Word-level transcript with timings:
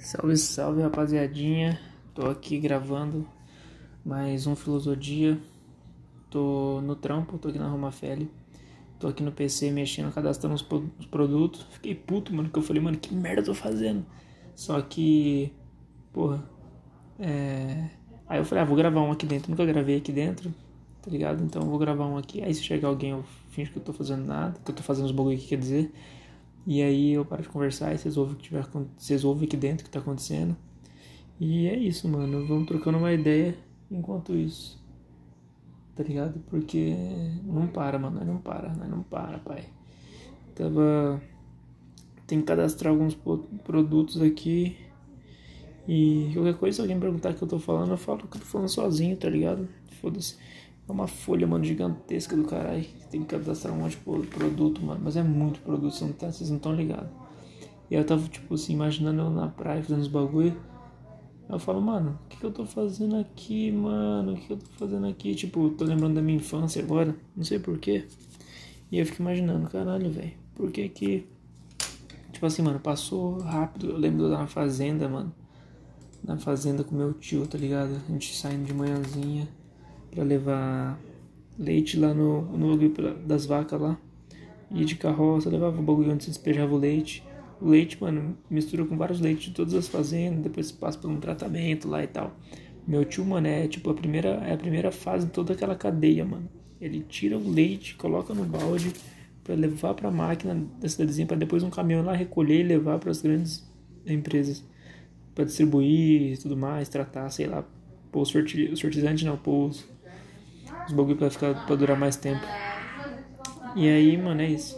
Salve, 0.00 0.34
salve 0.38 0.80
rapaziadinha. 0.80 1.78
Tô 2.14 2.26
aqui 2.26 2.58
gravando 2.58 3.28
mais 4.02 4.46
um 4.46 4.56
Filosofia. 4.56 5.38
Tô 6.30 6.80
no 6.80 6.96
trampo, 6.96 7.36
tô 7.36 7.48
aqui 7.48 7.58
na 7.58 7.68
Roma 7.68 7.92
Feli. 7.92 8.30
Tô 8.98 9.08
aqui 9.08 9.22
no 9.22 9.30
PC 9.30 9.70
mexendo, 9.70 10.10
cadastrando 10.10 10.54
os, 10.54 10.66
os 10.98 11.04
produtos. 11.04 11.66
Fiquei 11.70 11.94
puto, 11.94 12.34
mano, 12.34 12.48
que 12.48 12.58
eu 12.58 12.62
falei, 12.62 12.82
mano, 12.82 12.96
que 12.96 13.14
merda 13.14 13.42
eu 13.42 13.44
tô 13.44 13.54
fazendo? 13.54 14.06
Só 14.54 14.80
que, 14.80 15.52
porra, 16.14 16.42
é. 17.18 17.90
Aí 18.26 18.40
eu 18.40 18.44
falei, 18.46 18.64
ah, 18.64 18.66
vou 18.66 18.76
gravar 18.76 19.02
um 19.02 19.12
aqui 19.12 19.26
dentro. 19.26 19.50
Nunca 19.50 19.66
gravei 19.66 19.98
aqui 19.98 20.12
dentro, 20.12 20.50
tá 21.02 21.10
ligado? 21.10 21.44
Então 21.44 21.60
vou 21.60 21.78
gravar 21.78 22.06
um 22.06 22.16
aqui. 22.16 22.42
Aí 22.42 22.54
se 22.54 22.62
chegar 22.62 22.88
alguém, 22.88 23.10
eu 23.10 23.22
finge 23.50 23.70
que 23.70 23.76
eu 23.76 23.82
tô 23.82 23.92
fazendo 23.92 24.24
nada, 24.24 24.58
que 24.64 24.70
eu 24.70 24.74
tô 24.74 24.82
fazendo 24.82 25.04
os 25.04 25.12
bagulho 25.12 25.36
aqui, 25.36 25.48
quer 25.48 25.58
dizer. 25.58 25.92
E 26.66 26.82
aí 26.82 27.12
eu 27.12 27.24
paro 27.24 27.42
de 27.42 27.48
conversar 27.48 27.94
e 27.94 27.98
vocês 27.98 28.16
ouvem 28.16 28.34
o 28.34 28.36
que 28.36 28.44
tiver, 28.44 28.66
vocês 28.96 29.24
ouvem 29.24 29.46
aqui 29.46 29.56
dentro 29.56 29.82
o 29.82 29.84
que 29.84 29.90
tá 29.90 29.98
acontecendo. 29.98 30.56
E 31.40 31.66
é 31.66 31.76
isso, 31.76 32.06
mano. 32.06 32.46
Vamos 32.46 32.66
trocando 32.66 32.98
uma 32.98 33.12
ideia 33.12 33.56
enquanto 33.90 34.34
isso. 34.34 34.78
Tá 35.96 36.02
ligado? 36.02 36.38
Porque 36.50 36.94
não 37.44 37.66
para, 37.66 37.98
mano. 37.98 38.22
Não 38.24 38.38
para, 38.38 38.68
não 38.74 39.02
para, 39.02 39.38
pai. 39.38 39.64
Tava. 40.54 41.20
Tem 42.26 42.40
que 42.40 42.46
cadastrar 42.46 42.92
alguns 42.92 43.16
produtos 43.64 44.20
aqui. 44.20 44.76
E 45.88 46.30
qualquer 46.34 46.54
coisa, 46.54 46.76
se 46.76 46.82
alguém 46.82 47.00
perguntar 47.00 47.30
o 47.30 47.34
que 47.34 47.42
eu 47.42 47.48
tô 47.48 47.58
falando, 47.58 47.90
eu 47.90 47.96
falo 47.96 48.18
que 48.18 48.36
eu 48.36 48.40
tô 48.40 48.46
falando 48.46 48.68
sozinho, 48.68 49.16
tá 49.16 49.28
ligado? 49.28 49.66
Foda-se. 50.00 50.36
É 50.90 50.92
uma 50.92 51.06
folha, 51.06 51.46
mano, 51.46 51.62
gigantesca 51.64 52.36
do 52.36 52.42
caralho. 52.42 52.84
Tem 53.12 53.20
que 53.20 53.28
cadastrar 53.28 53.72
um 53.72 53.78
monte 53.78 53.96
de 53.96 54.26
produto, 54.26 54.82
mano. 54.82 55.00
Mas 55.04 55.16
é 55.16 55.22
muito 55.22 55.60
produto, 55.60 55.94
vocês 55.94 56.10
não, 56.10 56.16
tá, 56.16 56.28
estão 56.28 56.74
ligados. 56.74 57.08
E 57.88 57.94
eu 57.94 58.04
tava, 58.04 58.26
tipo 58.26 58.54
assim, 58.54 58.72
imaginando 58.72 59.20
eu 59.20 59.30
na 59.30 59.46
praia 59.46 59.80
fazendo 59.84 60.00
os 60.00 60.08
bagulho. 60.08 60.56
Aí 61.48 61.54
eu 61.54 61.60
falo, 61.60 61.80
mano, 61.80 62.18
o 62.24 62.28
que, 62.28 62.38
que 62.38 62.44
eu 62.44 62.50
tô 62.50 62.66
fazendo 62.66 63.14
aqui, 63.14 63.70
mano? 63.70 64.32
O 64.32 64.34
que, 64.34 64.48
que 64.48 64.52
eu 64.52 64.56
tô 64.56 64.66
fazendo 64.72 65.06
aqui? 65.06 65.32
Tipo, 65.36 65.70
tô 65.70 65.84
lembrando 65.84 66.14
da 66.16 66.22
minha 66.22 66.38
infância 66.38 66.82
agora. 66.82 67.14
Não 67.36 67.44
sei 67.44 67.60
porquê. 67.60 68.08
E 68.90 68.98
eu 68.98 69.06
fico 69.06 69.22
imaginando, 69.22 69.70
caralho, 69.70 70.10
velho. 70.10 70.32
Por 70.56 70.72
que 70.72 70.88
que. 70.88 71.24
Tipo 72.32 72.46
assim, 72.46 72.62
mano, 72.62 72.80
passou 72.80 73.38
rápido. 73.38 73.90
Eu 73.90 73.96
lembro 73.96 74.28
na 74.28 74.48
fazenda, 74.48 75.08
mano. 75.08 75.32
Na 76.24 76.36
fazenda 76.36 76.82
com 76.82 76.96
meu 76.96 77.12
tio, 77.12 77.46
tá 77.46 77.56
ligado? 77.56 77.92
A 78.08 78.12
gente 78.12 78.36
saindo 78.36 78.64
de 78.64 78.74
manhãzinha 78.74 79.46
para 80.10 80.24
levar 80.24 81.00
leite 81.58 81.98
lá 81.98 82.14
no, 82.14 82.42
no 82.42 82.76
bagulho 82.76 83.14
das 83.26 83.46
vacas 83.46 83.80
lá. 83.80 83.98
E 84.70 84.84
de 84.84 84.94
carroça, 84.94 85.50
levava 85.50 85.80
o 85.80 85.82
bagulho 85.82 86.12
onde 86.12 86.24
se 86.24 86.30
despejava 86.30 86.74
o 86.74 86.78
leite. 86.78 87.24
O 87.60 87.68
leite, 87.68 88.00
mano, 88.00 88.36
mistura 88.48 88.84
com 88.84 88.96
vários 88.96 89.20
leites 89.20 89.46
de 89.46 89.50
todas 89.50 89.74
as 89.74 89.88
fazendas, 89.88 90.42
depois 90.42 90.70
passa 90.72 90.98
por 90.98 91.10
um 91.10 91.18
tratamento 91.18 91.88
lá 91.88 92.02
e 92.02 92.06
tal. 92.06 92.36
Meu 92.86 93.04
tio, 93.04 93.24
mano, 93.24 93.46
é 93.46 93.68
tipo 93.68 93.90
a 93.90 93.94
primeira, 93.94 94.28
é 94.46 94.54
a 94.54 94.56
primeira 94.56 94.90
fase 94.90 95.26
de 95.26 95.32
toda 95.32 95.52
aquela 95.52 95.74
cadeia, 95.74 96.24
mano. 96.24 96.48
Ele 96.80 97.04
tira 97.08 97.36
o 97.36 97.50
leite, 97.50 97.94
coloca 97.96 98.32
no 98.32 98.44
balde 98.44 98.92
para 99.44 99.54
levar 99.54 99.94
para 99.94 100.08
a 100.08 100.12
máquina 100.12 100.66
da 100.80 100.88
cidadezinha 100.88 101.26
para 101.26 101.36
depois 101.36 101.62
um 101.62 101.70
caminhão 101.70 102.02
lá 102.02 102.14
recolher 102.14 102.60
e 102.60 102.62
levar 102.62 102.98
para 102.98 103.10
as 103.10 103.20
grandes 103.20 103.68
empresas 104.06 104.64
para 105.34 105.44
distribuir 105.44 106.32
e 106.32 106.36
tudo 106.36 106.56
mais, 106.56 106.88
tratar, 106.88 107.28
sei 107.30 107.46
lá, 107.46 107.64
pôr 108.10 108.22
os 108.22 108.30
fertilizantes 108.30 109.24
não, 109.24 109.36
pôr 109.36 109.70
os 110.90 110.96
bagulho 110.96 111.16
pra, 111.16 111.30
ficar, 111.30 111.54
pra 111.66 111.76
durar 111.76 111.96
mais 111.96 112.16
tempo. 112.16 112.44
E 113.76 113.88
aí, 113.88 114.16
mano, 114.16 114.42
é 114.42 114.46
isso. 114.46 114.76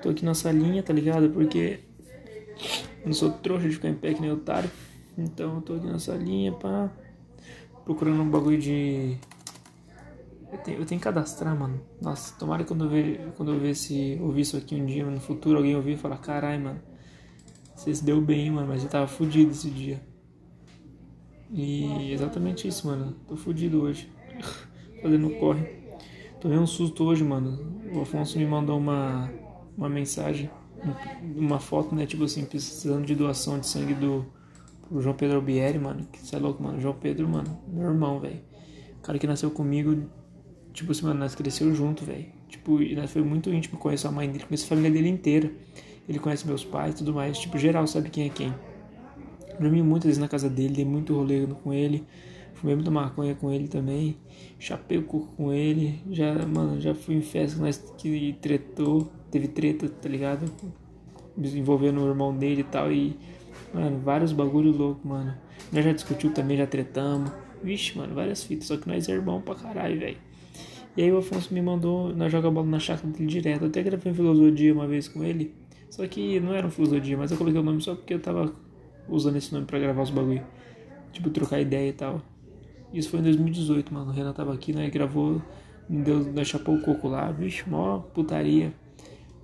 Tô 0.00 0.10
aqui 0.10 0.24
na 0.24 0.34
salinha, 0.34 0.82
tá 0.82 0.92
ligado? 0.92 1.30
Porque 1.30 1.80
eu 3.00 3.06
não 3.06 3.12
sou 3.12 3.32
trouxa 3.32 3.68
de 3.68 3.74
ficar 3.74 3.88
em 3.88 3.94
pé 3.94 4.14
que 4.14 4.20
nem 4.20 4.30
otário. 4.30 4.70
Então 5.18 5.56
eu 5.56 5.62
tô 5.62 5.74
aqui 5.74 5.86
na 5.86 5.98
salinha, 5.98 6.52
pá. 6.52 6.90
Procurando 7.84 8.22
um 8.22 8.30
bagulho 8.30 8.58
de. 8.58 9.16
Eu 10.52 10.58
tenho, 10.58 10.78
eu 10.78 10.86
tenho 10.86 11.00
que 11.00 11.04
cadastrar, 11.04 11.58
mano. 11.58 11.80
Nossa, 12.00 12.34
tomara 12.38 12.62
que 12.62 12.68
quando 12.68 12.84
eu 12.84 12.90
ver, 12.90 13.32
quando 13.36 13.52
eu 13.52 13.58
ver 13.58 13.74
se 13.74 14.18
ouvir 14.20 14.42
isso 14.42 14.56
aqui 14.56 14.76
um 14.76 14.86
dia, 14.86 15.04
no 15.04 15.20
futuro, 15.20 15.58
alguém 15.58 15.74
ouvir 15.74 15.92
e 15.92 15.96
falar, 15.96 16.18
carai, 16.18 16.58
mano. 16.58 16.80
Você 17.74 17.94
se 17.94 18.04
deu 18.04 18.20
bem, 18.20 18.50
mano, 18.50 18.68
mas 18.68 18.82
eu 18.82 18.88
tava 18.88 19.06
fudido 19.06 19.50
esse 19.50 19.70
dia. 19.70 20.00
E 21.50 22.12
exatamente 22.12 22.66
isso, 22.68 22.86
mano. 22.86 23.16
Tô 23.26 23.36
fudido 23.36 23.82
hoje. 23.82 24.08
fazendo 25.06 25.30
corre. 25.38 25.64
Tomei 26.40 26.58
um 26.58 26.66
susto 26.66 27.04
hoje, 27.04 27.22
mano. 27.22 27.58
O 27.94 28.00
Afonso 28.00 28.38
me 28.38 28.44
mandou 28.44 28.76
uma, 28.76 29.30
uma 29.76 29.88
mensagem, 29.88 30.50
uma 31.36 31.58
foto, 31.58 31.94
né? 31.94 32.06
Tipo 32.06 32.24
assim, 32.24 32.44
precisando 32.44 33.06
de 33.06 33.14
doação 33.14 33.58
de 33.58 33.66
sangue 33.66 33.94
do 33.94 34.26
João 34.98 35.14
Pedro 35.14 35.36
Albieri, 35.36 35.78
mano. 35.78 36.06
Que 36.12 36.18
você 36.18 36.36
é 36.36 36.38
louco, 36.38 36.62
mano. 36.62 36.80
João 36.80 36.94
Pedro, 36.94 37.28
mano, 37.28 37.58
meu 37.68 37.88
irmão, 37.88 38.20
velho. 38.20 38.40
cara 39.02 39.18
que 39.18 39.26
nasceu 39.26 39.50
comigo, 39.50 40.08
tipo 40.72 40.92
assim, 40.92 41.04
mano, 41.04 41.20
nós 41.20 41.34
cresceu 41.34 41.74
junto, 41.74 42.04
velho. 42.04 42.26
Tipo, 42.48 42.78
nós 42.94 43.10
foi 43.10 43.22
muito 43.22 43.50
íntimo, 43.50 43.78
conheço 43.78 44.06
a 44.08 44.10
mãe 44.10 44.28
dele, 44.28 44.44
conheço 44.44 44.66
a 44.66 44.68
família 44.68 44.90
dele 44.90 45.08
inteira. 45.08 45.50
Ele 46.08 46.18
conhece 46.18 46.46
meus 46.46 46.64
pais 46.64 46.94
e 46.94 46.98
tudo 46.98 47.14
mais. 47.14 47.38
Tipo, 47.38 47.58
geral 47.58 47.86
sabe 47.86 48.10
quem 48.10 48.26
é 48.26 48.28
quem. 48.28 48.54
Dormi 49.58 49.82
muitas 49.82 50.06
vezes 50.06 50.20
na 50.20 50.28
casa 50.28 50.50
dele, 50.50 50.74
dei 50.74 50.84
muito 50.84 51.14
rolê 51.14 51.46
com 51.46 51.72
ele. 51.72 52.04
Fumei 52.56 52.74
muita 52.74 52.90
maconha 52.90 53.34
com 53.34 53.52
ele 53.52 53.68
também. 53.68 54.16
Chapei 54.58 54.96
o 54.98 55.02
coco 55.02 55.28
com 55.36 55.52
ele. 55.52 56.00
Já, 56.10 56.34
mano, 56.46 56.80
já 56.80 56.94
fui 56.94 57.14
em 57.14 57.22
festa 57.22 57.60
nós 57.60 57.76
que 57.98 58.36
tretou. 58.40 59.12
Teve 59.30 59.48
treta, 59.48 59.88
tá 59.88 60.08
ligado? 60.08 60.50
Envolvendo 61.36 62.00
o 62.00 62.08
irmão 62.08 62.34
dele 62.34 62.62
e 62.62 62.64
tal. 62.64 62.90
E, 62.90 63.16
mano, 63.74 63.98
vários 63.98 64.32
bagulho 64.32 64.72
louco, 64.72 65.06
mano. 65.06 65.36
Nós 65.70 65.84
já 65.84 65.92
discutiu 65.92 66.32
também, 66.32 66.56
já 66.56 66.66
tretamos. 66.66 67.30
Vixe, 67.62 67.96
mano, 67.96 68.14
várias 68.14 68.42
fitas. 68.42 68.68
Só 68.68 68.76
que 68.78 68.88
nós 68.88 69.06
é 69.08 69.12
irmão 69.12 69.42
pra 69.42 69.54
caralho, 69.54 70.00
velho. 70.00 70.16
E 70.96 71.02
aí 71.02 71.12
o 71.12 71.18
Afonso 71.18 71.52
me 71.52 71.60
mandou, 71.60 72.16
nós 72.16 72.32
joga 72.32 72.50
bola 72.50 72.66
na 72.66 72.78
chácara 72.78 73.12
dele 73.12 73.26
direto. 73.26 73.62
Eu 73.62 73.68
até 73.68 73.82
gravei 73.82 74.12
um 74.12 74.14
filosofia 74.14 74.72
uma 74.72 74.86
vez 74.86 75.08
com 75.08 75.22
ele. 75.22 75.54
Só 75.90 76.06
que 76.06 76.40
não 76.40 76.54
era 76.54 76.66
um 76.66 76.70
filosofia, 76.70 77.18
mas 77.18 77.30
eu 77.30 77.36
coloquei 77.36 77.60
o 77.60 77.62
nome 77.62 77.82
só 77.82 77.94
porque 77.94 78.14
eu 78.14 78.20
tava 78.20 78.54
usando 79.06 79.36
esse 79.36 79.52
nome 79.52 79.66
pra 79.66 79.78
gravar 79.78 80.02
os 80.02 80.10
bagulho. 80.10 80.42
Tipo, 81.12 81.28
trocar 81.28 81.60
ideia 81.60 81.90
e 81.90 81.92
tal. 81.92 82.22
Isso 82.92 83.10
foi 83.10 83.20
em 83.20 83.22
2018, 83.24 83.92
mano. 83.92 84.10
O 84.10 84.14
Renan 84.14 84.32
tava 84.32 84.54
aqui, 84.54 84.72
né? 84.72 84.88
Gravou, 84.90 85.42
deu, 85.88 86.32
nós 86.32 86.48
chapou 86.48 86.76
o 86.76 86.82
coco 86.82 87.08
lá. 87.08 87.30
Vixe, 87.32 87.68
mó 87.68 87.98
putaria. 87.98 88.72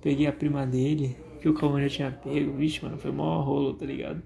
Peguei 0.01 0.27
a 0.27 0.33
prima 0.33 0.65
dele, 0.65 1.15
que 1.41 1.47
o 1.47 1.53
Calma 1.53 1.81
já 1.81 1.89
tinha 1.89 2.11
pego. 2.11 2.53
Vixe, 2.53 2.83
mano, 2.83 2.97
foi 2.97 3.11
mó 3.11 3.41
rolo, 3.41 3.73
tá 3.73 3.85
ligado? 3.85 4.21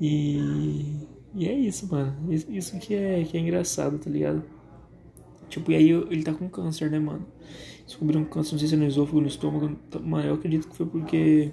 E, 0.00 1.06
e 1.34 1.46
é 1.46 1.52
isso, 1.52 1.88
mano. 1.90 2.32
Isso, 2.32 2.78
que, 2.78 2.94
é, 2.94 3.24
que 3.24 3.36
é 3.36 3.40
engraçado, 3.40 3.98
tá 3.98 4.10
ligado? 4.10 4.42
Tipo, 5.48 5.72
e 5.72 5.76
aí 5.76 5.90
ele 5.90 6.22
tá 6.22 6.32
com 6.34 6.48
câncer, 6.48 6.90
né, 6.90 6.98
mano? 6.98 7.26
Descobriu 7.86 8.20
um 8.20 8.24
câncer, 8.24 8.52
não 8.52 8.58
sei 8.58 8.68
se 8.68 8.74
é 8.74 8.76
no 8.76 8.86
esôfago, 8.86 9.20
no 9.20 9.26
estômago. 9.26 9.78
Mano, 10.02 10.28
eu 10.28 10.34
acredito 10.34 10.68
que 10.68 10.76
foi 10.76 10.86
porque 10.86 11.52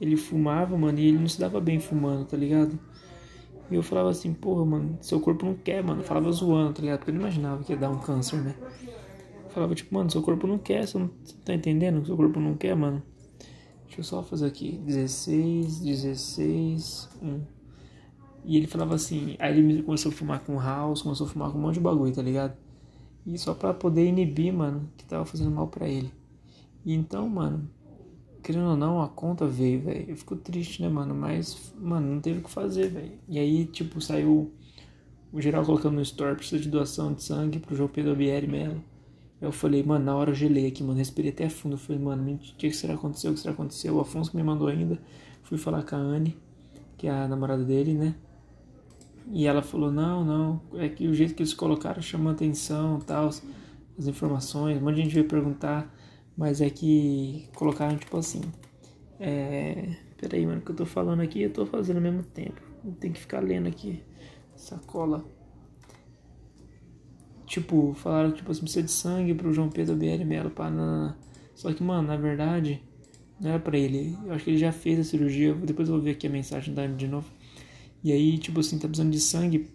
ele 0.00 0.16
fumava, 0.16 0.76
mano, 0.76 0.98
e 0.98 1.08
ele 1.08 1.18
não 1.18 1.28
se 1.28 1.40
dava 1.40 1.60
bem 1.60 1.80
fumando, 1.80 2.26
tá 2.26 2.36
ligado? 2.36 2.78
E 3.70 3.74
eu 3.74 3.82
falava 3.82 4.10
assim, 4.10 4.32
porra, 4.32 4.64
mano, 4.64 4.98
seu 5.00 5.20
corpo 5.20 5.44
não 5.44 5.54
quer, 5.54 5.82
mano. 5.82 6.00
Eu 6.00 6.04
falava 6.04 6.30
zoando, 6.30 6.74
tá 6.74 6.82
ligado? 6.82 6.98
Porque 6.98 7.10
eu 7.10 7.14
não 7.14 7.22
imaginava 7.22 7.64
que 7.64 7.72
ia 7.72 7.78
dar 7.78 7.90
um 7.90 7.98
câncer, 7.98 8.40
né? 8.40 8.54
Eu 9.44 9.50
falava, 9.50 9.74
tipo, 9.74 9.94
mano, 9.94 10.10
seu 10.10 10.22
corpo 10.22 10.46
não 10.46 10.58
quer, 10.58 10.86
você 10.86 10.98
não 10.98 11.10
tá 11.44 11.54
entendendo? 11.54 12.04
Seu 12.06 12.16
corpo 12.16 12.38
não 12.38 12.54
quer, 12.54 12.76
mano. 12.76 13.02
Deixa 13.86 14.00
eu 14.00 14.04
só 14.04 14.22
fazer 14.22 14.46
aqui. 14.46 14.78
16, 14.84 15.80
16, 15.80 17.08
1. 17.22 17.40
E 18.44 18.56
ele 18.56 18.68
falava 18.68 18.94
assim, 18.94 19.36
aí 19.40 19.58
ele 19.58 19.82
começou 19.82 20.12
a 20.12 20.14
fumar 20.14 20.40
com 20.40 20.60
house, 20.60 21.02
começou 21.02 21.26
a 21.26 21.30
fumar 21.30 21.50
com 21.50 21.58
um 21.58 21.62
monte 21.62 21.74
de 21.74 21.80
bagulho, 21.80 22.14
tá 22.14 22.22
ligado? 22.22 22.56
E 23.26 23.36
só 23.36 23.54
pra 23.54 23.74
poder 23.74 24.06
inibir, 24.06 24.52
mano, 24.52 24.88
que 24.96 25.04
tava 25.04 25.24
fazendo 25.24 25.50
mal 25.50 25.66
pra 25.66 25.88
ele. 25.88 26.12
E 26.84 26.94
então, 26.94 27.28
mano, 27.28 27.68
querendo 28.46 28.68
ou 28.68 28.76
não, 28.76 29.02
a 29.02 29.08
conta 29.08 29.44
veio, 29.44 29.80
velho. 29.80 30.04
Eu 30.08 30.16
fico 30.16 30.36
triste, 30.36 30.80
né, 30.80 30.88
mano? 30.88 31.12
Mas, 31.12 31.74
mano, 31.76 32.14
não 32.14 32.20
teve 32.20 32.38
o 32.38 32.42
que 32.44 32.50
fazer, 32.50 32.88
velho. 32.88 33.10
E 33.28 33.40
aí, 33.40 33.64
tipo, 33.66 34.00
saiu 34.00 34.52
o 35.32 35.40
geral 35.40 35.64
colocando 35.64 35.96
no 35.96 36.02
store, 36.02 36.36
precisa 36.36 36.62
de 36.62 36.68
doação 36.68 37.12
de 37.12 37.24
sangue 37.24 37.58
pro 37.58 37.74
João 37.74 37.88
Pedro 37.88 38.14
Bieri 38.14 38.46
Melo. 38.46 38.80
Eu 39.40 39.50
falei, 39.50 39.82
mano, 39.82 40.04
na 40.04 40.14
hora 40.14 40.30
eu 40.30 40.34
gelei 40.36 40.68
aqui, 40.68 40.80
mano, 40.84 40.96
respirei 40.96 41.32
até 41.32 41.48
fundo. 41.48 41.74
Eu 41.74 41.78
falei, 41.78 42.00
mano, 42.00 42.34
o 42.34 42.38
que 42.38 42.70
será 42.70 42.92
que 42.92 43.00
aconteceu? 43.00 43.32
O 43.32 43.34
que 43.34 43.40
será 43.40 43.52
que 43.52 43.60
aconteceu? 43.60 43.96
O 43.96 44.00
Afonso 44.00 44.36
me 44.36 44.44
mandou 44.44 44.68
ainda. 44.68 44.96
Fui 45.42 45.58
falar 45.58 45.82
com 45.82 45.96
a 45.96 45.98
Anne, 45.98 46.36
que 46.96 47.08
é 47.08 47.10
a 47.10 47.26
namorada 47.26 47.64
dele, 47.64 47.94
né? 47.94 48.14
E 49.32 49.44
ela 49.44 49.60
falou, 49.60 49.90
não, 49.90 50.24
não, 50.24 50.60
é 50.74 50.88
que 50.88 51.08
o 51.08 51.14
jeito 51.14 51.34
que 51.34 51.42
eles 51.42 51.52
colocaram 51.52 52.00
chamou 52.00 52.30
atenção, 52.30 53.00
tal, 53.00 53.26
as 53.26 53.42
informações. 54.06 54.78
Um 54.78 54.84
monte 54.84 54.94
de 54.94 55.02
gente 55.02 55.14
veio 55.14 55.26
perguntar. 55.26 55.92
Mas 56.36 56.60
é 56.60 56.68
que 56.68 57.48
colocaram 57.54 57.96
tipo 57.96 58.16
assim. 58.16 58.42
É. 59.18 59.96
Peraí, 60.18 60.46
mano, 60.46 60.62
que 60.62 60.70
eu 60.70 60.76
tô 60.76 60.86
falando 60.86 61.20
aqui 61.20 61.42
eu 61.42 61.52
tô 61.52 61.66
fazendo 61.66 61.96
ao 61.96 62.02
mesmo 62.02 62.22
tempo. 62.22 62.60
Tem 63.00 63.12
que 63.12 63.20
ficar 63.20 63.40
lendo 63.40 63.68
aqui. 63.68 64.02
Sacola. 64.54 65.24
Tipo, 67.46 67.94
falaram 67.94 68.32
tipo 68.32 68.50
assim, 68.50 68.62
precisa 68.62 68.84
de 68.84 68.90
sangue 68.90 69.34
pro 69.34 69.52
João 69.52 69.68
Pedro 69.68 69.94
BL 69.94 70.24
Melo 70.24 70.52
Só 71.54 71.72
que, 71.72 71.82
mano, 71.82 72.08
na 72.08 72.16
verdade, 72.16 72.82
não 73.40 73.50
era 73.50 73.60
pra 73.60 73.78
ele. 73.78 74.16
Eu 74.24 74.32
acho 74.32 74.44
que 74.44 74.50
ele 74.50 74.58
já 74.58 74.72
fez 74.72 74.98
a 74.98 75.04
cirurgia. 75.04 75.54
Depois 75.54 75.88
eu 75.88 75.94
vou 75.94 76.02
ver 76.02 76.12
aqui 76.12 76.26
a 76.26 76.30
mensagem 76.30 76.74
da 76.74 76.86
de 76.86 77.06
novo. 77.06 77.30
E 78.02 78.12
aí, 78.12 78.38
tipo 78.38 78.60
assim, 78.60 78.78
tá 78.78 78.88
precisando 78.88 79.12
de 79.12 79.20
sangue 79.20 79.70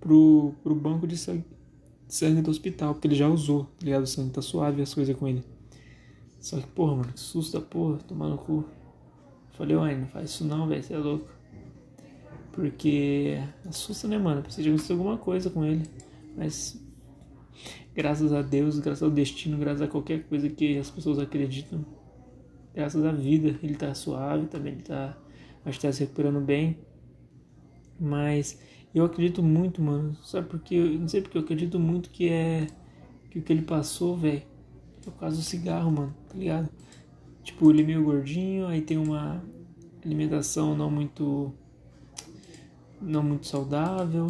pro, 0.00 0.54
pro 0.62 0.74
banco 0.74 1.06
de 1.06 1.16
sangue, 1.16 1.44
sangue 2.08 2.42
do 2.42 2.50
hospital, 2.50 2.94
porque 2.94 3.06
ele 3.08 3.14
já 3.14 3.28
usou, 3.28 3.64
tá 3.64 3.84
ligado? 3.84 4.04
O 4.04 4.06
sangue 4.06 4.30
tá 4.30 4.42
suave 4.42 4.82
as 4.82 4.94
coisas 4.94 5.14
com 5.16 5.28
ele. 5.28 5.44
Só 6.40 6.58
que, 6.58 6.66
porra, 6.68 6.96
mano, 6.96 7.12
que 7.12 7.20
susto 7.20 7.58
da 7.58 7.64
porra, 7.64 7.98
tomar 7.98 8.28
no 8.28 8.38
cu. 8.38 8.64
Falei, 9.52 9.76
uai, 9.76 9.96
não 9.96 10.06
faz 10.06 10.30
isso 10.30 10.44
não, 10.44 10.66
velho, 10.66 10.82
você 10.82 10.94
é 10.94 10.98
louco. 10.98 11.28
Porque 12.52 13.38
assusta, 13.66 14.08
né, 14.08 14.18
mano? 14.18 14.42
Precisa 14.42 14.68
acontecer 14.68 14.92
alguma 14.92 15.18
coisa 15.18 15.50
com 15.50 15.64
ele. 15.64 15.82
Mas 16.36 16.82
graças 17.94 18.32
a 18.32 18.40
Deus, 18.40 18.78
graças 18.78 19.02
ao 19.02 19.10
destino, 19.10 19.58
graças 19.58 19.82
a 19.82 19.86
qualquer 19.86 20.24
coisa 20.24 20.48
que 20.48 20.78
as 20.78 20.90
pessoas 20.90 21.18
acreditam, 21.18 21.84
graças 22.74 23.04
à 23.04 23.12
vida, 23.12 23.58
ele 23.62 23.74
tá 23.74 23.94
suave 23.94 24.46
também, 24.46 24.74
ele 24.74 24.82
tá, 24.82 25.16
acho 25.64 25.78
que 25.78 25.86
tá 25.86 25.92
se 25.92 26.00
recuperando 26.00 26.40
bem. 26.40 26.78
Mas 27.98 28.58
eu 28.94 29.04
acredito 29.04 29.42
muito, 29.42 29.82
mano, 29.82 30.16
sabe 30.22 30.48
porque, 30.48 30.78
não 30.78 31.08
sei 31.08 31.20
porque 31.20 31.36
eu 31.36 31.42
acredito 31.42 31.78
muito 31.78 32.10
que 32.10 32.28
é 32.28 32.66
que 33.30 33.38
o 33.38 33.42
que 33.42 33.52
ele 33.52 33.62
passou, 33.62 34.16
velho, 34.16 34.42
é 35.06 35.10
por 35.10 35.18
causa 35.18 35.36
do 35.36 35.42
cigarro, 35.42 35.90
mano, 35.90 36.14
tá 36.28 36.36
ligado? 36.36 36.68
Tipo, 37.42 37.70
ele 37.70 37.82
é 37.82 37.86
meio 37.86 38.04
gordinho, 38.04 38.66
aí 38.66 38.80
tem 38.80 38.98
uma 38.98 39.42
alimentação 40.04 40.76
não 40.76 40.90
muito 40.90 41.52
não 43.00 43.22
muito 43.22 43.46
saudável 43.46 44.26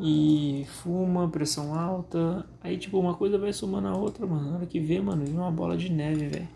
e 0.00 0.64
fuma, 0.68 1.28
pressão 1.28 1.74
alta. 1.74 2.46
Aí, 2.60 2.78
tipo, 2.78 2.98
uma 2.98 3.14
coisa 3.14 3.38
vai 3.38 3.52
somando 3.52 3.88
a 3.88 3.96
outra, 3.96 4.26
mano. 4.26 4.50
Na 4.50 4.56
hora 4.56 4.66
que 4.66 4.78
vê, 4.78 5.00
mano, 5.00 5.24
vira 5.24 5.38
uma 5.38 5.50
bola 5.50 5.76
de 5.76 5.90
neve, 5.90 6.28
velho. 6.28 6.48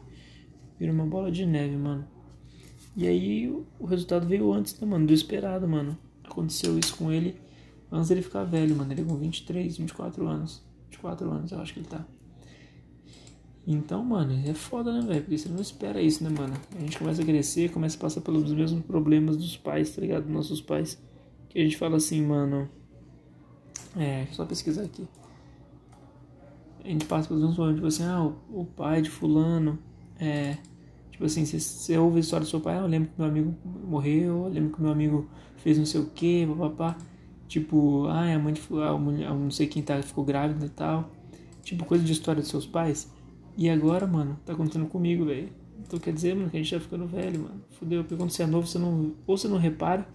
Vira 0.79 0.93
uma 0.93 1.06
bola 1.06 1.31
de 1.31 1.44
neve, 1.44 1.76
mano. 1.76 2.06
E 2.96 3.06
aí, 3.06 3.49
o 3.79 3.87
resultado 3.87 4.26
veio 4.26 4.52
antes, 4.52 4.79
né, 4.79 4.87
mano? 4.87 5.06
Do 5.06 5.12
esperado, 5.12 5.67
mano. 5.67 5.96
Aconteceu 6.23 6.79
isso 6.79 6.96
com 6.96 7.11
ele 7.11 7.37
antes 7.90 8.08
dele 8.08 8.23
ficar 8.23 8.44
velho, 8.44 8.76
mano. 8.76 8.93
Ele 8.93 9.05
com 9.05 9.17
23, 9.17 9.76
24 9.76 10.26
anos. 10.26 10.62
24 10.90 11.31
anos, 11.31 11.52
eu 11.52 11.61
acho 11.61 11.73
que 11.73 11.81
ele 11.81 11.88
tá. 11.88 12.05
Então, 13.67 14.05
mano, 14.05 14.41
é 14.44 14.55
foda, 14.55 14.93
né, 14.93 15.00
velho? 15.06 15.20
Porque 15.20 15.38
você 15.38 15.49
não 15.49 15.61
espera 15.61 16.03
isso, 16.03 16.25
né, 16.25 16.31
mano? 16.31 16.55
A 16.76 16.81
gente 16.81 16.99
começa 16.99 17.23
a 17.23 17.25
crescer, 17.25 17.70
começa 17.70 17.97
a 17.97 18.00
passar 18.00 18.20
pelos 18.20 18.53
mesmos 18.53 18.85
problemas 18.85 19.37
dos 19.37 19.56
pais, 19.56 19.94
tá 19.94 20.00
ligado? 20.00 20.25
Dos 20.25 20.32
nossos 20.32 20.61
pais. 20.61 21.00
Que 21.49 21.61
a 21.61 21.62
gente 21.62 21.76
fala 21.76 21.97
assim, 21.97 22.25
mano 22.25 22.69
é, 23.97 24.26
só 24.32 24.44
pesquisar 24.44 24.82
aqui. 24.82 25.06
A 26.85 26.88
gente 26.88 27.05
passa 27.06 27.29
pelos 27.29 27.43
mesmos 27.43 27.56
problemas, 27.56 27.76
tipo 27.76 27.87
assim, 27.88 28.05
ah, 28.05 28.23
o, 28.25 28.61
o, 28.61 28.64
pai 28.64 29.03
de 29.03 29.11
fulano, 29.11 29.79
é, 30.19 30.56
tipo 31.11 31.25
assim, 31.25 31.44
você 31.44 31.97
ouve 31.97 32.17
a 32.17 32.20
história 32.20 32.44
do 32.44 32.50
seu 32.50 32.61
pai, 32.61 32.76
ah, 32.76 32.81
eu 32.81 32.87
lembro 32.87 33.11
que 33.11 33.20
meu 33.20 33.29
amigo 33.29 33.55
morreu, 33.85 34.44
eu 34.44 34.49
lembro 34.49 34.75
que 34.75 34.82
meu 34.82 34.91
amigo 34.91 35.29
fez 35.56 35.79
não 35.79 35.87
sei 35.87 36.00
o 36.00 36.06
que, 36.06 36.47
papapá. 36.47 36.97
Tipo, 37.47 38.06
ah, 38.06 38.35
a 38.35 38.38
mãe 38.38 38.53
de 38.53 38.61
fulano, 38.61 39.12
não 39.12 39.50
sei 39.50 39.67
quem 39.67 39.82
tá, 39.82 40.00
ficou 40.03 40.25
grávida 40.25 40.65
e 40.65 40.70
tal. 40.70 41.11
Tipo, 41.62 41.85
coisa 41.85 42.03
de 42.03 42.12
história 42.12 42.41
dos 42.41 42.50
seus 42.50 42.67
pais. 42.67 43.12
E 43.57 43.69
agora, 43.69 44.07
mano, 44.07 44.39
tá 44.45 44.53
acontecendo 44.53 44.87
comigo, 44.87 45.25
velho. 45.25 45.51
Então 45.81 45.99
quer 45.99 46.13
dizer, 46.13 46.35
mano, 46.35 46.51
que 46.51 46.57
a 46.57 46.63
gente 46.63 46.75
tá 46.75 46.81
ficando 46.81 47.07
velho, 47.07 47.41
mano. 47.41 47.63
Fudeu, 47.71 48.03
porque 48.03 48.17
quando 48.17 48.31
você 48.31 48.43
é 48.43 48.47
novo, 48.47 48.67
você 48.67 48.79
não. 48.79 49.15
Ou 49.27 49.37
você 49.37 49.49
não 49.49 49.59
repara, 49.59 50.07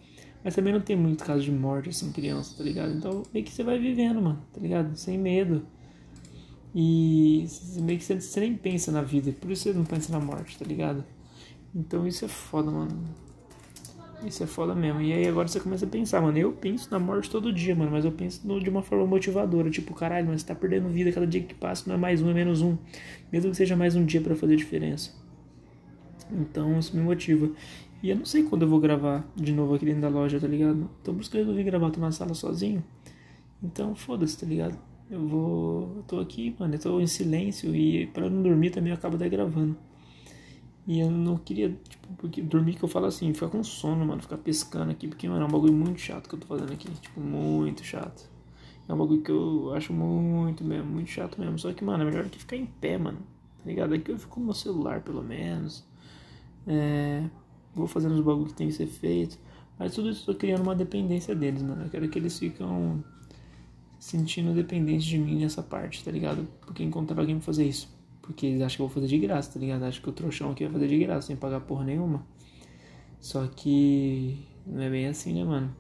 mas 0.44 0.56
também 0.56 0.74
não 0.74 0.82
tem 0.82 0.96
muito 0.96 1.24
caso 1.24 1.44
de 1.44 1.52
morte, 1.52 1.90
assim, 1.90 2.12
criança, 2.12 2.56
tá 2.58 2.64
ligado? 2.64 2.94
Então 2.94 3.24
meio 3.34 3.46
que 3.46 3.52
você 3.52 3.64
vai 3.64 3.78
vivendo, 3.78 4.22
mano, 4.22 4.42
tá 4.54 4.60
ligado? 4.60 4.96
Sem 4.96 5.18
medo. 5.18 5.66
E 6.74 7.46
meio 7.82 7.98
que 7.98 8.06
você, 8.06 8.20
você 8.20 8.40
nem 8.40 8.56
pensa 8.56 8.92
na 8.92 9.02
vida, 9.02 9.32
por 9.32 9.52
isso 9.52 9.64
você 9.64 9.74
não 9.74 9.86
pensa 9.86 10.12
na 10.12 10.20
morte, 10.20 10.58
tá 10.58 10.66
ligado? 10.66 11.04
Então 11.74 12.08
isso 12.08 12.26
é 12.26 12.28
foda, 12.28 12.70
mano. 12.72 13.04
Isso 14.26 14.44
é 14.44 14.48
foda 14.48 14.74
mesmo. 14.74 15.02
E 15.02 15.14
aí 15.14 15.28
agora 15.28 15.48
você 15.48 15.60
começa 15.60 15.86
a 15.86 15.88
pensar, 15.88 16.22
mano. 16.22 16.38
Eu 16.38 16.52
penso 16.52 16.90
na 16.92 16.98
morte 16.98 17.30
todo 17.30 17.54
dia, 17.54 17.76
mano. 17.76 17.92
Mas 17.92 18.04
eu 18.04 18.12
penso 18.12 18.48
no, 18.48 18.60
de 18.60 18.70
uma 18.70 18.82
forma 18.82 19.06
motivadora. 19.06 19.70
Tipo, 19.70 19.94
caralho, 19.94 20.28
mas 20.28 20.42
você 20.42 20.48
tá 20.48 20.56
perdendo 20.56 20.90
vida 20.90 21.12
cada 21.12 21.28
dia 21.28 21.42
que 21.42 21.54
passa. 21.54 21.84
Não 21.88 21.96
é 21.96 21.98
mais 21.98 22.22
um, 22.22 22.30
é 22.30 22.34
menos 22.34 22.62
um. 22.62 22.78
Mesmo 23.32 23.52
que 23.52 23.58
seja 23.58 23.76
mais 23.76 23.96
um 23.96 24.04
dia 24.04 24.22
para 24.22 24.36
fazer 24.36 24.56
diferença. 24.56 25.14
Então 26.32 26.78
isso 26.80 26.96
me 26.96 27.04
motiva. 27.04 27.52
E 28.02 28.10
eu 28.10 28.16
não 28.16 28.26
sei 28.26 28.44
quando 28.44 28.64
eu 28.64 28.68
vou 28.68 28.80
gravar 28.80 29.26
de 29.36 29.52
novo 29.52 29.74
aqui 29.76 29.86
dentro 29.86 30.02
da 30.02 30.10
loja, 30.10 30.40
tá 30.40 30.48
ligado? 30.48 30.90
Que 31.04 31.10
eu 31.10 31.16
resolvi 31.34 31.64
gravar, 31.64 31.90
tô 31.92 32.00
na 32.00 32.12
sala 32.12 32.34
sozinho. 32.34 32.84
Então 33.64 33.96
foda-se, 33.96 34.38
tá 34.38 34.46
ligado? 34.46 34.78
Eu 35.10 35.26
vou. 35.28 35.94
Eu 35.98 36.04
tô 36.04 36.20
aqui, 36.20 36.56
mano, 36.60 36.76
eu 36.76 36.80
tô 36.80 37.00
em 37.00 37.08
silêncio 37.08 37.74
e 37.76 38.08
para 38.08 38.30
não 38.30 38.44
dormir 38.44 38.70
também 38.72 38.92
eu 38.92 38.98
acabo 38.98 39.16
até 39.16 39.28
gravando. 39.30 39.76
E 40.88 41.00
eu 41.00 41.12
não 41.12 41.38
queria, 41.38 41.70
tipo, 41.90 42.08
porque 42.18 42.42
dormir 42.42 42.76
que 42.76 42.84
eu 42.84 42.88
falo 42.88 43.08
assim, 43.08 43.34
ficar 43.34 43.50
com 43.50 43.64
sono, 43.64 44.06
mano, 44.06 44.22
ficar 44.22 44.38
pescando 44.38 44.92
aqui, 44.92 45.08
porque, 45.08 45.28
mano, 45.28 45.44
é 45.44 45.46
um 45.46 45.52
bagulho 45.52 45.74
muito 45.74 46.00
chato 46.00 46.30
que 46.30 46.36
eu 46.36 46.40
tô 46.40 46.48
fazendo 46.48 46.72
aqui. 46.72 46.90
Tipo, 46.90 47.20
muito 47.20 47.84
chato. 47.84 48.30
É 48.88 48.94
um 48.94 48.98
bagulho 48.98 49.22
que 49.22 49.32
eu 49.32 49.74
acho 49.74 49.92
muito 49.92 50.64
mesmo, 50.64 50.90
muito 50.90 51.10
chato 51.10 51.40
mesmo. 51.40 51.60
Só 51.60 51.74
que, 51.74 51.84
mano, 51.84 52.04
é 52.04 52.06
melhor 52.06 52.30
que 52.30 52.40
ficar 52.40 52.56
em 52.56 52.66
pé, 52.66 52.98
mano. 52.98 53.20
Tá 53.64 53.70
ligado? 53.70 53.94
Aqui 53.94 54.12
eu 54.12 54.18
fico 54.18 54.40
no 54.40 54.46
meu 54.46 54.56
celular, 54.56 55.02
pelo 55.02 55.22
menos. 55.22 55.86
É 56.66 57.24
vou 57.78 57.88
fazendo 57.88 58.16
os 58.16 58.22
bagulho 58.22 58.48
que 58.48 58.54
tem 58.54 58.68
que 58.68 58.74
ser 58.74 58.88
feito. 58.88 59.38
Mas 59.78 59.94
tudo 59.94 60.10
isso 60.10 60.30
eu 60.30 60.34
tô 60.34 60.40
criando 60.40 60.64
uma 60.64 60.76
dependência 60.76 61.36
deles, 61.36 61.62
mano. 61.62 61.84
Eu 61.84 61.90
quero 61.90 62.10
que 62.10 62.18
eles 62.18 62.38
ficam 62.38 63.04
sentindo 64.00 64.54
dependentes 64.54 65.06
de 65.06 65.18
mim 65.18 65.40
nessa 65.40 65.62
parte, 65.62 66.04
tá 66.04 66.12
ligado? 66.12 66.48
Porque 66.62 66.84
encontrar 66.84 67.20
alguém 67.20 67.36
pra 67.36 67.46
fazer 67.46 67.66
isso. 67.66 67.96
Porque 68.28 68.46
eles 68.46 68.62
acham 68.62 68.76
que 68.76 68.82
eu 68.84 68.88
vou 68.88 68.94
fazer 68.94 69.08
de 69.08 69.18
graça, 69.18 69.54
tá 69.54 69.60
ligado? 69.60 69.84
Acham 69.84 70.04
que 70.04 70.10
o 70.10 70.14
trouxão 70.14 70.52
aqui 70.52 70.66
vai 70.66 70.74
fazer 70.74 70.88
de 70.88 71.00
graça, 71.00 71.28
sem 71.28 71.36
pagar 71.36 71.62
porra 71.62 71.86
nenhuma. 71.86 72.24
Só 73.20 73.48
que 73.48 74.38
não 74.66 74.82
é 74.82 74.90
bem 74.90 75.08
assim, 75.08 75.34
né, 75.34 75.44
mano? 75.44 75.76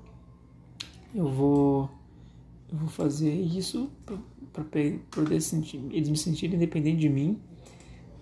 Eu 1.13 1.29
vou. 1.29 1.89
Eu 2.71 2.77
vou 2.79 2.89
fazer 2.89 3.33
isso 3.33 3.91
pra 4.51 4.63
poder 5.11 5.39
sentir, 5.39 5.81
eles 5.91 6.09
me 6.09 6.17
sentirem 6.17 6.55
independentes 6.55 6.99
de 6.99 7.07
mim 7.07 7.39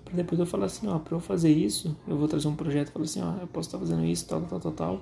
Pra 0.06 0.14
depois 0.14 0.40
eu 0.40 0.46
falar 0.46 0.68
assim, 0.68 0.88
ó, 0.88 1.00
pra 1.00 1.16
eu 1.16 1.20
fazer 1.20 1.52
isso, 1.52 1.98
eu 2.08 2.16
vou 2.16 2.28
trazer 2.28 2.48
um 2.48 2.56
projeto 2.56 2.90
e 2.90 2.92
falar 2.92 3.06
assim, 3.06 3.22
ó, 3.22 3.38
eu 3.42 3.48
posso 3.48 3.70
estar 3.70 3.80
tá 3.80 3.86
fazendo 3.86 4.06
isso, 4.06 4.28
tal, 4.28 4.42
tal, 4.42 4.60
tal, 4.60 4.72
tal, 4.72 5.02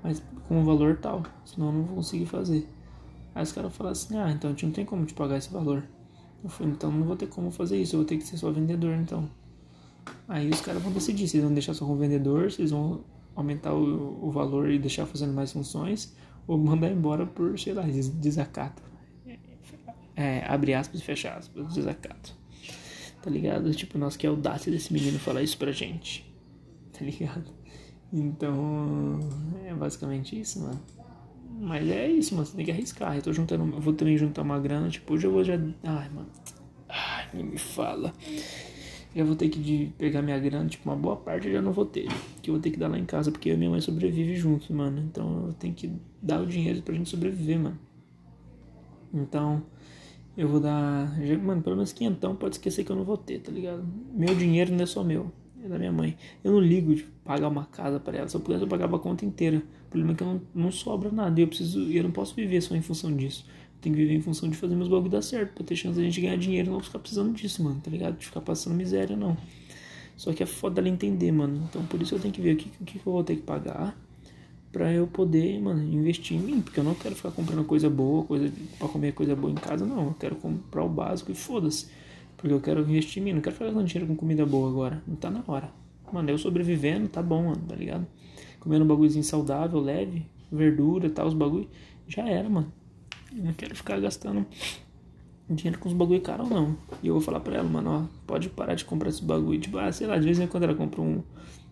mas 0.00 0.22
com 0.46 0.60
um 0.60 0.64
valor 0.64 0.96
tal, 0.98 1.24
senão 1.44 1.66
eu 1.66 1.72
não 1.72 1.82
vou 1.82 1.96
conseguir 1.96 2.26
fazer. 2.26 2.66
Aí 3.34 3.42
os 3.42 3.50
caras 3.50 3.74
falam 3.74 3.90
assim, 3.90 4.16
ah, 4.16 4.30
então 4.30 4.50
a 4.50 4.52
gente 4.52 4.64
não 4.64 4.72
tem 4.72 4.84
como 4.84 5.04
te 5.04 5.12
pagar 5.12 5.38
esse 5.38 5.52
valor. 5.52 5.82
Eu 6.44 6.50
falei, 6.50 6.72
então 6.74 6.92
não 6.92 7.06
vou 7.06 7.16
ter 7.16 7.26
como 7.26 7.50
fazer 7.50 7.80
isso, 7.80 7.96
eu 7.96 8.00
vou 8.00 8.06
ter 8.06 8.18
que 8.18 8.24
ser 8.24 8.36
só 8.36 8.50
vendedor, 8.50 8.94
então. 8.94 9.30
Aí 10.28 10.50
os 10.50 10.60
caras 10.60 10.82
vão 10.82 10.92
decidir 10.92 11.26
se 11.26 11.38
eles 11.38 11.44
vão 11.46 11.54
deixar 11.54 11.72
só 11.72 11.86
com 11.86 11.96
vendedor, 11.96 12.52
se 12.52 12.60
eles 12.60 12.70
vão 12.70 13.02
aumentar 13.34 13.72
o, 13.72 14.26
o 14.26 14.30
valor 14.30 14.70
e 14.70 14.78
deixar 14.78 15.06
fazendo 15.06 15.32
mais 15.32 15.52
funções, 15.52 16.14
ou 16.46 16.58
mandar 16.58 16.90
embora 16.90 17.24
por, 17.24 17.58
sei 17.58 17.72
lá, 17.72 17.82
desacato. 17.82 18.82
É, 20.14 20.44
abre 20.46 20.74
aspas 20.74 21.00
e 21.00 21.04
fecha 21.04 21.32
aspas, 21.32 21.72
desacato. 21.72 22.36
Tá 23.22 23.30
ligado? 23.30 23.72
Tipo, 23.74 23.96
nossa, 23.96 24.18
que 24.18 24.26
audácia 24.26 24.70
desse 24.70 24.92
menino 24.92 25.18
falar 25.18 25.42
isso 25.42 25.56
pra 25.56 25.72
gente. 25.72 26.30
Tá 26.92 27.02
ligado? 27.02 27.50
Então, 28.12 29.18
é 29.64 29.74
basicamente 29.74 30.38
isso, 30.38 30.60
mano. 30.60 30.80
Mas 31.60 31.88
é 31.88 32.10
isso, 32.10 32.34
mano. 32.34 32.46
Você 32.46 32.56
tem 32.56 32.64
que 32.64 32.70
arriscar. 32.70 33.16
Eu 33.16 33.22
tô 33.22 33.32
juntando. 33.32 33.74
Eu 33.74 33.80
vou 33.80 33.94
também 33.94 34.16
juntar 34.16 34.42
uma 34.42 34.58
grana. 34.58 34.88
Tipo, 34.88 35.14
hoje 35.14 35.26
eu 35.26 35.32
vou 35.32 35.44
já. 35.44 35.54
Ai, 35.82 36.08
mano. 36.10 36.28
Ai, 36.88 37.28
nem 37.32 37.44
me 37.44 37.58
fala. 37.58 38.12
Já 39.14 39.24
vou 39.24 39.36
ter 39.36 39.48
que 39.48 39.58
de 39.58 39.92
pegar 39.96 40.22
minha 40.22 40.38
grana. 40.38 40.68
Tipo, 40.68 40.88
uma 40.88 40.96
boa 40.96 41.16
parte 41.16 41.46
eu 41.46 41.52
já 41.52 41.62
não 41.62 41.72
vou 41.72 41.86
ter. 41.86 42.08
Que 42.42 42.50
eu 42.50 42.54
vou 42.54 42.62
ter 42.62 42.70
que 42.70 42.78
dar 42.78 42.88
lá 42.88 42.98
em 42.98 43.04
casa. 43.04 43.30
Porque 43.30 43.50
eu 43.50 43.54
e 43.54 43.56
minha 43.56 43.70
mãe 43.70 43.80
sobrevivem 43.80 44.34
juntos, 44.36 44.68
mano. 44.70 45.00
Então 45.00 45.46
eu 45.46 45.52
tenho 45.54 45.74
que 45.74 45.92
dar 46.20 46.42
o 46.42 46.46
dinheiro 46.46 46.82
pra 46.82 46.94
gente 46.94 47.08
sobreviver, 47.08 47.58
mano. 47.58 47.78
Então. 49.12 49.62
Eu 50.36 50.48
vou 50.48 50.58
dar. 50.58 51.16
Mano, 51.40 51.62
pelo 51.62 51.76
menos 51.76 51.92
quinhentão 51.92 52.34
pode 52.34 52.56
esquecer 52.56 52.82
que 52.82 52.90
eu 52.90 52.96
não 52.96 53.04
vou 53.04 53.16
ter, 53.16 53.38
tá 53.38 53.52
ligado? 53.52 53.86
Meu 54.12 54.34
dinheiro 54.34 54.72
não 54.72 54.82
é 54.82 54.86
só 54.86 55.04
meu, 55.04 55.30
é 55.64 55.68
da 55.68 55.78
minha 55.78 55.92
mãe. 55.92 56.16
Eu 56.42 56.52
não 56.52 56.60
ligo 56.60 56.94
de 56.94 57.02
pagar 57.24 57.48
uma 57.48 57.64
casa 57.64 57.98
para 57.98 58.18
ela. 58.18 58.28
Se 58.28 58.36
eu 58.36 58.40
pudesse, 58.40 58.62
eu 58.62 58.68
pagava 58.68 58.96
a 58.96 58.98
conta 58.98 59.24
inteira. 59.24 59.62
O 59.86 59.90
problema 59.90 60.12
é 60.12 60.16
que 60.16 60.24
não, 60.24 60.40
não 60.54 60.70
sobra 60.70 61.10
nada. 61.10 61.40
Eu 61.40 61.48
preciso. 61.48 61.80
Eu 61.90 62.02
não 62.04 62.10
posso 62.10 62.34
viver 62.34 62.60
só 62.60 62.74
em 62.74 62.82
função 62.82 63.14
disso. 63.14 63.46
Eu 63.48 63.80
tenho 63.80 63.94
que 63.96 64.02
viver 64.02 64.14
em 64.14 64.20
função 64.20 64.48
de 64.48 64.56
fazer 64.56 64.74
meus 64.74 64.88
bagulho 64.88 65.10
dar 65.10 65.22
certo. 65.22 65.54
Pra 65.54 65.64
ter 65.64 65.76
chance 65.76 65.94
de 65.94 66.00
a 66.02 66.04
gente 66.04 66.20
ganhar 66.20 66.36
dinheiro 66.36 66.70
não 66.70 66.80
ficar 66.80 66.98
precisando 66.98 67.32
disso, 67.32 67.62
mano, 67.62 67.80
tá 67.82 67.90
ligado? 67.90 68.18
De 68.18 68.26
ficar 68.26 68.40
passando 68.40 68.74
miséria, 68.74 69.16
não. 69.16 69.36
Só 70.16 70.32
que 70.32 70.42
é 70.42 70.46
foda 70.46 70.80
ela 70.80 70.88
entender, 70.88 71.32
mano. 71.32 71.66
Então 71.68 71.84
por 71.86 72.00
isso 72.00 72.14
eu 72.14 72.20
tenho 72.20 72.32
que 72.32 72.40
ver 72.40 72.54
o 72.54 72.56
que, 72.56 72.70
o 72.80 72.84
que 72.84 72.96
eu 72.98 73.12
vou 73.12 73.24
ter 73.24 73.36
que 73.36 73.42
pagar 73.42 73.96
para 74.74 74.92
eu 74.92 75.06
poder, 75.06 75.60
mano, 75.60 75.84
investir 75.84 76.36
em 76.36 76.40
mim, 76.40 76.60
porque 76.60 76.80
eu 76.80 76.84
não 76.84 76.96
quero 76.96 77.14
ficar 77.14 77.30
comprando 77.30 77.64
coisa 77.64 77.88
boa, 77.88 78.24
coisa 78.24 78.52
para 78.76 78.88
comer 78.88 79.12
coisa 79.12 79.36
boa 79.36 79.52
em 79.52 79.54
casa, 79.54 79.86
não. 79.86 80.06
Eu 80.06 80.16
quero 80.18 80.34
comprar 80.34 80.82
o 80.82 80.88
básico 80.88 81.30
e 81.30 81.34
foda-se. 81.34 81.86
Porque 82.44 82.52
eu 82.52 82.60
quero 82.60 82.82
investir 82.82 83.22
em 83.22 83.24
mim, 83.24 83.32
não 83.32 83.40
quero 83.40 83.54
ficar 83.54 83.64
gastando 83.64 83.86
dinheiro 83.86 84.06
com 84.06 84.14
comida 84.14 84.44
boa 84.44 84.68
agora. 84.68 85.02
Não 85.08 85.16
tá 85.16 85.30
na 85.30 85.42
hora. 85.48 85.72
Mano, 86.12 86.28
eu 86.28 86.36
sobrevivendo, 86.36 87.08
tá 87.08 87.22
bom, 87.22 87.44
mano, 87.44 87.62
tá 87.66 87.74
ligado? 87.74 88.06
Comendo 88.60 88.84
um 88.84 88.86
bagulhozinho 88.86 89.24
saudável, 89.24 89.80
leve, 89.80 90.26
verdura 90.52 91.06
e 91.06 91.10
tal, 91.10 91.26
os 91.26 91.32
bagulho, 91.32 91.66
já 92.06 92.28
era, 92.28 92.46
mano. 92.46 92.70
Eu 93.34 93.44
não 93.44 93.54
quero 93.54 93.74
ficar 93.74 93.98
gastando 93.98 94.44
dinheiro 95.48 95.78
com 95.78 95.88
os 95.88 95.94
bagulho 95.94 96.20
caro, 96.20 96.46
não. 96.46 96.76
E 97.02 97.06
eu 97.06 97.14
vou 97.14 97.22
falar 97.22 97.40
pra 97.40 97.56
ela, 97.56 97.66
mano, 97.66 97.90
ó, 97.90 98.16
pode 98.26 98.50
parar 98.50 98.74
de 98.74 98.84
comprar 98.84 99.08
esse 99.08 99.24
bagulho. 99.24 99.58
Tipo, 99.58 99.78
ah, 99.78 99.90
sei 99.90 100.06
lá, 100.06 100.18
de 100.18 100.26
vez 100.26 100.38
em 100.38 100.46
quando 100.46 100.64
ela 100.64 100.74
compra 100.74 101.00
um 101.00 101.22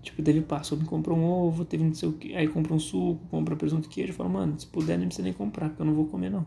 Tipo, 0.02 0.23
teve 0.23 0.41
passo, 0.41 0.75
me 0.75 0.87
comprou 0.87 1.19
um 1.19 1.23
ovo, 1.23 1.67
teve 1.67 1.85
não 1.85 1.95
sei 1.95 2.09
o 2.09 2.12
que, 2.14 2.35
aí 2.35 2.49
compra 2.49 2.73
um 2.73 2.79
suco, 2.79 3.21
compra 3.31 3.55
presunto 3.55 3.88
e 3.88 3.91
queijo, 3.91 4.12
eu 4.12 4.17
falo, 4.17 4.31
mano, 4.31 4.59
se 4.59 4.67
puder 4.67 4.97
nem 4.97 5.07
precisa 5.07 5.23
nem 5.23 5.35
comprar, 5.35 5.69
porque 5.69 5.83
eu 5.83 5.87
não 5.87 5.93
vou 5.95 6.07
comer 6.07 6.31
não. 6.31 6.47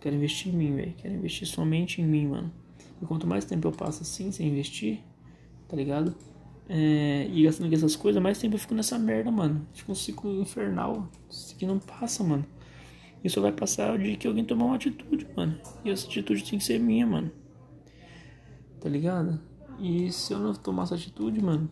Quero 0.00 0.16
investir 0.16 0.54
em 0.54 0.56
mim, 0.56 0.74
velho. 0.74 0.94
Quero 0.96 1.14
investir 1.14 1.46
somente 1.46 2.00
em 2.00 2.06
mim, 2.06 2.28
mano. 2.28 2.50
E 3.00 3.06
quanto 3.06 3.26
mais 3.26 3.44
tempo 3.44 3.68
eu 3.68 3.72
passo 3.72 4.02
assim, 4.02 4.30
sem 4.32 4.48
investir, 4.48 5.00
tá 5.68 5.76
ligado? 5.76 6.14
É, 6.68 7.26
e 7.32 7.44
gastando 7.44 7.72
essas 7.72 7.96
coisas, 7.96 8.22
mais 8.22 8.38
tempo 8.38 8.56
eu 8.56 8.58
fico 8.58 8.74
nessa 8.74 8.98
merda, 8.98 9.30
mano. 9.30 9.66
Fica 9.72 9.90
um 9.90 9.94
ciclo 9.94 10.40
infernal. 10.42 11.08
Isso 11.30 11.54
aqui 11.54 11.66
não 11.66 11.78
passa, 11.78 12.22
mano. 12.22 12.44
Isso 13.24 13.40
vai 13.40 13.52
passar 13.52 13.98
de 13.98 14.16
que 14.16 14.26
alguém 14.26 14.44
tomar 14.44 14.66
uma 14.66 14.76
atitude, 14.76 15.26
mano. 15.36 15.58
E 15.84 15.90
essa 15.90 16.06
atitude 16.06 16.44
tem 16.44 16.58
que 16.58 16.64
ser 16.64 16.78
minha, 16.78 17.06
mano. 17.06 17.30
Tá 18.80 18.88
ligado? 18.88 19.40
E 19.80 20.12
se 20.12 20.32
eu 20.32 20.38
não 20.38 20.52
tomar 20.54 20.84
essa 20.84 20.94
atitude, 20.94 21.42
mano, 21.42 21.70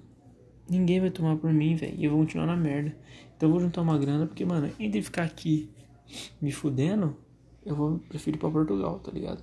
ninguém 0.69 1.01
vai 1.01 1.11
tomar 1.11 1.37
por 1.37 1.53
mim, 1.53 1.77
velho. 1.77 1.95
E 1.97 2.05
eu 2.05 2.11
vou 2.11 2.21
continuar 2.21 2.47
na 2.47 2.57
merda. 2.57 2.97
Então 3.37 3.49
eu 3.49 3.53
vou 3.53 3.61
juntar 3.61 3.83
uma 3.83 3.99
grana, 3.99 4.27
porque, 4.27 4.45
mano, 4.45 4.71
entre 4.79 5.03
ficar 5.03 5.25
aqui 5.25 5.71
me 6.41 6.51
fudendo, 6.51 7.17
eu 7.65 7.77
vou 7.77 7.99
prefiro 7.99 8.37
ir 8.37 8.41
pra 8.41 8.51
Portugal, 8.51 8.99
tá 8.99 9.13
ligado? 9.13 9.43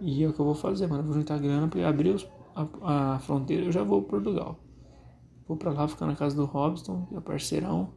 E 0.00 0.24
é 0.24 0.28
o 0.28 0.32
que 0.32 0.40
eu 0.40 0.44
vou 0.44 0.54
fazer, 0.54 0.86
mano. 0.86 1.02
Eu 1.02 1.06
vou 1.06 1.14
juntar 1.14 1.38
grana 1.38 1.68
pra 1.68 1.86
abrir 1.88 2.10
os, 2.10 2.26
a, 2.54 3.14
a 3.14 3.18
fronteira 3.18 3.64
eu 3.64 3.72
já 3.72 3.82
vou 3.82 4.02
pro 4.02 4.20
Portugal. 4.20 4.58
Vou 5.46 5.56
pra 5.56 5.72
lá 5.72 5.86
ficar 5.86 6.06
na 6.06 6.14
casa 6.14 6.34
do 6.34 6.44
Robson, 6.44 7.06
meu 7.10 7.20
parceirão. 7.20 7.90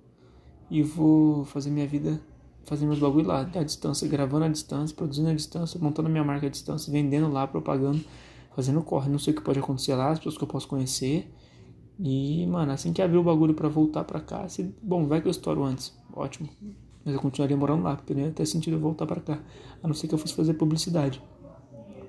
E 0.70 0.82
vou 0.82 1.46
fazer 1.46 1.70
minha 1.70 1.88
vida, 1.88 2.20
fazer 2.66 2.86
meus 2.86 3.00
bagulho 3.00 3.28
lá, 3.28 3.42
à 3.42 3.64
distância, 3.64 4.08
gravando 4.08 4.46
à 4.46 4.50
distância, 4.50 4.96
produzindo 4.96 5.30
à 5.30 5.34
distância, 5.34 5.80
montando 5.80 6.10
minha 6.10 6.24
marca 6.24 6.48
à 6.48 6.50
distância, 6.50 6.92
vendendo 6.92 7.32
lá, 7.32 7.46
propagando, 7.46 8.04
fazendo 8.56 8.82
corre. 8.82 9.10
Não 9.10 9.20
sei 9.20 9.34
o 9.34 9.36
que 9.36 9.44
pode 9.44 9.60
acontecer 9.60 9.94
lá, 9.96 10.10
as 10.10 10.20
pessoas 10.20 10.38
que 10.38 10.44
eu 10.44 10.48
posso 10.48 10.68
conhecer. 10.68 11.32
E, 12.00 12.46
mano, 12.48 12.72
assim 12.72 12.92
que 12.92 13.02
abrir 13.02 13.18
o 13.18 13.24
bagulho 13.24 13.54
para 13.54 13.70
voltar 13.70 14.04
pra 14.04 14.20
cá, 14.20 14.48
se, 14.50 14.64
bom, 14.82 15.06
vai 15.08 15.22
que 15.22 15.28
eu 15.28 15.32
estouro 15.32 15.64
antes. 15.64 15.96
Ótimo. 16.12 16.50
Mas 17.06 17.14
eu 17.14 17.22
continuaria 17.22 17.56
morando 17.56 17.84
lá, 17.84 17.96
porque 17.96 18.14
não 18.14 18.22
ia 18.22 18.32
ter 18.32 18.46
sentido 18.46 18.78
eu 18.78 18.80
voltar 18.80 19.06
pra 19.06 19.22
cá. 19.22 19.40
A 19.84 19.88
não 19.88 19.94
ser 19.94 20.08
que 20.08 20.16
eu 20.16 20.18
fosse 20.18 20.34
fazer 20.34 20.56
publicidade 20.56 21.22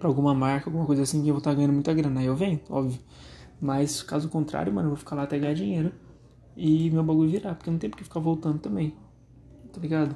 pra 0.05 0.11
alguma 0.11 0.35
marca, 0.35 0.69
alguma 0.69 0.85
coisa 0.85 1.03
assim, 1.03 1.23
que 1.23 1.29
eu 1.29 1.33
vou 1.33 1.39
estar 1.39 1.51
tá 1.51 1.57
ganhando 1.57 1.73
muita 1.73 1.95
grana. 1.95 2.21
Aí 2.21 2.27
eu 2.27 2.37
venho, 2.37 2.61
óbvio. 2.69 3.01
Mas 3.59 4.03
caso 4.03 4.29
contrário, 4.29 4.71
mano, 4.71 4.89
eu 4.89 4.91
vou 4.91 4.99
ficar 4.99 5.17
lá 5.17 5.23
até 5.23 5.39
ganhar 5.39 5.55
dinheiro 5.55 5.93
e 6.55 6.91
meu 6.91 7.03
bagulho 7.03 7.31
virar, 7.31 7.55
porque 7.55 7.71
não 7.71 7.79
tem 7.79 7.89
porque 7.89 8.05
ficar 8.05 8.21
voltando 8.21 8.59
também. 8.59 8.95
Tá 9.73 9.81
ligado? 9.81 10.15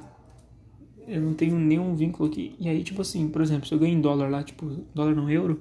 Eu 1.07 1.21
não 1.21 1.33
tenho 1.33 1.57
nenhum 1.57 1.95
vínculo 1.95 2.29
aqui. 2.29 2.55
E 2.59 2.69
aí, 2.69 2.83
tipo 2.83 3.01
assim, 3.01 3.29
por 3.29 3.41
exemplo, 3.41 3.67
se 3.67 3.73
eu 3.73 3.79
ganho 3.79 3.97
em 3.97 3.99
dólar 3.99 4.29
lá, 4.29 4.43
tipo, 4.43 4.67
dólar 4.93 5.15
no 5.15 5.27
euro, 5.27 5.59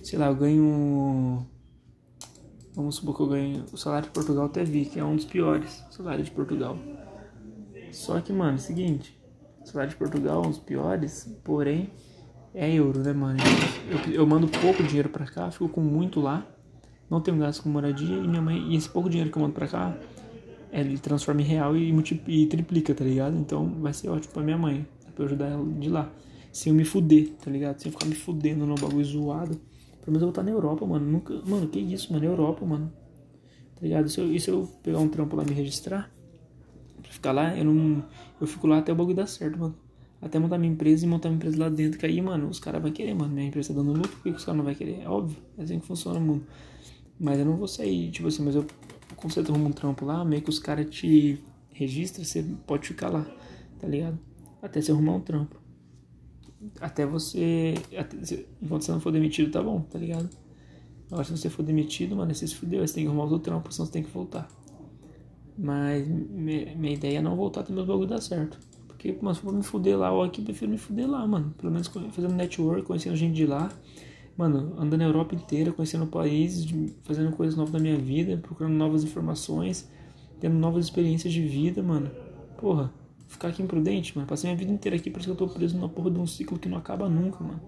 sei 0.00 0.16
lá, 0.16 0.28
eu 0.28 0.36
ganho. 0.36 1.44
Vamos 2.72 2.94
supor 2.94 3.16
que 3.16 3.22
eu 3.22 3.26
ganho. 3.26 3.64
O 3.72 3.76
salário 3.76 4.06
de 4.06 4.12
Portugal 4.12 4.44
até 4.44 4.64
que 4.64 5.00
é 5.00 5.04
um 5.04 5.16
dos 5.16 5.24
piores 5.24 5.84
salários 5.90 6.28
de 6.28 6.32
Portugal. 6.32 6.78
Só 7.90 8.20
que, 8.20 8.32
mano, 8.32 8.52
é 8.52 8.54
o 8.54 8.58
seguinte: 8.58 9.20
o 9.60 9.66
salário 9.66 9.90
de 9.90 9.96
Portugal 9.96 10.44
é 10.44 10.46
um 10.46 10.50
dos 10.50 10.60
piores, 10.60 11.36
porém 11.42 11.90
é 12.54 12.72
euro, 12.72 13.00
né, 13.00 13.12
mano? 13.12 13.38
Eu, 13.88 14.12
eu 14.12 14.26
mando 14.26 14.48
pouco 14.48 14.82
dinheiro 14.82 15.08
pra 15.08 15.26
cá, 15.26 15.50
fico 15.50 15.68
com 15.68 15.80
muito 15.80 16.20
lá 16.20 16.46
não 17.10 17.20
tenho 17.20 17.36
gasto 17.36 17.64
com 17.64 17.68
moradia 17.68 18.16
e 18.16 18.28
minha 18.28 18.40
mãe, 18.40 18.72
e 18.72 18.76
esse 18.76 18.88
pouco 18.88 19.10
dinheiro 19.10 19.30
que 19.30 19.36
eu 19.36 19.42
mando 19.42 19.52
pra 19.52 19.66
cá, 19.66 19.98
ele 20.72 20.96
transforma 20.96 21.42
em 21.42 21.44
real 21.44 21.76
e, 21.76 21.92
e 22.28 22.46
triplica, 22.46 22.94
tá 22.94 23.04
ligado? 23.04 23.36
Então 23.36 23.68
vai 23.80 23.92
ser 23.92 24.08
ótimo 24.08 24.32
pra 24.32 24.42
minha 24.44 24.56
mãe, 24.56 24.86
pra 25.16 25.24
eu 25.24 25.26
ajudar 25.26 25.46
ela 25.46 25.66
de 25.66 25.88
lá. 25.88 26.08
Sem 26.52 26.72
eu 26.72 26.76
me 26.76 26.84
fuder, 26.84 27.30
tá 27.44 27.50
ligado? 27.50 27.80
Sem 27.80 27.90
eu 27.90 27.98
ficar 27.98 28.08
me 28.08 28.14
fudendo 28.14 28.64
no 28.64 28.76
bagulho 28.76 29.04
zoado. 29.04 29.56
Pelo 29.56 30.06
menos 30.06 30.22
eu 30.22 30.28
vou 30.28 30.30
estar 30.30 30.42
na 30.44 30.50
Europa, 30.50 30.86
mano. 30.86 31.04
Nunca, 31.04 31.34
mano, 31.44 31.66
que 31.66 31.80
isso, 31.80 32.12
mano? 32.12 32.24
Europa, 32.24 32.64
mano. 32.64 32.92
Tá 33.74 33.82
ligado? 33.82 34.08
Se 34.08 34.20
eu, 34.20 34.32
e 34.32 34.40
se 34.40 34.50
eu 34.50 34.68
pegar 34.82 34.98
um 34.98 35.08
trampo 35.08 35.36
lá 35.36 35.42
e 35.42 35.46
me 35.46 35.54
registrar, 35.54 36.10
pra 37.02 37.12
ficar 37.12 37.32
lá, 37.32 37.56
eu 37.56 37.64
não. 37.64 38.04
Eu 38.40 38.46
fico 38.46 38.66
lá 38.66 38.78
até 38.78 38.92
o 38.92 38.96
bagulho 38.96 39.16
dar 39.16 39.26
certo, 39.26 39.58
mano. 39.58 39.76
Até 40.22 40.38
montar 40.38 40.58
minha 40.58 40.72
empresa 40.72 41.04
e 41.04 41.08
montar 41.08 41.28
minha 41.28 41.36
empresa 41.36 41.58
lá 41.58 41.68
dentro. 41.68 41.98
Que 41.98 42.06
aí, 42.06 42.20
mano, 42.20 42.48
os 42.48 42.60
caras 42.60 42.82
vão 42.82 42.92
querer, 42.92 43.14
mano. 43.14 43.32
Minha 43.32 43.48
empresa 43.48 43.72
tá 43.72 43.80
dando 43.80 43.92
lucro, 43.92 44.10
por 44.10 44.22
que 44.22 44.30
os 44.30 44.44
caras 44.44 44.58
não 44.58 44.64
vão 44.64 44.74
querer? 44.74 45.00
É 45.00 45.08
óbvio. 45.08 45.36
É 45.56 45.62
assim 45.62 45.78
que 45.80 45.86
funciona 45.86 46.18
o 46.18 46.22
mundo. 46.22 46.46
Mas 47.18 47.38
eu 47.38 47.44
não 47.44 47.56
vou 47.56 47.68
sair, 47.68 48.10
tipo 48.10 48.28
assim, 48.28 48.42
mas 48.42 48.54
eu 48.54 48.66
quando 49.16 49.32
você 49.32 49.40
arruma 49.40 49.68
um 49.68 49.72
trampo 49.72 50.04
lá, 50.04 50.24
meio 50.24 50.42
que 50.42 50.50
os 50.50 50.58
caras 50.58 50.88
te 50.88 51.42
registram, 51.72 52.24
você 52.24 52.42
pode 52.66 52.88
ficar 52.88 53.08
lá, 53.08 53.26
tá 53.78 53.86
ligado? 53.86 54.18
Até 54.62 54.80
você 54.80 54.92
arrumar 54.92 55.14
um 55.14 55.20
trampo. 55.20 55.60
Até 56.80 57.06
você. 57.06 57.74
Até, 57.96 58.16
enquanto 58.60 58.82
você 58.82 58.92
não 58.92 59.00
for 59.00 59.12
demitido, 59.12 59.50
tá 59.50 59.62
bom, 59.62 59.80
tá 59.80 59.98
ligado? 59.98 60.28
Agora 61.10 61.24
se 61.24 61.36
você 61.36 61.50
for 61.50 61.62
demitido, 61.62 62.14
mano, 62.14 62.34
você 62.34 62.46
se 62.46 62.54
fudeu, 62.54 62.86
você 62.86 62.94
tem 62.94 63.04
que 63.04 63.08
arrumar 63.08 63.24
outro 63.24 63.38
trampo, 63.38 63.72
senão 63.72 63.86
você 63.86 63.92
tem 63.92 64.02
que 64.02 64.10
voltar. 64.10 64.48
Mas 65.58 66.06
minha, 66.06 66.92
ideia 66.92 67.18
é 67.18 67.22
não 67.22 67.36
voltar 67.36 67.60
até 67.60 67.72
meus 67.72 67.86
bagulho 67.86 68.06
dar 68.06 68.20
certo. 68.20 68.58
Porque, 69.00 69.16
mano, 69.22 69.34
se 69.34 69.40
for 69.40 69.52
me 69.52 69.62
fuder 69.62 69.96
lá 69.96 70.12
ou 70.12 70.22
aqui, 70.22 70.40
eu 70.40 70.44
prefiro 70.44 70.70
me 70.70 70.76
fuder 70.76 71.08
lá, 71.08 71.26
mano. 71.26 71.54
Pelo 71.56 71.72
menos 71.72 71.86
fazendo 71.86 72.34
network, 72.34 72.82
conhecendo 72.82 73.16
gente 73.16 73.34
de 73.34 73.46
lá 73.46 73.70
mano, 74.40 74.74
andando 74.78 75.02
a 75.02 75.04
Europa 75.04 75.34
inteira, 75.34 75.70
conhecendo 75.70 76.06
países, 76.06 76.66
fazendo 77.02 77.30
coisas 77.36 77.56
novas 77.56 77.72
na 77.74 77.78
minha 77.78 77.98
vida, 77.98 78.38
procurando 78.38 78.72
novas 78.72 79.04
informações, 79.04 79.86
tendo 80.40 80.54
novas 80.54 80.86
experiências 80.86 81.30
de 81.30 81.42
vida, 81.42 81.82
mano. 81.82 82.10
Porra, 82.56 82.90
ficar 83.28 83.48
aqui 83.48 83.62
imprudente, 83.62 84.16
mano. 84.16 84.26
Passei 84.26 84.48
minha 84.48 84.58
vida 84.58 84.72
inteira 84.72 84.96
aqui, 84.96 85.10
parece 85.10 85.26
que 85.26 85.32
eu 85.32 85.36
tô 85.36 85.46
preso 85.46 85.76
numa 85.76 85.90
porra 85.90 86.10
de 86.10 86.18
um 86.18 86.26
ciclo 86.26 86.58
que 86.58 86.70
não 86.70 86.78
acaba 86.78 87.06
nunca, 87.06 87.44
mano. 87.44 87.60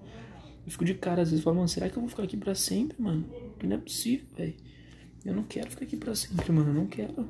Eu 0.65 0.73
fico 0.73 0.85
de 0.85 0.95
cara, 0.95 1.21
às 1.21 1.31
vezes 1.31 1.45
falo, 1.45 1.57
mano, 1.57 1.69
será 1.69 1.91
que 1.91 1.97
eu 1.97 2.01
vou 2.01 2.09
ficar 2.09 2.23
aqui 2.23 2.39
pra 2.39 2.55
sempre, 2.55 3.01
mano? 3.03 3.25
Que 3.59 3.67
não 3.67 3.77
é 3.77 3.79
possível, 3.79 4.25
velho. 4.35 4.55
Eu 5.27 5.35
não 5.35 5.43
quero 5.43 5.71
ficar 5.71 5.85
aqui 5.85 5.97
pra 5.97 6.15
sempre, 6.15 6.51
mano. 6.53 6.71
Eu 6.71 6.75
não 6.75 6.87
quero. 6.87 7.29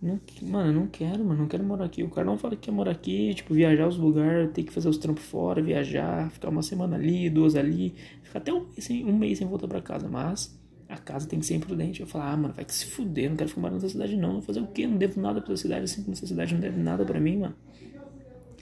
Não, 0.00 0.20
mano, 0.42 0.70
eu 0.70 0.74
não 0.74 0.86
quero, 0.86 1.24
mano. 1.24 1.40
Não 1.40 1.48
quero 1.48 1.64
morar 1.64 1.84
aqui. 1.86 2.02
O 2.02 2.10
cara 2.10 2.24
não 2.26 2.38
fala 2.38 2.54
que 2.54 2.62
quer 2.62 2.70
morar 2.70 2.92
aqui, 2.92 3.34
tipo, 3.34 3.52
viajar 3.52 3.88
os 3.88 3.96
lugares, 3.96 4.52
ter 4.52 4.62
que 4.62 4.72
fazer 4.72 4.88
os 4.88 4.96
trampos 4.96 5.24
fora, 5.24 5.60
viajar, 5.60 6.30
ficar 6.30 6.48
uma 6.50 6.62
semana 6.62 6.96
ali, 6.96 7.28
duas 7.28 7.56
ali, 7.56 7.94
ficar 8.22 8.38
até 8.38 8.52
um 8.52 8.60
mês 8.60 8.84
sem, 8.84 9.04
um 9.04 9.16
mês 9.16 9.38
sem 9.38 9.46
voltar 9.46 9.66
pra 9.66 9.82
casa. 9.82 10.08
Mas 10.08 10.56
a 10.88 10.96
casa 10.96 11.28
tem 11.28 11.40
que 11.40 11.46
ser 11.46 11.56
imprudente. 11.56 12.00
Eu 12.00 12.06
falar, 12.06 12.32
ah, 12.32 12.36
mano, 12.36 12.54
vai 12.54 12.64
que 12.64 12.74
se 12.74 12.86
fuder, 12.86 13.28
não 13.28 13.36
quero 13.36 13.48
ficar 13.48 13.60
morando 13.60 13.76
nessa 13.76 13.88
cidade, 13.88 14.16
não. 14.16 14.34
Vou 14.34 14.42
fazer 14.42 14.60
o 14.60 14.66
quê? 14.68 14.86
Não 14.86 14.96
devo 14.96 15.20
nada 15.20 15.40
pra 15.40 15.52
essa 15.52 15.62
cidade, 15.62 15.84
assim 15.84 16.02
como 16.02 16.12
essa 16.12 16.26
cidade 16.26 16.54
não 16.54 16.60
deve 16.60 16.80
nada 16.80 17.04
pra 17.04 17.18
mim, 17.20 17.38
mano. 17.38 17.54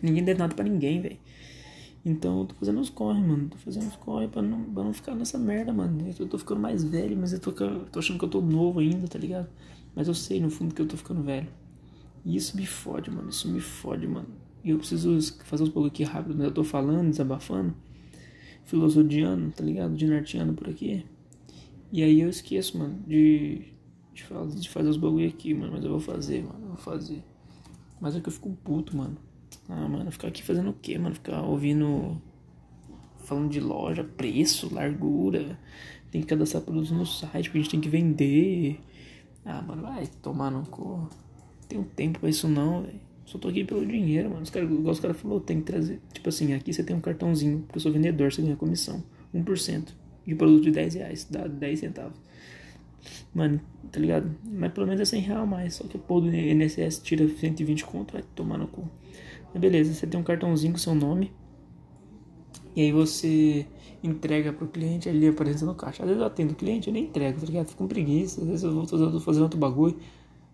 Ninguém 0.03 0.25
deve 0.25 0.39
nada 0.39 0.55
pra 0.55 0.65
ninguém, 0.65 1.01
velho. 1.01 1.19
Então 2.05 2.41
eu 2.41 2.45
tô 2.47 2.55
fazendo 2.55 2.81
os 2.81 2.89
corre, 2.89 3.21
mano. 3.21 3.49
Tô 3.49 3.59
fazendo 3.59 3.89
os 3.89 3.97
corre 3.97 4.29
pra 4.29 4.41
não, 4.41 4.63
pra 4.65 4.85
não 4.85 4.93
ficar 4.95 5.15
nessa 5.15 5.37
merda, 5.37 5.73
mano. 5.73 5.99
Eu 6.19 6.27
tô 6.27 6.39
ficando 6.39 6.61
mais 6.61 6.83
velho, 6.83 7.17
mas 7.17 7.33
eu 7.33 7.41
tô, 7.41 7.53
tô 7.53 7.99
achando 7.99 8.19
que 8.19 8.25
eu 8.25 8.29
tô 8.29 8.41
novo 8.41 8.81
ainda, 8.81 9.07
tá 9.07 9.19
ligado? 9.19 9.49
Mas 9.97 10.07
eu 10.09 10.15
sei 10.15 10.41
no 10.41 10.51
fundo 10.51 10.75
que 10.75 10.83
eu 10.83 10.87
tô 10.87 10.97
ficando 10.97 11.23
velho. 11.23 11.49
E 12.23 12.37
isso 12.37 12.55
me 12.55 12.67
fode, 12.67 13.11
mano. 13.11 13.31
Isso 13.31 13.49
me 13.49 13.61
fode, 13.61 14.07
mano. 14.07 14.29
E 14.63 14.71
eu 14.71 14.79
preciso 14.79 15.19
fazer 15.45 15.63
os 15.63 15.69
bagulho 15.71 15.87
aqui 15.87 16.05
rápido, 16.05 16.35
mas 16.37 16.45
eu 16.45 16.53
tô 16.53 16.65
falando, 16.65 17.09
desabafando, 17.09 17.75
filosodiano, 18.65 19.51
tá 19.53 19.65
ligado? 19.65 19.95
Dinartiano 19.95 20.53
por 20.53 20.69
aqui. 20.69 21.07
E 21.93 22.03
aí 22.03 22.21
eu 22.21 22.29
esqueço, 22.29 22.77
mano, 22.77 22.99
de, 23.07 23.63
de, 24.13 24.25
fazer, 24.25 24.59
de 24.59 24.69
fazer 24.69 24.89
os 24.89 24.97
bagulho 24.97 25.29
aqui, 25.29 25.55
mano. 25.55 25.73
Mas 25.73 25.85
eu 25.85 25.91
vou 25.91 26.01
fazer, 26.01 26.43
mano. 26.43 26.59
Eu 26.63 26.69
vou 26.69 26.77
fazer. 26.77 27.23
Mas 28.01 28.15
é 28.17 28.21
que 28.21 28.29
eu 28.29 28.33
fico 28.33 28.51
puto, 28.63 28.97
mano. 28.97 29.17
Ah, 29.69 29.89
mano, 29.89 30.11
ficar 30.11 30.29
aqui 30.29 30.43
fazendo 30.43 30.71
o 30.71 30.75
quê, 30.75 30.99
mano? 30.99 31.15
Ficar 31.15 31.43
ouvindo. 31.43 32.21
Falando 33.25 33.51
de 33.51 33.61
loja, 33.61 34.05
preço, 34.05 34.73
largura. 34.75 35.59
Tem 36.11 36.21
que 36.21 36.27
cadastrar 36.27 36.63
produtos 36.63 36.91
no 36.91 37.07
site, 37.07 37.45
porque 37.45 37.59
a 37.59 37.63
gente 37.63 37.71
tem 37.71 37.81
que 37.81 37.89
vender. 37.89 38.81
Ah, 39.47 39.63
mano, 39.63 39.83
vai 39.83 40.09
tomar 40.21 40.51
no 40.51 40.67
cu. 40.67 41.09
Tem 41.69 41.79
um 41.79 41.85
tempo 41.85 42.19
pra 42.19 42.29
isso 42.29 42.49
não, 42.49 42.83
velho. 42.83 43.01
Só 43.25 43.39
tô 43.39 43.49
aqui 43.49 43.65
pelo 43.65 43.87
dinheiro, 43.87 44.29
mano. 44.31 44.43
Os 44.43 44.51
cara, 44.51 44.65
igual 44.65 44.93
os 44.93 45.01
caras 45.01 45.17
falaram, 45.17 45.41
tem 45.41 45.61
que 45.61 45.67
trazer. 45.67 46.01
Tipo 46.13 46.29
assim, 46.29 46.53
aqui 46.53 46.73
você 46.73 46.83
tem 46.83 46.95
um 46.95 47.01
cartãozinho, 47.01 47.61
porque 47.61 47.77
eu 47.79 47.81
sou 47.81 47.93
vendedor, 47.93 48.33
você 48.33 48.43
ganha 48.43 48.57
comissão. 48.57 49.03
1% 49.33 49.89
de 50.27 50.35
produto 50.35 50.65
de 50.65 50.73
10 50.73 50.95
reais, 50.95 51.27
dá 51.31 51.47
10 51.47 51.79
centavos. 51.79 52.19
Mano, 53.33 53.61
tá 53.93 54.01
ligado? 54.01 54.35
Mas 54.45 54.73
pelo 54.73 54.87
menos 54.87 55.01
é 55.01 55.05
100 55.05 55.21
reais 55.21 55.49
mais. 55.49 55.75
Só 55.75 55.85
que 55.85 55.97
o 55.97 56.01
pô 56.01 56.21
do 56.21 56.35
INSS 56.35 57.01
tira 57.01 57.29
120 57.29 57.85
conto, 57.85 58.15
vai 58.15 58.23
tomar 58.35 58.59
no 58.59 58.67
cu. 58.67 58.89
Mas 59.53 59.61
beleza, 59.61 59.95
você 59.95 60.07
tem 60.07 60.19
um 60.19 60.25
cartãozinho 60.25 60.73
com 60.73 60.79
seu 60.79 60.95
nome. 60.95 61.33
E 62.75 62.83
aí 62.83 62.93
você 62.93 63.67
entrega 64.07 64.53
pro 64.53 64.67
cliente 64.67 65.09
ali 65.09 65.29
aparecendo 65.29 65.69
no 65.69 65.75
caixa. 65.75 66.03
Às 66.03 66.09
vezes 66.09 66.21
eu 66.21 66.27
atendo 66.27 66.53
o 66.53 66.57
cliente, 66.57 66.89
eu 66.89 66.95
nem 66.95 67.05
entrego, 67.05 67.41
tá 67.41 67.47
ligado? 67.47 67.69
Fico 67.69 67.79
com 67.79 67.89
preguiça, 67.89 68.41
às 68.41 68.47
vezes 68.47 68.65
eu 68.65 68.73
vou 68.73 68.87
fazendo, 68.87 69.21
fazendo 69.21 69.43
outro 69.43 69.59
bagulho. 69.59 69.97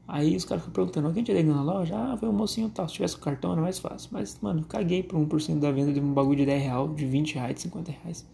Aí 0.07 0.37
os 0.37 0.45
caras 0.45 0.63
ficam 0.65 0.75
perguntando, 0.75 1.07
alguém 1.07 1.23
te 1.23 1.33
na 1.43 1.63
loja? 1.63 1.97
Ah, 1.97 2.17
foi 2.17 2.29
o 2.29 2.33
um 2.33 2.35
mocinho 2.35 2.69
tal, 2.69 2.89
se 2.89 2.95
tivesse 2.95 3.17
o 3.17 3.19
cartão 3.19 3.53
era 3.53 3.63
mais 3.63 3.79
fácil. 3.79 4.11
Mas, 4.13 4.39
mano, 4.43 4.65
caguei 4.65 5.03
por 5.03 5.19
1% 5.19 5.61
da 5.61 5.71
venda 5.71 5.93
de 5.93 6.01
um 6.01 6.13
bagulho 6.13 6.39
de 6.39 6.47
10 6.47 6.63
real, 6.63 6.89
de 6.89 7.07
20 7.07 7.35
reais, 7.35 7.55
de 7.55 7.63
50 7.63 7.93
reais. 7.93 8.27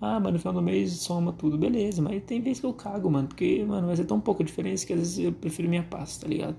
Ah, 0.00 0.18
mano, 0.18 0.32
no 0.32 0.38
final 0.38 0.54
do 0.54 0.62
mês 0.62 0.92
soma 0.94 1.32
tudo, 1.32 1.56
beleza. 1.56 2.02
Mas 2.02 2.22
tem 2.24 2.40
vezes 2.40 2.60
que 2.60 2.66
eu 2.66 2.72
cago, 2.72 3.10
mano, 3.10 3.28
porque, 3.28 3.64
mano, 3.64 3.86
vai 3.86 3.96
ser 3.96 4.04
tão 4.04 4.20
pouca 4.20 4.42
diferença 4.42 4.86
que 4.86 4.92
às 4.92 4.98
vezes 4.98 5.18
eu 5.18 5.32
prefiro 5.32 5.68
minha 5.68 5.82
paz, 5.84 6.16
tá 6.16 6.26
ligado? 6.26 6.56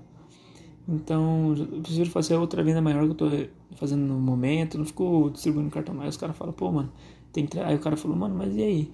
Então, 0.88 1.54
eu 1.56 1.82
prefiro 1.82 2.10
fazer 2.10 2.36
outra 2.36 2.62
venda 2.62 2.80
maior 2.80 3.04
que 3.04 3.10
eu 3.10 3.14
tô 3.14 3.30
fazendo 3.76 4.02
no 4.02 4.18
momento, 4.20 4.78
não 4.78 4.84
fico 4.84 5.30
distribuindo 5.30 5.70
cartão 5.70 5.94
mais. 5.94 6.10
Os 6.10 6.16
caras 6.16 6.36
falam, 6.36 6.52
pô, 6.52 6.70
mano, 6.70 6.92
tem 7.34 7.46
que... 7.46 7.58
Aí 7.58 7.74
o 7.74 7.78
cara 7.78 7.96
falou, 7.96 8.16
mano, 8.16 8.34
mas 8.34 8.56
e 8.56 8.62
aí? 8.62 8.92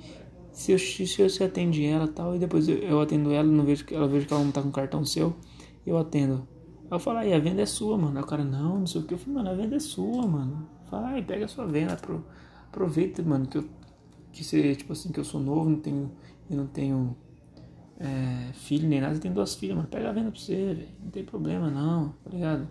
Se 0.53 0.73
eu, 0.73 0.79
se 0.79 1.07
você 1.07 1.45
atende 1.45 1.85
ela 1.85 2.09
tal, 2.09 2.35
e 2.35 2.39
depois 2.39 2.69
eu, 2.69 2.79
eu 2.79 3.01
atendo 3.01 3.31
ela, 3.31 3.47
não 3.47 3.65
vejo, 3.65 3.87
ela 3.93 4.09
vejo 4.09 4.27
que 4.27 4.35
ela 4.35 4.43
não 4.43 4.51
tá 4.51 4.61
com 4.61 4.73
cartão 4.73 5.05
seu, 5.05 5.37
eu 5.87 5.97
atendo. 5.97 6.49
Aí 6.91 6.97
eu 6.97 6.99
falo, 6.99 7.19
aí 7.19 7.33
a 7.33 7.39
venda 7.39 7.63
é 7.63 7.67
sua, 7.67 7.97
mano. 7.97 8.19
Aí 8.19 8.25
o 8.25 8.27
cara, 8.27 8.45
não, 8.45 8.81
não 8.81 8.87
sei 8.87 9.01
o 9.01 9.05
que. 9.05 9.15
Eu 9.15 9.19
falo, 9.19 9.35
mano, 9.35 9.51
a 9.51 9.55
venda 9.55 9.77
é 9.77 9.81
sua, 9.81 10.27
mano. 10.27 10.67
Vai, 10.91 11.23
pega 11.23 11.45
a 11.45 11.49
sua 11.49 11.67
venda, 11.67 11.95
pro, 11.97 12.25
aproveita, 12.67 13.23
mano, 13.23 13.47
que 13.47 13.59
eu, 13.59 13.65
que 14.33 14.43
você, 14.43 14.75
tipo 14.75 14.93
assim, 14.93 15.13
que 15.13 15.21
eu 15.21 15.25
sou 15.25 15.41
novo, 15.41 15.71
não 15.71 15.79
tenho, 15.79 16.11
eu 16.51 16.57
não 16.57 16.67
tenho 16.67 17.17
é, 18.01 18.53
filho 18.55 18.89
nem 18.89 19.01
nada, 19.01 19.15
eu 19.15 19.21
tenho 19.21 19.35
duas 19.35 19.55
filhas, 19.55 19.77
mano. 19.77 19.89
Pega 19.89 20.09
a 20.09 20.13
venda 20.13 20.31
pra 20.31 20.41
você, 20.41 20.75
velho. 20.75 20.89
Não 21.03 21.11
tem 21.11 21.25
problema 21.25 21.71
não, 21.71 22.09
tá 22.25 22.31
ligado? 22.31 22.67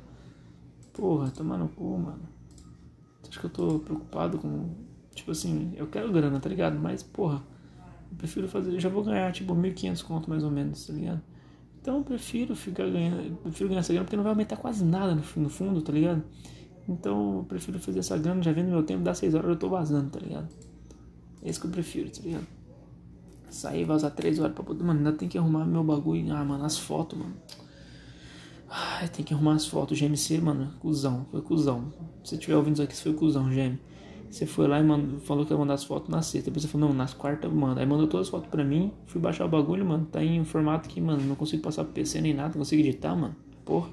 Porra, 0.92 1.30
tomar 1.30 1.58
no 1.58 1.70
cu, 1.70 1.98
mano. 1.98 2.28
Acha 3.28 3.40
que 3.40 3.46
eu 3.46 3.50
tô 3.50 3.80
preocupado 3.80 4.40
com. 4.40 4.89
Tipo 5.20 5.32
assim, 5.32 5.74
eu 5.76 5.88
quero 5.88 6.12
grana, 6.14 6.40
tá 6.40 6.48
ligado? 6.48 6.80
Mas, 6.80 7.04
porra, 7.04 7.44
eu 8.10 8.18
prefiro 8.18 8.48
fazer. 8.48 8.74
Eu 8.74 8.80
já 8.80 8.88
vou 8.88 9.04
ganhar, 9.04 9.32
tipo, 9.34 9.54
1.500 9.54 10.02
conto 10.04 10.30
mais 10.30 10.44
ou 10.44 10.50
menos, 10.50 10.88
tá 10.88 10.94
ligado? 10.94 11.22
Então 11.82 11.98
eu 11.98 12.04
prefiro 12.04 12.56
ficar 12.56 12.90
ganhando. 12.90 13.36
Prefiro 13.44 13.68
ganhar 13.68 13.82
essa 13.82 13.92
grana 13.92 14.06
porque 14.06 14.16
não 14.16 14.24
vai 14.24 14.32
aumentar 14.32 14.56
quase 14.56 14.84
nada 14.86 15.14
no, 15.14 15.24
no 15.36 15.50
fundo, 15.50 15.82
tá 15.82 15.92
ligado? 15.92 16.24
Então 16.88 17.40
eu 17.40 17.44
prefiro 17.44 17.80
fazer 17.80 18.00
essa 18.00 18.18
grana, 18.18 18.42
já 18.42 18.54
vendo 18.54 18.70
meu 18.70 18.82
tempo, 18.82 19.04
dá 19.04 19.14
6 19.14 19.36
horas 19.36 19.50
eu 19.50 19.56
tô 19.58 19.68
vazando, 19.68 20.10
tá 20.10 20.20
ligado? 20.20 20.48
É 21.44 21.50
isso 21.50 21.60
que 21.60 21.68
eu 21.68 21.72
prefiro, 21.72 22.10
tá 22.10 22.22
ligado? 22.24 22.48
Sair, 23.50 23.84
vazar 23.84 24.12
3 24.12 24.40
horas 24.40 24.54
pra 24.54 24.64
poder. 24.64 24.84
Mano, 24.86 25.00
ainda 25.00 25.12
tem 25.12 25.28
que 25.28 25.38
arrumar 25.38 25.66
meu 25.66 25.84
bagulho. 25.84 26.34
Ah, 26.34 26.46
mano, 26.46 26.64
as 26.64 26.78
fotos, 26.78 27.20
mano. 27.20 27.36
Ai, 28.70 29.10
tem 29.10 29.26
que 29.26 29.34
arrumar 29.34 29.56
as 29.56 29.66
fotos. 29.66 29.98
GMC, 29.98 30.40
mano, 30.40 30.72
cuzão. 30.80 31.26
Foi 31.30 31.42
cuzão. 31.42 31.92
Se 32.24 32.30
você 32.30 32.36
estiver 32.36 32.56
ouvindo 32.56 32.76
isso 32.76 32.84
aqui, 32.84 32.96
você 32.96 33.04
foi 33.04 33.14
cuzão, 33.14 33.50
GM. 33.50 33.78
Você 34.30 34.46
foi 34.46 34.68
lá 34.68 34.80
e 34.80 34.84
mandou, 34.84 35.20
falou 35.20 35.46
que 35.46 35.52
ia 35.52 35.58
mandar 35.58 35.74
as 35.74 35.84
fotos 35.84 36.10
na 36.10 36.22
sexta. 36.22 36.52
Depois 36.52 36.64
você 36.64 36.68
falou, 36.68 36.90
não, 36.90 36.96
nas 36.96 37.14
quartas 37.14 37.52
manda. 37.52 37.82
Aí 37.82 37.88
mandou 37.88 38.08
todas 38.08 38.28
as 38.28 38.32
fotos 38.32 38.48
pra 38.50 38.64
mim. 38.64 38.92
Fui 39.08 39.20
baixar 39.20 39.46
o 39.46 39.50
bagulho, 39.50 39.84
mano. 39.84 40.06
Tá 40.06 40.24
em 40.24 40.40
um 40.40 40.46
formato 40.46 40.88
que, 40.88 41.02
mano, 41.02 41.24
não 41.24 41.36
consigo 41.36 41.64
passar 41.64 41.84
pro 41.84 41.94
PC 41.94 42.22
nem 42.22 42.34
nada. 42.34 42.50
Não 42.50 42.60
consigo 42.60 42.82
editar, 42.82 43.16
mano. 43.16 43.36
Porra. 43.66 43.90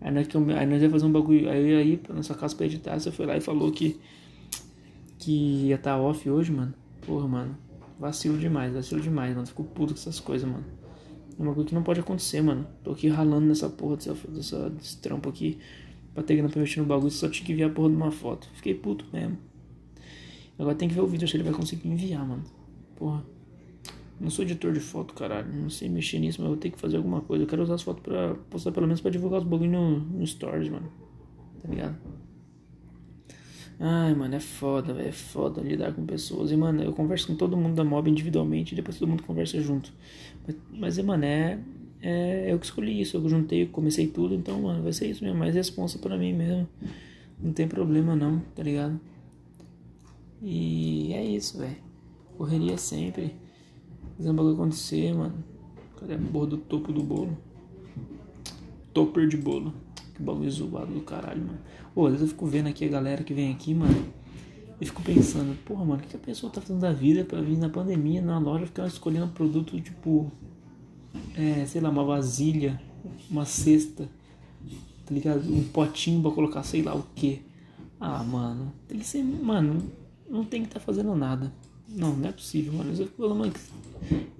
Aí 0.00 0.12
nós, 0.12 0.28
aí 0.56 0.66
nós 0.66 0.82
ia 0.82 0.88
fazer 0.88 1.04
um 1.04 1.12
bagulho. 1.12 1.50
Aí 1.50 1.74
aí 1.74 1.96
pra 1.96 2.14
nossa 2.14 2.34
casa 2.34 2.54
pra 2.54 2.66
editar. 2.66 2.98
Você 2.98 3.10
foi 3.10 3.26
lá 3.26 3.36
e 3.36 3.40
falou 3.40 3.72
que. 3.72 4.00
Que 5.18 5.66
ia 5.66 5.74
estar 5.74 5.96
tá 5.96 6.00
off 6.00 6.30
hoje, 6.30 6.52
mano. 6.52 6.72
Porra, 7.04 7.26
mano. 7.26 7.56
Vacilo 7.98 8.38
demais, 8.38 8.72
vacilo 8.72 9.00
demais, 9.00 9.34
mano. 9.34 9.46
Fico 9.46 9.64
puto 9.64 9.92
com 9.92 10.00
essas 10.00 10.20
coisas, 10.20 10.48
mano. 10.48 10.64
É 11.38 11.42
uma 11.42 11.52
coisa 11.54 11.68
que 11.68 11.74
não 11.74 11.82
pode 11.82 12.00
acontecer, 12.00 12.40
mano. 12.40 12.66
Tô 12.84 12.92
aqui 12.92 13.08
ralando 13.08 13.46
nessa 13.46 13.68
porra 13.68 13.96
dessa, 13.96 14.14
dessa, 14.28 14.70
desse 14.70 14.96
trampo 14.98 15.28
aqui. 15.28 15.58
Pra 16.20 16.26
ter 16.26 16.34
grana 16.34 16.50
pra 16.50 16.60
mexer 16.60 16.80
no 16.80 16.86
bagulho, 16.86 17.10
só 17.10 17.30
tinha 17.30 17.46
que 17.46 17.52
enviar 17.52 17.70
a 17.70 17.72
porra 17.72 17.88
de 17.88 17.96
uma 17.96 18.10
foto. 18.10 18.46
Fiquei 18.52 18.74
puto 18.74 19.06
mesmo. 19.10 19.38
Agora 20.58 20.74
tem 20.74 20.86
que 20.86 20.94
ver 20.94 21.00
o 21.00 21.06
vídeo 21.06 21.26
se 21.26 21.34
ele 21.34 21.44
vai 21.44 21.52
conseguir 21.54 21.88
enviar, 21.88 22.28
mano. 22.28 22.44
Porra. 22.94 23.24
Não 24.20 24.28
sou 24.28 24.44
editor 24.44 24.70
de 24.74 24.80
foto, 24.80 25.14
caralho. 25.14 25.50
Não 25.50 25.70
sei 25.70 25.88
mexer 25.88 26.18
nisso, 26.18 26.42
mas 26.42 26.50
eu 26.50 26.58
tenho 26.58 26.74
que 26.74 26.78
fazer 26.78 26.98
alguma 26.98 27.22
coisa. 27.22 27.44
Eu 27.44 27.48
quero 27.48 27.62
usar 27.62 27.76
as 27.76 27.82
fotos 27.82 28.02
pra 28.02 28.34
postar 28.50 28.70
pelo 28.70 28.86
menos 28.86 29.00
pra 29.00 29.10
divulgar 29.10 29.40
os 29.40 29.46
bagulho 29.46 29.70
no, 29.70 30.00
no 30.00 30.26
Stories, 30.26 30.68
mano. 30.68 30.92
Tá 31.62 31.68
ligado? 31.70 31.96
Ai, 33.78 34.14
mano, 34.14 34.34
é 34.34 34.40
foda, 34.40 34.92
velho. 34.92 35.08
É 35.08 35.12
foda 35.12 35.62
lidar 35.62 35.94
com 35.94 36.04
pessoas. 36.04 36.52
E, 36.52 36.56
mano, 36.56 36.82
eu 36.82 36.92
converso 36.92 37.28
com 37.28 37.34
todo 37.34 37.56
mundo 37.56 37.74
da 37.74 37.82
mob 37.82 38.10
individualmente 38.10 38.74
e 38.74 38.76
depois 38.76 38.98
todo 38.98 39.08
mundo 39.08 39.22
conversa 39.22 39.58
junto. 39.62 39.90
Mas, 40.46 40.56
mas 40.70 40.98
mano, 40.98 41.24
é, 41.24 41.58
é. 42.00 42.52
Eu 42.52 42.58
que 42.58 42.66
escolhi 42.66 43.00
isso. 43.00 43.16
Eu 43.16 43.28
juntei, 43.28 43.66
comecei 43.66 44.06
tudo. 44.06 44.34
Então, 44.34 44.62
mano, 44.62 44.82
vai 44.82 44.92
ser 44.92 45.08
isso 45.08 45.24
mesmo. 45.24 45.38
Mais 45.38 45.54
responsa 45.54 45.98
pra 45.98 46.16
mim 46.16 46.32
mesmo. 46.32 46.68
Não 47.38 47.52
tem 47.52 47.66
problema, 47.66 48.14
não, 48.14 48.40
tá 48.54 48.62
ligado? 48.62 49.00
E 50.42 51.12
é 51.12 51.24
isso, 51.24 51.58
velho. 51.58 51.76
Correria 52.36 52.76
sempre. 52.76 53.34
Fazendo 54.16 54.36
bagulho 54.36 54.54
acontecer, 54.54 55.14
mano. 55.14 55.44
Cadê 55.98 56.14
a 56.14 56.18
porra 56.18 56.46
do 56.46 56.56
topo 56.56 56.92
do 56.92 57.02
bolo? 57.02 57.36
Topper 58.92 59.28
de 59.28 59.36
bolo. 59.36 59.72
Que 60.14 60.22
bagulho 60.22 60.50
zoado 60.50 60.92
do 60.92 61.00
caralho, 61.00 61.42
mano. 61.42 61.58
Pô, 61.94 62.06
às 62.06 62.12
vezes 62.12 62.28
eu 62.28 62.28
fico 62.28 62.46
vendo 62.46 62.68
aqui 62.68 62.84
a 62.84 62.88
galera 62.88 63.22
que 63.22 63.34
vem 63.34 63.52
aqui, 63.52 63.74
mano. 63.74 64.06
E 64.80 64.86
fico 64.86 65.02
pensando, 65.02 65.54
porra, 65.64 65.84
mano, 65.84 66.02
o 66.02 66.06
que 66.06 66.16
a 66.16 66.18
pessoa 66.18 66.50
tá 66.50 66.60
fazendo 66.60 66.80
da 66.80 66.92
vida 66.92 67.22
pra 67.22 67.42
vir 67.42 67.58
na 67.58 67.68
pandemia, 67.68 68.22
na 68.22 68.38
loja, 68.38 68.64
ficar 68.64 68.86
escolhendo 68.86 69.28
produto 69.28 69.78
tipo. 69.80 70.32
É, 71.36 71.64
sei 71.66 71.80
lá, 71.80 71.90
uma 71.90 72.04
vasilha, 72.04 72.80
uma 73.30 73.44
cesta, 73.44 74.08
tá 75.06 75.14
ligado? 75.14 75.52
Um 75.52 75.64
potinho 75.64 76.22
pra 76.22 76.30
colocar 76.30 76.62
sei 76.62 76.82
lá 76.82 76.94
o 76.94 77.04
que. 77.14 77.42
Ah, 77.98 78.22
mano, 78.22 78.72
tem 78.88 78.98
que 78.98 79.06
ser. 79.06 79.22
Mano, 79.22 79.82
não 80.28 80.44
tem 80.44 80.62
que 80.62 80.68
estar 80.68 80.80
tá 80.80 80.86
fazendo 80.86 81.14
nada. 81.14 81.52
Não, 81.88 82.16
não 82.16 82.28
é 82.28 82.32
possível, 82.32 82.72
mano. 82.72 82.94
Eu 82.96 83.08
falo, 83.08 83.34
mano, 83.34 83.52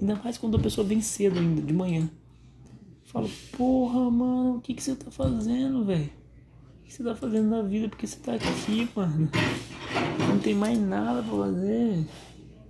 ainda 0.00 0.14
mais 0.16 0.38
quando 0.38 0.56
a 0.56 0.60
pessoa 0.60 0.86
vem 0.86 1.00
cedo 1.00 1.38
ainda, 1.38 1.60
de 1.60 1.72
manhã. 1.72 2.08
Falo, 3.04 3.28
porra, 3.56 4.08
mano, 4.08 4.56
o 4.56 4.60
que, 4.60 4.72
que 4.72 4.82
você 4.82 4.94
tá 4.94 5.10
fazendo, 5.10 5.84
velho? 5.84 6.10
O 6.80 6.84
que 6.84 6.92
você 6.92 7.02
tá 7.02 7.14
fazendo 7.14 7.48
na 7.50 7.60
vida? 7.62 7.88
Porque 7.88 8.06
você 8.06 8.18
tá 8.20 8.34
aqui, 8.34 8.88
mano. 8.94 9.28
Não 10.28 10.38
tem 10.38 10.54
mais 10.54 10.78
nada 10.78 11.20
pra 11.22 11.36
fazer. 11.38 12.06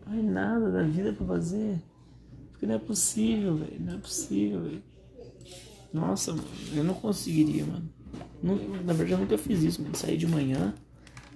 Mais 0.06 0.24
nada 0.24 0.70
da 0.70 0.82
vida 0.82 1.12
pra 1.12 1.26
fazer. 1.26 1.78
Porque 2.60 2.66
não 2.66 2.74
é 2.74 2.78
possível, 2.78 3.56
velho. 3.56 3.80
Não 3.80 3.94
é 3.94 3.96
possível, 3.96 4.60
velho. 4.60 4.82
Nossa, 5.94 6.32
mano, 6.32 6.44
eu 6.74 6.84
não 6.84 6.92
conseguiria, 6.92 7.64
mano. 7.64 7.88
Não, 8.42 8.54
na 8.54 8.92
verdade, 8.92 9.12
eu 9.12 9.18
nunca 9.18 9.38
fiz 9.38 9.62
isso, 9.62 9.80
mano. 9.80 9.96
Sair 9.96 10.18
de 10.18 10.26
manhã 10.26 10.74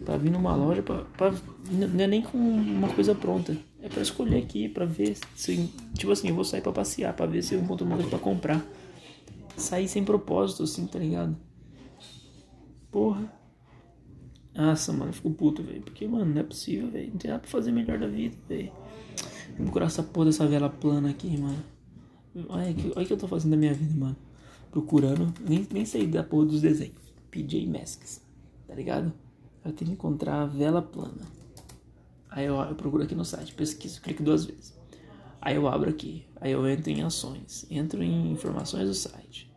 pra 0.05 0.19
vir 0.19 0.31
numa 0.31 0.55
loja, 0.55 0.83
pra, 0.83 1.03
pra, 1.17 1.35
não 1.71 2.05
é 2.05 2.07
nem 2.07 2.21
com 2.21 2.37
uma 2.37 2.91
coisa 2.91 3.15
pronta. 3.15 3.57
É 3.81 3.89
pra 3.89 4.03
escolher 4.03 4.37
aqui, 4.37 4.69
pra 4.69 4.85
ver 4.85 5.17
se. 5.35 5.71
Tipo 5.95 6.13
assim, 6.13 6.29
eu 6.29 6.35
vou 6.35 6.45
sair 6.45 6.61
pra 6.61 6.73
passear, 6.73 7.17
pra 7.17 7.25
ver 7.25 7.43
se 7.43 7.55
eu 7.55 7.61
encontro 7.61 7.87
uma 7.87 7.97
coisa 7.97 8.11
pra 8.11 8.19
comprar 8.19 8.63
sair 9.57 9.89
sem 9.89 10.05
propósito, 10.05 10.65
assim, 10.65 10.87
tá 10.87 10.99
ligado? 10.99 11.35
Porra. 12.91 13.33
Nossa, 14.55 14.93
mano, 14.93 15.07
eu 15.09 15.15
fico 15.15 15.31
puto, 15.31 15.63
velho. 15.63 15.81
Porque, 15.81 16.07
mano, 16.07 16.35
não 16.35 16.43
é 16.43 16.45
possível, 16.45 16.91
velho. 16.91 17.13
Não 17.13 17.17
tem 17.17 17.31
nada 17.31 17.41
pra 17.41 17.51
fazer 17.51 17.73
melhor 17.73 17.99
da 17.99 18.07
vida, 18.07 18.37
velho. 18.47 18.71
Vou 19.49 19.65
procurar 19.65 19.87
essa 19.87 20.03
porra 20.03 20.27
dessa 20.27 20.47
vela 20.47 20.69
plana 20.69 21.11
aqui, 21.11 21.37
mano. 21.37 21.63
Olha 22.49 22.75
que, 22.75 22.93
olha 22.97 23.07
que 23.07 23.13
eu 23.13 23.17
tô 23.17 23.29
fazendo 23.29 23.53
da 23.53 23.57
minha 23.57 23.75
vida, 23.75 23.95
mano. 23.95 24.17
Procurando. 24.71 25.33
Nem, 25.49 25.67
nem 25.73 25.85
sei 25.85 26.07
da 26.07 26.23
porra 26.23 26.47
dos 26.47 26.61
desenhos. 26.61 26.97
PJ 27.31 27.67
Masks. 27.67 28.21
Tá 28.67 28.75
ligado? 28.75 29.13
Eu 29.65 29.73
tenho 29.73 29.91
que 29.91 29.95
encontrar 29.95 30.43
a 30.43 30.47
vela 30.47 30.83
plana. 30.83 31.23
Aí 32.29 32.47
eu, 32.47 32.57
eu 32.57 32.75
procuro 32.75 33.05
aqui 33.05 33.15
no 33.15 33.25
site, 33.25 33.55
pesquiso, 33.55 34.01
clico 34.01 34.23
duas 34.23 34.45
vezes. 34.45 34.75
Aí 35.41 35.55
eu 35.55 35.69
abro 35.69 35.89
aqui, 35.89 36.27
aí 36.41 36.53
eu 36.53 36.67
entro 36.67 36.91
em 36.91 37.03
ações, 37.03 37.67
entro 37.71 38.03
em 38.03 38.33
informações 38.33 38.89
do 38.89 38.95
site. 38.95 39.53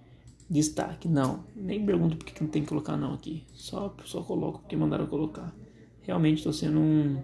Destaque, 0.50 1.08
não. 1.08 1.44
Nem 1.56 1.86
pergunto 1.86 2.18
porque 2.18 2.42
não 2.42 2.50
tem 2.50 2.62
que 2.62 2.70
colocar 2.70 2.96
não 2.96 3.14
aqui. 3.14 3.46
Só, 3.54 3.96
só 4.06 4.22
coloco 4.22 4.60
porque 4.60 4.76
mandaram 4.76 5.08
colocar. 5.08 5.54
Realmente 6.02 6.38
estou 6.38 6.54
sendo 6.54 6.80
um. 6.80 7.22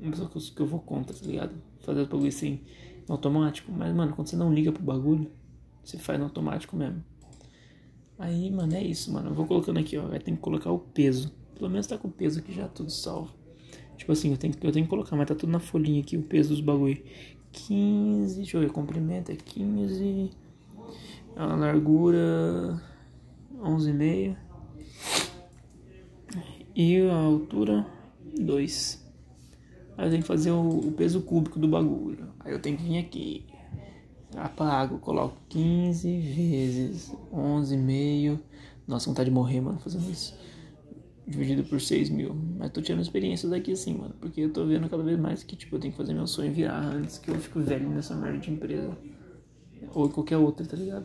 Uma 0.00 0.10
pessoa 0.10 0.30
que 0.30 0.60
eu 0.60 0.66
vou 0.66 0.80
contra, 0.80 1.14
tá 1.14 1.26
ligado? 1.26 1.54
Fazer 1.80 2.02
o 2.02 2.06
bagulho 2.06 2.28
assim 2.28 2.60
automático. 3.08 3.72
Mas, 3.72 3.94
mano, 3.94 4.14
quando 4.14 4.28
você 4.28 4.36
não 4.36 4.52
liga 4.52 4.72
pro 4.72 4.82
bagulho, 4.82 5.30
você 5.82 5.98
faz 5.98 6.18
no 6.18 6.26
automático 6.26 6.76
mesmo. 6.76 7.02
Aí, 8.18 8.50
mano, 8.50 8.74
é 8.74 8.82
isso, 8.82 9.12
mano. 9.12 9.30
Eu 9.30 9.34
vou 9.34 9.46
colocando 9.46 9.78
aqui, 9.78 9.96
ó. 9.96 10.06
Vai 10.06 10.18
ter 10.18 10.30
que 10.30 10.38
colocar 10.38 10.70
o 10.70 10.78
peso. 10.78 11.32
Pelo 11.54 11.70
menos 11.70 11.86
tá 11.86 11.96
com 11.96 12.08
o 12.08 12.10
peso 12.10 12.40
aqui 12.40 12.52
já 12.52 12.68
tudo 12.68 12.90
salvo. 12.90 13.32
Tipo 13.96 14.12
assim, 14.12 14.30
eu 14.30 14.36
tenho, 14.36 14.54
eu 14.62 14.72
tenho 14.72 14.86
que 14.86 14.90
colocar, 14.90 15.14
mas 15.16 15.28
tá 15.28 15.34
tudo 15.34 15.50
na 15.50 15.60
folhinha 15.60 16.00
aqui, 16.00 16.16
o 16.16 16.22
peso 16.22 16.50
dos 16.50 16.60
bagulho. 16.60 17.02
15, 17.52 18.36
deixa 18.36 18.56
eu 18.56 18.60
ver, 18.62 18.70
comprimento 18.70 19.32
é 19.32 19.36
15, 19.36 20.30
a 21.36 21.46
largura 21.56 22.80
11,5 23.60 24.36
e 26.74 27.00
a 27.02 27.14
altura 27.14 27.86
2. 28.38 28.99
Aí 30.00 30.06
eu 30.06 30.10
tenho 30.10 30.22
que 30.22 30.28
fazer 30.28 30.50
o, 30.50 30.78
o, 30.78 30.92
peso 30.92 31.20
cúbico 31.20 31.58
do 31.58 31.68
bagulho. 31.68 32.30
Aí 32.40 32.50
eu 32.50 32.58
tenho 32.58 32.74
que 32.74 32.84
vir 32.84 32.96
aqui, 32.96 33.44
apago, 34.34 34.98
coloco 34.98 35.36
15 35.50 36.20
vezes 36.20 37.14
11,5. 37.30 38.40
Nossa, 38.88 39.10
vontade 39.10 39.28
de 39.28 39.34
morrer, 39.34 39.60
mano, 39.60 39.78
fazendo 39.78 40.10
isso 40.10 40.34
dividido 41.26 41.64
por 41.64 41.78
6 41.78 42.08
mil. 42.08 42.34
Mas 42.58 42.70
tô 42.70 42.80
tirando 42.80 43.02
experiência 43.02 43.46
daqui 43.46 43.72
assim, 43.72 43.94
mano. 43.94 44.14
Porque 44.18 44.40
eu 44.40 44.50
tô 44.50 44.64
vendo 44.64 44.88
cada 44.88 45.02
vez 45.02 45.20
mais 45.20 45.42
que, 45.42 45.54
tipo, 45.54 45.76
eu 45.76 45.80
tenho 45.80 45.92
que 45.92 45.98
fazer 45.98 46.14
meu 46.14 46.26
sonho 46.26 46.50
virar 46.50 46.80
antes 46.80 47.18
que 47.18 47.30
eu 47.30 47.38
fico 47.38 47.60
velho 47.60 47.90
nessa 47.90 48.16
merda 48.16 48.38
de 48.38 48.50
empresa. 48.50 48.96
Ou 49.92 50.08
qualquer 50.08 50.38
outra, 50.38 50.64
tá 50.64 50.78
ligado? 50.78 51.04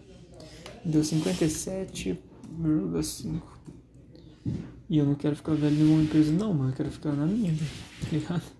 Deu 0.85 1.01
57,5. 1.01 3.41
E 4.89 4.97
eu 4.97 5.05
não 5.05 5.15
quero 5.15 5.35
ficar 5.35 5.53
velho 5.53 5.85
em 5.85 5.91
uma 5.91 6.01
empresa, 6.01 6.31
não, 6.31 6.53
mano. 6.53 6.69
Eu 6.69 6.75
quero 6.75 6.91
ficar 6.91 7.11
na 7.11 7.25
minha, 7.25 7.53
tá 7.53 8.07
ligado? 8.09 8.54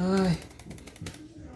Ai. 0.00 0.38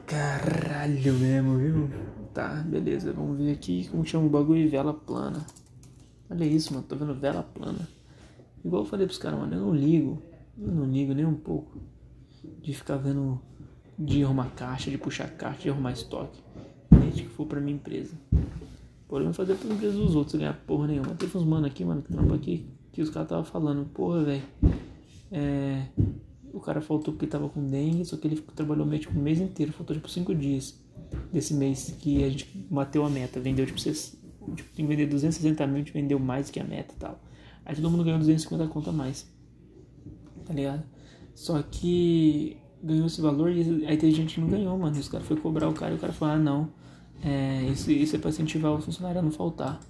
Caralho 0.05 1.15
mesmo, 1.15 1.59
viu? 1.59 1.91
Tá, 2.35 2.57
beleza. 2.67 3.13
Vamos 3.13 3.39
ver 3.39 3.53
aqui 3.53 3.89
como 3.89 4.05
chama 4.05 4.27
o 4.27 4.31
bagulho 4.31 4.69
vela 4.69 4.93
plana. 4.93 5.47
Olha 6.29 6.45
isso, 6.45 6.75
mano. 6.75 6.85
Tô 6.89 6.97
vendo 6.97 7.15
vela 7.15 7.45
plana. 7.45 7.89
Igual 8.65 8.83
eu 8.83 8.89
falei 8.89 9.07
pros 9.07 9.19
caras, 9.19 9.39
mano, 9.39 9.55
eu 9.55 9.61
não 9.61 9.73
ligo. 9.73 10.21
Eu 10.59 10.73
não 10.73 10.87
ligo 10.87 11.15
nem 11.15 11.25
um 11.25 11.37
pouco 11.37 11.81
de 12.61 12.75
ficar 12.75 12.97
vendo 12.97 13.41
de 13.97 14.25
arrumar 14.25 14.51
caixa, 14.57 14.91
de 14.91 14.99
puxar 14.99 15.31
caixa, 15.31 15.63
de 15.63 15.71
arrumar 15.71 15.93
estoque. 15.93 16.43
Desde 16.91 17.23
que 17.23 17.29
for 17.29 17.47
pra 17.47 17.61
minha 17.61 17.77
empresa. 17.77 18.15
Podemos 19.07 19.37
fazer 19.37 19.55
pra 19.55 19.73
empresa 19.73 19.97
dos 19.97 20.17
outros, 20.17 20.35
ganhar 20.37 20.55
porra 20.67 20.89
nenhuma. 20.89 21.15
Teve 21.15 21.39
uns 21.39 21.45
mano 21.45 21.67
aqui, 21.67 21.85
mano, 21.85 22.03
que 22.03 22.13
trampa 22.13 22.35
aqui, 22.35 22.67
que 22.91 23.03
os 23.03 23.11
caras 23.11 23.29
tava 23.29 23.45
falando, 23.45 23.85
porra, 23.91 24.25
velho. 24.25 24.43
É, 25.31 25.87
o 26.53 26.61
cara 26.61 26.81
faltou 26.81 27.15
porque 27.15 27.27
tava 27.27 27.49
com 27.49 27.65
dengue, 27.67 28.05
só 28.05 28.17
que 28.17 28.27
ele 28.27 28.41
trabalhou 28.55 28.87
meio 28.87 29.01
tipo, 29.01 29.19
o 29.19 29.23
mês 29.23 29.41
inteiro, 29.41 29.73
faltou 29.73 29.97
tipo 29.97 30.09
5 30.09 30.35
dias 30.35 30.79
desse 31.33 31.55
mês 31.55 31.95
que 31.99 32.23
a 32.23 32.29
gente 32.29 32.47
bateu 32.71 33.05
a 33.05 33.11
meta, 33.11 33.41
vendeu 33.41 33.67
tipo, 33.67 33.81
vocês, 33.81 34.17
tipo 34.55 34.69
tem 34.75 34.87
que 34.87 34.91
vender 34.91 35.07
260 35.07 35.67
mil, 35.67 35.77
a 35.77 35.79
gente 35.79 35.93
vendeu 35.93 36.19
mais 36.19 36.51
que 36.51 36.61
a 36.61 36.65
meta 36.65 36.95
e 36.95 36.99
tal. 36.99 37.21
Aí 37.65 37.75
todo 37.75 37.91
mundo 37.91 38.05
ganhou 38.05 38.19
250 38.19 38.67
conta 38.69 38.91
a 38.91 38.93
mais, 38.93 39.27
tá 40.45 40.53
ligado? 40.53 40.83
Só 41.35 41.63
que 41.63 42.57
ganhou 42.83 43.07
esse 43.07 43.21
valor 43.21 43.51
e 43.51 43.87
aí 43.87 43.97
tem 43.97 44.11
gente 44.11 44.35
que 44.35 44.41
não 44.41 44.49
ganhou, 44.49 44.77
mano. 44.77 44.99
Os 44.99 45.09
caras 45.09 45.27
foi 45.27 45.37
cobrar 45.37 45.69
o 45.69 45.73
cara 45.73 45.93
e 45.93 45.97
o 45.97 45.99
cara 45.99 46.13
falou, 46.13 46.35
ah 46.35 46.39
não, 46.39 46.71
é, 47.23 47.63
isso, 47.71 47.91
isso 47.91 48.17
é 48.17 48.19
pra 48.19 48.31
incentivar 48.31 48.73
o 48.73 48.81
funcionário 48.81 49.21
a 49.21 49.23
não 49.23 49.31
faltar. 49.31 49.81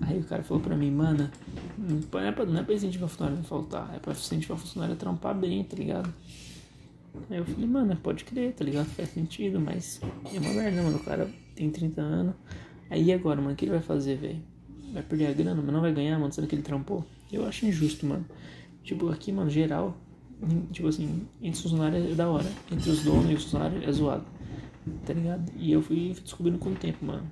Aí 0.00 0.18
o 0.18 0.24
cara 0.24 0.42
falou 0.42 0.62
pra 0.62 0.76
mim, 0.76 0.90
mano, 0.90 1.30
não 1.78 2.20
é 2.20 2.32
pra, 2.32 2.44
não 2.44 2.60
é 2.60 2.62
pra 2.62 2.74
incentivar 2.74 3.06
o 3.06 3.08
funcionário 3.08 3.44
faltar, 3.44 3.94
é 3.94 3.98
pra 3.98 4.12
incentivar 4.12 4.58
funcionário 4.58 4.94
a 4.94 4.98
trampar 4.98 5.34
bem, 5.34 5.62
tá 5.62 5.76
ligado? 5.76 6.12
Aí 7.30 7.38
eu 7.38 7.44
falei, 7.44 7.68
mano, 7.68 7.96
pode 7.96 8.24
crer, 8.24 8.52
tá 8.54 8.64
ligado? 8.64 8.86
Faz 8.86 9.10
sentido, 9.10 9.60
mas 9.60 10.00
é 10.32 10.38
uma 10.38 10.52
merda, 10.52 10.82
mano. 10.82 10.96
O 10.96 11.00
cara 11.00 11.30
tem 11.54 11.70
30 11.70 12.00
anos. 12.00 12.34
Aí 12.90 13.12
agora, 13.12 13.40
mano, 13.40 13.52
o 13.52 13.56
que 13.56 13.64
ele 13.64 13.72
vai 13.72 13.80
fazer, 13.80 14.16
velho? 14.16 14.42
Vai 14.92 15.02
perder 15.02 15.28
a 15.28 15.32
grana, 15.32 15.62
mas 15.62 15.72
não 15.72 15.80
vai 15.80 15.92
ganhar, 15.92 16.18
mano, 16.18 16.32
sendo 16.32 16.48
que 16.48 16.54
ele 16.54 16.62
trampou? 16.62 17.04
Eu 17.32 17.46
acho 17.46 17.66
injusto, 17.66 18.04
mano. 18.04 18.26
Tipo, 18.82 19.08
aqui, 19.10 19.32
mano, 19.32 19.48
geral, 19.48 19.96
tipo 20.72 20.88
assim, 20.88 21.26
entre 21.40 21.56
os 21.56 21.62
funcionários 21.62 22.12
é 22.12 22.14
da 22.14 22.28
hora. 22.28 22.50
Entre 22.70 22.90
os 22.90 23.02
donos 23.02 23.30
e 23.30 23.34
os 23.34 23.44
funcionários 23.44 23.82
é 23.82 23.92
zoado. 23.92 24.24
Tá 25.06 25.12
ligado? 25.12 25.52
E 25.56 25.72
eu 25.72 25.80
fui 25.80 26.14
descobrindo 26.22 26.58
com 26.58 26.70
o 26.70 26.74
tempo, 26.74 27.04
mano. 27.04 27.24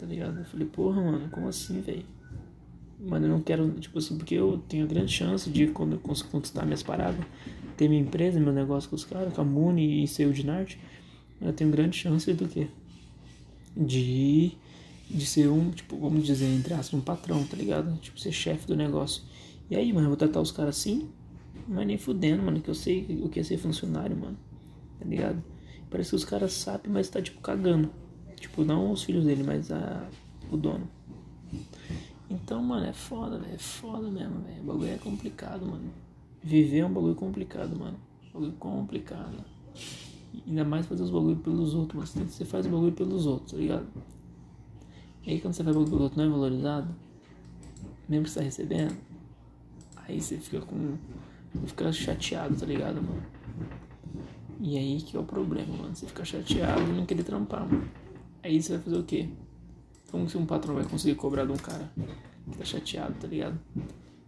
Tá 0.00 0.06
ligado? 0.06 0.38
Eu 0.38 0.44
falei, 0.46 0.66
porra, 0.66 1.02
mano, 1.02 1.28
como 1.28 1.46
assim, 1.46 1.82
velho? 1.82 2.06
Mano, 2.98 3.26
eu 3.26 3.30
não 3.30 3.40
quero, 3.42 3.70
tipo 3.72 3.98
assim, 3.98 4.16
porque 4.16 4.34
eu 4.34 4.62
tenho 4.66 4.86
grande 4.86 5.12
chance 5.12 5.50
de 5.50 5.66
quando 5.66 5.92
eu 5.92 5.98
conquistar 5.98 6.64
minhas 6.64 6.82
paradas 6.82 7.22
ter 7.76 7.86
minha 7.86 8.00
empresa, 8.00 8.40
meu 8.40 8.52
negócio 8.52 8.88
com 8.88 8.96
os 8.96 9.04
caras, 9.04 9.32
com 9.34 9.42
a 9.42 9.44
Muni 9.44 10.02
e 10.02 10.08
ser 10.08 10.26
o 10.26 10.32
Dinarte, 10.32 10.78
eu 11.38 11.52
tenho 11.52 11.70
grande 11.70 11.98
chance 11.98 12.32
do 12.32 12.48
quê? 12.48 12.68
De, 13.76 14.52
de 15.10 15.26
ser 15.26 15.48
um, 15.48 15.70
tipo, 15.70 15.98
vamos 15.98 16.24
dizer, 16.24 16.46
entre 16.46 16.72
aspas, 16.72 16.94
um 16.94 17.02
patrão, 17.02 17.44
tá 17.44 17.58
ligado? 17.58 17.94
Tipo, 17.98 18.18
ser 18.18 18.32
chefe 18.32 18.66
do 18.66 18.74
negócio. 18.74 19.22
E 19.70 19.76
aí, 19.76 19.92
mano, 19.92 20.06
eu 20.06 20.10
vou 20.10 20.16
tratar 20.16 20.40
os 20.40 20.50
caras 20.50 20.78
assim, 20.78 21.10
mas 21.68 21.86
nem 21.86 21.98
fudendo, 21.98 22.42
mano, 22.42 22.60
que 22.60 22.70
eu 22.70 22.74
sei 22.74 23.20
o 23.22 23.28
que 23.28 23.40
é 23.40 23.42
ser 23.42 23.58
funcionário, 23.58 24.16
mano. 24.16 24.38
Tá 24.98 25.04
ligado? 25.04 25.42
Parece 25.90 26.10
que 26.10 26.16
os 26.16 26.24
caras 26.24 26.52
sabem, 26.54 26.90
mas 26.90 27.08
tá, 27.08 27.20
tipo, 27.20 27.40
cagando. 27.40 27.90
Tipo, 28.40 28.64
não 28.64 28.90
os 28.90 29.04
filhos 29.04 29.26
dele, 29.26 29.42
mas 29.44 29.70
a, 29.70 30.08
o 30.50 30.56
dono. 30.56 30.88
Então, 32.28 32.62
mano, 32.62 32.86
é 32.86 32.92
foda, 32.92 33.38
velho. 33.38 33.54
É 33.54 33.58
foda 33.58 34.10
mesmo, 34.10 34.40
velho. 34.40 34.62
O 34.62 34.64
bagulho 34.64 34.90
é 34.90 34.96
complicado, 34.96 35.66
mano. 35.66 35.90
Viver 36.42 36.78
é 36.78 36.86
um 36.86 36.92
bagulho 36.92 37.14
complicado, 37.14 37.78
mano. 37.78 37.98
bagulho 38.32 38.52
complicado. 38.52 39.44
ainda 40.46 40.64
mais 40.64 40.86
fazer 40.86 41.02
os 41.02 41.10
bagulho 41.10 41.36
pelos 41.36 41.74
outros, 41.74 42.14
mano. 42.14 42.28
Você 42.30 42.44
faz 42.46 42.64
o 42.64 42.70
bagulho 42.70 42.92
pelos 42.92 43.26
outros, 43.26 43.52
tá 43.52 43.58
ligado? 43.58 43.86
E 45.26 45.32
aí 45.32 45.40
quando 45.40 45.52
você 45.52 45.62
faz 45.62 45.76
bagulho 45.76 45.90
pelos 45.90 46.04
outros 46.04 46.16
não 46.16 46.24
é 46.24 46.34
valorizado, 46.34 46.94
mesmo 48.08 48.24
que 48.24 48.30
você 48.30 48.38
tá 48.38 48.44
recebendo, 48.44 48.96
aí 49.96 50.20
você 50.20 50.38
fica 50.38 50.62
com. 50.62 50.96
fica 51.66 51.92
chateado, 51.92 52.56
tá 52.56 52.64
ligado, 52.64 53.02
mano? 53.02 53.22
E 54.60 54.78
aí 54.78 55.02
que 55.02 55.16
é 55.16 55.20
o 55.20 55.24
problema, 55.24 55.76
mano. 55.76 55.94
Você 55.94 56.06
fica 56.06 56.24
chateado 56.24 56.82
e 56.82 56.92
não 56.92 57.04
querer 57.04 57.22
trampar, 57.22 57.66
mano. 57.66 57.88
Aí 58.42 58.62
você 58.62 58.74
vai 58.74 58.82
fazer 58.82 58.98
o 58.98 59.02
quê? 59.02 59.28
Como 60.10 60.26
que 60.26 60.36
um 60.36 60.46
patrão 60.46 60.74
vai 60.74 60.84
conseguir 60.84 61.14
cobrar 61.14 61.44
de 61.44 61.52
um 61.52 61.56
cara 61.56 61.90
que 62.50 62.58
tá 62.58 62.64
chateado, 62.64 63.14
tá 63.20 63.28
ligado? 63.28 63.58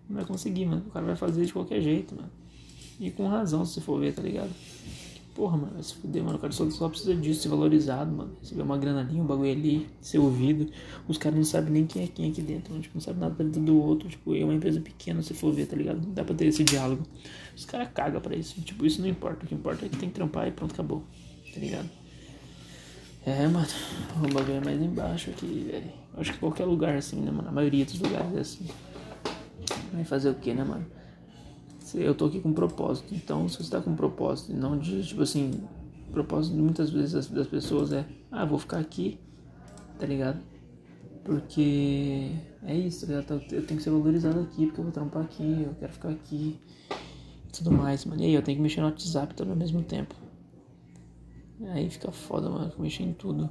Não 0.09 0.17
vai 0.17 0.25
conseguir, 0.25 0.67
mano. 0.67 0.85
O 0.87 0.91
cara 0.91 1.07
vai 1.07 1.17
fazer 1.17 1.45
de 1.45 1.53
qualquer 1.53 1.81
jeito, 1.81 2.15
mano. 2.15 2.31
E 3.01 3.11
com 3.11 3.27
razão, 3.27 3.65
se 3.65 3.81
for 3.81 3.99
ver, 3.99 4.15
tá 4.15 4.23
ligado? 4.23 4.51
Porra, 5.35 5.57
mano, 5.57 5.73
vai 5.73 5.83
se 5.83 5.95
fuder, 5.95 6.23
mano. 6.23 6.37
O 6.37 6.41
cara 6.41 6.53
só, 6.53 6.69
só 6.71 6.89
precisa 6.89 7.15
disso, 7.15 7.41
ser 7.41 7.49
valorizado, 7.49 8.15
mano. 8.15 8.37
Receber 8.41 8.63
uma 8.63 8.77
grana 8.77 9.01
ali, 9.01 9.19
um 9.19 9.25
bagulho 9.25 9.51
ali, 9.51 9.89
ser 10.01 10.19
ouvido. 10.19 10.71
Os 11.09 11.17
caras 11.17 11.39
não 11.39 11.45
sabem 11.45 11.73
nem 11.73 11.87
quem 11.87 12.05
é 12.05 12.07
quem 12.07 12.31
aqui 12.31 12.43
dentro, 12.43 12.71
mano. 12.71 12.83
Tipo, 12.83 12.97
não 12.97 13.01
sabe 13.01 13.19
nada 13.19 13.43
do 13.43 13.81
outro. 13.81 14.09
Tipo, 14.09 14.37
é 14.37 14.45
uma 14.45 14.55
empresa 14.55 14.81
pequena, 14.81 15.23
se 15.23 15.33
for 15.33 15.53
ver, 15.53 15.67
tá 15.67 15.75
ligado? 15.75 16.05
Não 16.07 16.13
dá 16.13 16.23
pra 16.23 16.35
ter 16.35 16.47
esse 16.47 16.63
diálogo. 16.63 17.03
Os 17.57 17.65
caras 17.65 17.89
cagam 17.95 18.21
pra 18.21 18.37
isso. 18.37 18.61
Tipo, 18.61 18.85
isso 18.85 19.01
não 19.01 19.09
importa. 19.09 19.45
O 19.45 19.49
que 19.49 19.55
importa 19.55 19.87
é 19.87 19.89
que 19.89 19.97
tem 19.97 20.11
que 20.11 20.15
trampar 20.15 20.47
e 20.47 20.53
pronto, 20.53 20.73
acabou. 20.73 21.03
Tá 21.55 21.59
ligado? 21.59 22.02
É, 23.25 23.47
mano. 23.47 23.67
O 24.17 24.35
bagulho 24.35 24.57
é 24.57 24.61
mais 24.65 24.81
embaixo 24.81 25.31
aqui, 25.31 25.69
velho. 25.71 25.93
Acho 26.17 26.33
que 26.33 26.39
qualquer 26.39 26.65
lugar 26.65 26.97
assim, 26.97 27.21
né, 27.21 27.31
mano? 27.31 27.49
A 27.49 27.53
maioria 27.53 27.85
dos 27.85 27.99
lugares 28.01 28.35
é 28.35 28.41
assim. 28.41 28.67
Vai 29.93 30.05
fazer 30.05 30.31
o 30.31 30.35
que, 30.35 30.53
né, 30.53 30.65
mano? 30.65 30.85
Eu 31.95 32.15
tô 32.15 32.27
aqui 32.27 32.41
com 32.41 32.53
propósito. 32.53 33.15
Então, 33.15 33.49
se 33.49 33.63
você 33.63 33.71
tá 33.71 33.81
com 33.81 33.95
propósito, 33.95 34.53
não 34.53 34.79
de, 34.79 35.07
tipo 35.07 35.23
assim, 35.23 35.63
propósito 36.11 36.57
muitas 36.57 36.91
vezes 36.91 37.13
das, 37.13 37.29
das 37.29 37.47
pessoas 37.47 37.93
é, 37.93 38.05
ah, 38.31 38.45
vou 38.45 38.59
ficar 38.59 38.79
aqui, 38.79 39.19
tá 39.99 40.07
ligado? 40.07 40.41
Porque 41.23 42.31
é 42.65 42.75
isso, 42.75 43.07
tá 43.07 43.15
ligado? 43.15 43.43
Eu 43.53 43.67
tenho 43.67 43.79
que 43.79 43.83
ser 43.83 43.91
valorizado 43.91 44.41
aqui, 44.41 44.67
porque 44.67 44.81
eu 44.81 44.85
vou 44.85 44.93
trampar 44.93 45.23
aqui, 45.23 45.65
eu 45.65 45.75
quero 45.79 45.93
ficar 45.93 46.09
aqui 46.09 46.59
tudo 47.53 47.71
mais, 47.71 48.05
mano. 48.07 48.23
E 48.23 48.25
aí, 48.25 48.35
eu 48.35 48.43
tenho 48.43 48.57
que 48.57 48.63
mexer 48.63 48.81
no 48.81 48.87
WhatsApp 48.87 49.35
todo 49.35 49.51
ao 49.51 49.57
mesmo 49.57 49.83
tempo. 49.83 50.22
Aí 51.69 51.89
fica 51.91 52.11
foda, 52.11 52.49
mano, 52.51 52.73
mexer 52.79 53.05
em 53.05 53.13
tudo. 53.13 53.49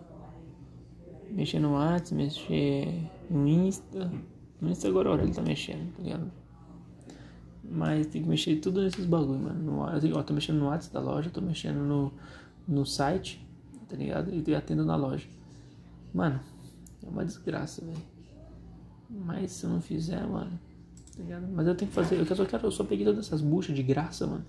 Mexer 1.29 1.59
no 1.59 1.73
WhatsApp, 1.73 2.13
mexer 2.15 3.09
no 3.29 3.47
Insta, 3.47 4.11
no 4.59 4.69
Insta 4.69 4.87
agora 4.87 5.21
ele 5.23 5.33
tá 5.33 5.41
mexendo, 5.41 5.95
tá 5.95 6.03
ligado? 6.03 6.31
Mas 7.63 8.07
tem 8.07 8.21
que 8.21 8.27
mexer 8.27 8.57
tudo 8.57 8.81
nesses 8.81 9.05
bagulho, 9.05 9.39
mano. 9.39 9.63
No, 9.63 10.17
ó, 10.17 10.23
tô 10.23 10.33
mexendo 10.33 10.57
no 10.57 10.65
WhatsApp 10.65 10.93
da 10.93 10.99
loja, 10.99 11.29
tô 11.29 11.39
mexendo 11.39 11.77
no, 11.77 12.11
no 12.67 12.85
site, 12.85 13.47
tá 13.87 13.95
ligado? 13.95 14.29
E 14.33 14.55
atendo 14.55 14.83
na 14.83 14.95
loja. 14.95 15.25
Mano, 16.13 16.39
é 17.01 17.09
uma 17.09 17.23
desgraça, 17.23 17.85
velho. 17.85 17.97
Mas 19.09 19.51
se 19.51 19.65
eu 19.65 19.69
não 19.69 19.81
fizer, 19.81 20.25
mano, 20.27 20.59
tá 21.15 21.23
ligado? 21.23 21.47
Mas 21.53 21.67
eu 21.67 21.75
tenho 21.75 21.89
que 21.89 21.95
fazer, 21.95 22.17
eu 22.17 22.35
só 22.35 22.45
quero, 22.45 22.67
eu 22.67 22.71
só 22.71 22.83
peguei 22.83 23.05
todas 23.05 23.25
essas 23.25 23.41
buchas 23.41 23.75
de 23.75 23.83
graça, 23.83 24.27
mano. 24.27 24.45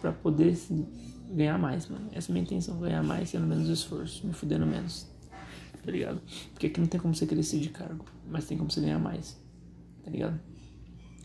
Pra 0.00 0.12
poder 0.12 0.50
assim, 0.50 0.86
ganhar 1.32 1.58
mais, 1.58 1.88
mano. 1.88 2.08
Essa 2.12 2.30
é 2.30 2.30
a 2.30 2.34
minha 2.34 2.44
intenção, 2.44 2.78
ganhar 2.78 3.02
mais, 3.02 3.30
tendo 3.30 3.46
menos 3.46 3.68
esforço, 3.68 4.26
me 4.26 4.32
fudendo 4.32 4.66
menos 4.66 5.12
tá 5.84 5.90
ligado? 5.90 6.20
Porque 6.52 6.68
aqui 6.68 6.80
não 6.80 6.86
tem 6.86 7.00
como 7.00 7.14
você 7.14 7.26
crescer 7.26 7.58
de 7.58 7.68
cargo, 7.68 8.04
mas 8.28 8.46
tem 8.46 8.56
como 8.56 8.70
você 8.70 8.80
ganhar 8.80 8.98
mais, 8.98 9.36
tá 10.04 10.10
ligado? 10.10 10.40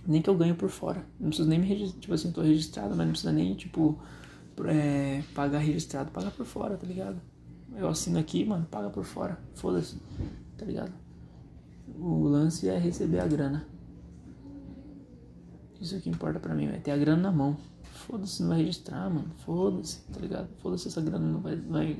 Nem 0.05 0.21
que 0.21 0.29
eu 0.29 0.35
ganho 0.35 0.55
por 0.55 0.69
fora, 0.69 1.05
não 1.19 1.27
preciso 1.27 1.47
nem 1.47 1.59
me 1.59 1.67
registrar, 1.67 1.99
tipo 1.99 2.13
assim, 2.13 2.31
tô 2.31 2.41
registrado, 2.41 2.89
mas 2.95 3.05
não 3.05 3.11
precisa 3.11 3.31
nem, 3.31 3.53
tipo, 3.55 3.99
é, 4.65 5.21
pagar 5.35 5.59
registrado, 5.59 6.11
pagar 6.11 6.31
por 6.31 6.45
fora, 6.45 6.77
tá 6.77 6.87
ligado? 6.87 7.21
Eu 7.75 7.87
assino 7.87 8.17
aqui, 8.17 8.43
mano, 8.45 8.65
paga 8.65 8.89
por 8.89 9.03
fora, 9.03 9.37
foda-se, 9.53 9.97
tá 10.57 10.65
ligado? 10.65 10.93
O 11.99 12.23
lance 12.23 12.67
é 12.67 12.77
receber 12.77 13.19
a 13.19 13.27
grana. 13.27 13.67
Isso 15.79 15.99
que 16.01 16.09
importa 16.09 16.39
pra 16.39 16.55
mim, 16.55 16.65
é 16.67 16.79
ter 16.79 16.91
a 16.91 16.97
grana 16.97 17.23
na 17.23 17.31
mão. 17.31 17.57
Foda-se, 17.97 18.41
não 18.41 18.49
vai 18.49 18.59
registrar, 18.59 19.09
mano. 19.09 19.29
Foda-se, 19.45 20.01
tá 20.11 20.19
ligado? 20.19 20.49
Foda-se 20.59 20.87
essa 20.87 21.01
grana 21.01 21.25
não 21.25 21.41
vai, 21.41 21.55
vai 21.55 21.99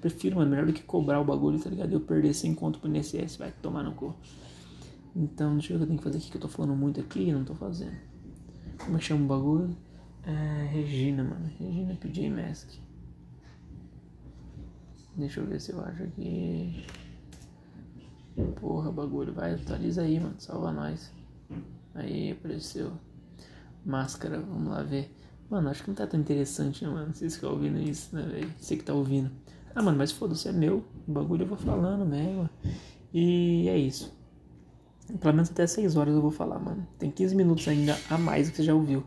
Prefiro, 0.00 0.36
mano, 0.36 0.50
melhor 0.50 0.66
do 0.66 0.72
que 0.72 0.82
cobrar 0.82 1.20
o 1.20 1.24
bagulho, 1.24 1.58
tá 1.58 1.68
ligado? 1.68 1.92
Eu 1.92 2.00
perder 2.00 2.32
sem 2.32 2.54
conto 2.54 2.78
pro 2.78 2.88
INSS, 2.94 3.36
vai 3.36 3.50
tomar 3.50 3.82
no 3.82 3.92
cu. 3.94 4.14
Então, 5.14 5.54
deixa 5.54 5.72
eu 5.72 5.78
ver 5.78 5.84
o 5.84 5.86
que 5.86 5.92
eu 5.92 5.96
tenho 5.96 5.98
que 5.98 6.04
fazer 6.04 6.18
aqui, 6.18 6.30
que 6.30 6.36
eu 6.36 6.40
tô 6.40 6.48
falando 6.48 6.76
muito 6.76 7.00
aqui 7.00 7.28
e 7.28 7.32
não 7.32 7.44
tô 7.44 7.54
fazendo. 7.54 7.96
Como 8.78 8.96
é 8.96 9.00
que 9.00 9.06
chama 9.06 9.24
o 9.24 9.26
bagulho? 9.26 9.76
É, 10.24 10.68
Regina, 10.70 11.24
mano. 11.24 11.50
Regina 11.58 11.94
PJ 11.96 12.30
Mask. 12.30 12.68
Deixa 15.16 15.40
eu 15.40 15.46
ver 15.46 15.60
se 15.60 15.72
eu 15.72 15.80
acho 15.80 16.04
aqui. 16.04 16.86
Porra, 18.60 18.92
bagulho. 18.92 19.32
Vai, 19.32 19.54
atualiza 19.54 20.02
aí, 20.02 20.20
mano. 20.20 20.36
Salva 20.38 20.70
nós. 20.70 21.10
Aí, 21.92 22.30
apareceu. 22.30 22.92
Máscara, 23.84 24.38
vamos 24.38 24.68
lá 24.68 24.84
ver. 24.84 25.12
Mano, 25.50 25.70
acho 25.70 25.82
que 25.82 25.88
não 25.88 25.94
tá 25.94 26.06
tão 26.06 26.20
interessante, 26.20 26.84
né, 26.84 26.90
mano? 26.90 27.14
Vocês 27.14 27.32
que 27.32 27.38
estão 27.38 27.52
ouvindo 27.52 27.78
isso, 27.80 28.14
né, 28.14 28.22
velho? 28.22 28.52
Você 28.58 28.76
que 28.76 28.84
tá 28.84 28.92
ouvindo. 28.92 29.30
Ah, 29.74 29.82
mano, 29.82 29.96
mas 29.96 30.12
foda-se, 30.12 30.46
é 30.48 30.52
meu. 30.52 30.84
O 31.06 31.12
bagulho 31.12 31.44
eu 31.44 31.46
vou 31.46 31.56
falando 31.56 32.04
mesmo. 32.04 32.48
E 33.14 33.66
é 33.68 33.78
isso. 33.78 34.12
Pelo 35.20 35.34
menos 35.34 35.50
até 35.50 35.66
6 35.66 35.96
horas 35.96 36.14
eu 36.14 36.20
vou 36.20 36.30
falar, 36.30 36.58
mano. 36.58 36.86
Tem 36.98 37.10
15 37.10 37.34
minutos 37.34 37.66
ainda 37.66 37.96
a 38.10 38.18
mais 38.18 38.50
que 38.50 38.56
você 38.56 38.62
já 38.62 38.74
ouviu. 38.74 39.02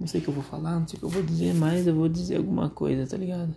Não 0.00 0.06
sei 0.08 0.20
o 0.20 0.24
que 0.24 0.30
eu 0.30 0.34
vou 0.34 0.42
falar, 0.42 0.80
não 0.80 0.88
sei 0.88 0.96
o 0.96 1.00
que 1.00 1.04
eu 1.04 1.10
vou 1.10 1.22
dizer, 1.22 1.54
mas 1.54 1.86
eu 1.86 1.94
vou 1.94 2.08
dizer 2.08 2.36
alguma 2.36 2.68
coisa, 2.68 3.06
tá 3.06 3.16
ligado? 3.16 3.54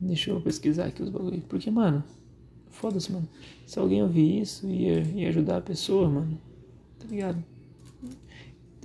Deixa 0.00 0.30
eu 0.30 0.40
pesquisar 0.40 0.86
aqui 0.86 1.02
os 1.02 1.10
bagulhos. 1.10 1.42
Porque, 1.46 1.70
mano, 1.70 2.02
foda-se, 2.70 3.12
mano. 3.12 3.28
Se 3.66 3.78
alguém 3.78 4.02
ouvir 4.02 4.40
isso 4.40 4.66
e, 4.66 4.86
e 5.14 5.26
ajudar 5.26 5.58
a 5.58 5.62
pessoa, 5.62 6.08
mano, 6.08 6.40
tá 6.98 7.06
ligado? 7.06 7.44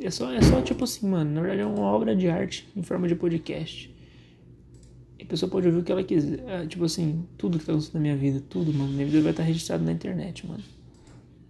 É 0.02 0.10
só, 0.10 0.32
é 0.32 0.42
só 0.42 0.62
tipo 0.62 0.84
assim, 0.84 1.08
mano. 1.08 1.32
Na 1.32 1.42
verdade 1.42 1.62
é 1.62 1.66
uma 1.66 1.84
obra 1.84 2.16
de 2.16 2.30
arte 2.30 2.68
em 2.76 2.82
forma 2.82 3.08
de 3.08 3.16
podcast. 3.16 3.94
a 5.22 5.26
pessoa 5.26 5.52
pode 5.52 5.68
ouvir 5.68 5.80
o 5.80 5.84
que 5.84 5.92
ela 5.92 6.04
quiser. 6.04 6.40
É, 6.48 6.66
tipo 6.66 6.86
assim, 6.86 7.26
tudo 7.38 7.60
que 7.60 7.66
tá 7.66 7.74
acontecendo 7.74 7.96
na 7.96 8.00
minha 8.02 8.16
vida, 8.16 8.42
tudo, 8.50 8.74
mano. 8.74 8.92
Minha 8.92 9.06
vida 9.06 9.22
vai 9.22 9.32
estar 9.32 9.44
registrada 9.44 9.84
na 9.84 9.92
internet, 9.92 10.48
mano. 10.48 10.64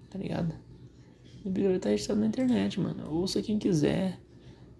Tá 0.09 0.17
ligado? 0.17 0.53
Minha 1.43 1.53
vida 1.53 1.67
vai 1.67 1.77
estar 1.77 1.89
registrada 1.89 2.21
na 2.21 2.27
internet, 2.27 2.79
mano. 2.79 3.11
Ouça 3.11 3.41
quem 3.41 3.59
quiser. 3.59 4.19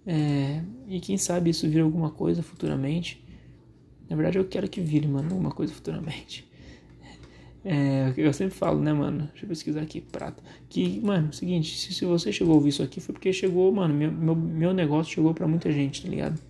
É, 0.06 0.62
e 0.88 0.98
quem 0.98 1.16
sabe 1.16 1.50
isso 1.50 1.68
vira 1.68 1.84
alguma 1.84 2.10
coisa 2.10 2.42
futuramente. 2.42 3.24
Na 4.08 4.16
verdade, 4.16 4.38
eu 4.38 4.44
quero 4.44 4.68
que 4.68 4.80
vire, 4.80 5.06
mano, 5.06 5.30
alguma 5.30 5.52
coisa 5.52 5.72
futuramente. 5.72 6.49
É, 7.64 8.14
eu 8.16 8.32
sempre 8.32 8.54
falo, 8.54 8.80
né, 8.80 8.92
mano? 8.92 9.28
Deixa 9.32 9.44
eu 9.44 9.48
pesquisar 9.48 9.82
aqui, 9.82 10.00
prato. 10.00 10.42
Que, 10.68 11.00
mano, 11.00 11.32
seguinte, 11.32 11.76
se, 11.76 11.92
se 11.92 12.04
você 12.04 12.32
chegou 12.32 12.54
a 12.54 12.56
ouvir 12.56 12.70
isso 12.70 12.82
aqui 12.82 13.00
foi 13.00 13.12
porque 13.12 13.32
chegou, 13.32 13.70
mano, 13.72 13.92
meu, 13.92 14.10
meu, 14.10 14.34
meu 14.34 14.72
negócio 14.72 15.12
chegou 15.12 15.34
para 15.34 15.46
muita 15.46 15.70
gente, 15.70 16.02
tá 16.02 16.08
ligado? 16.08 16.40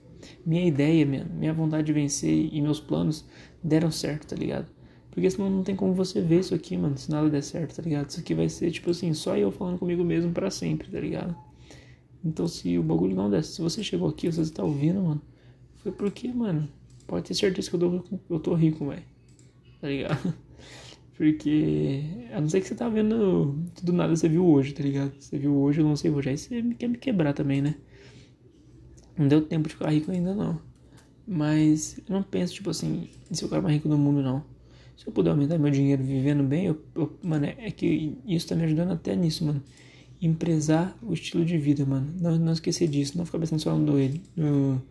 minha 0.45 0.67
ideia, 0.67 1.05
minha, 1.05 1.25
minha 1.25 1.53
vontade 1.53 1.87
de 1.87 1.93
vencer 1.93 2.49
e 2.53 2.61
meus 2.61 2.81
planos 2.81 3.25
deram 3.63 3.91
certo, 3.91 4.29
tá 4.29 4.37
ligado? 4.37 4.71
Porque 5.11 5.29
senão 5.29 5.51
não 5.51 5.63
tem 5.63 5.75
como 5.75 5.93
você 5.93 6.21
ver 6.21 6.41
isso 6.41 6.55
aqui, 6.55 6.77
mano, 6.77 6.97
se 6.97 7.11
nada 7.11 7.29
der 7.29 7.43
certo, 7.43 7.77
tá 7.77 7.83
ligado? 7.83 8.09
Isso 8.09 8.21
aqui 8.21 8.35
vai 8.35 8.49
ser, 8.49 8.71
tipo 8.71 8.91
assim, 8.91 9.13
só 9.13 9.37
eu 9.37 9.51
falando 9.51 9.79
comigo 9.79 10.05
mesmo 10.05 10.33
para 10.33 10.51
sempre, 10.51 10.89
tá 10.89 11.01
ligado? 11.01 11.37
Então 12.25 12.47
se 12.47 12.79
o 12.79 12.83
bagulho 12.83 13.17
não 13.17 13.31
der, 13.31 13.43
se 13.43 13.61
você 13.61 13.83
chegou 13.83 14.09
aqui, 14.09 14.31
você 14.31 14.51
tá 14.53 14.63
ouvindo, 14.63 15.03
mano, 15.03 15.23
foi 15.77 15.93
porque, 15.93 16.29
mano, 16.33 16.69
pode 17.07 17.27
ter 17.27 17.35
certeza 17.35 17.69
que 17.69 17.77
eu 17.77 17.81
tô, 17.81 18.19
eu 18.31 18.41
tô 18.41 18.55
rico, 18.55 18.89
velho. 18.89 19.03
Tá 19.81 19.89
ligado? 19.89 20.35
Porque, 21.21 22.03
a 22.33 22.41
não 22.41 22.49
ser 22.49 22.63
que 22.63 22.67
você 22.67 22.75
tá 22.75 22.89
vendo 22.89 23.55
tudo 23.75 23.93
nada, 23.93 24.17
você 24.17 24.27
viu 24.27 24.43
hoje, 24.47 24.73
tá 24.73 24.83
ligado? 24.83 25.13
Você 25.21 25.37
viu 25.37 25.55
hoje, 25.55 25.83
eu 25.83 25.85
não 25.85 25.95
sei 25.95 26.11
hoje. 26.11 26.31
Aí 26.31 26.39
você 26.39 26.63
quer 26.79 26.89
me 26.89 26.97
quebrar 26.97 27.35
também, 27.35 27.61
né? 27.61 27.75
Não 29.19 29.29
deu 29.29 29.43
tempo 29.43 29.69
de 29.69 29.75
ficar 29.75 29.91
rico 29.91 30.11
ainda 30.11 30.35
não. 30.35 30.59
Mas 31.29 31.99
eu 32.09 32.15
não 32.15 32.23
penso, 32.23 32.55
tipo 32.55 32.71
assim, 32.71 33.11
em 33.31 33.35
ser 33.35 33.45
o 33.45 33.49
cara 33.51 33.61
mais 33.61 33.75
rico 33.75 33.87
do 33.87 33.99
mundo, 33.99 34.23
não. 34.23 34.43
Se 34.97 35.07
eu 35.07 35.13
puder 35.13 35.29
aumentar 35.29 35.59
meu 35.59 35.71
dinheiro 35.71 36.03
vivendo 36.03 36.43
bem, 36.43 36.65
eu, 36.65 36.83
eu, 36.95 37.15
mano, 37.23 37.45
é 37.45 37.71
que 37.71 38.17
isso 38.27 38.49
tá 38.49 38.57
me 38.57 38.65
ajudando 38.65 38.93
até 38.93 39.15
nisso, 39.15 39.45
mano. 39.45 39.63
Empresar 40.23 40.97
o 41.03 41.13
estilo 41.13 41.45
de 41.45 41.59
vida, 41.59 41.85
mano. 41.85 42.15
Não, 42.19 42.39
não 42.39 42.53
esquecer 42.55 42.89
disso, 42.89 43.19
não 43.19 43.27
ficar 43.27 43.41
pensando 43.41 43.61
só 43.61 43.77
no, 43.77 43.93
no, 44.35 44.83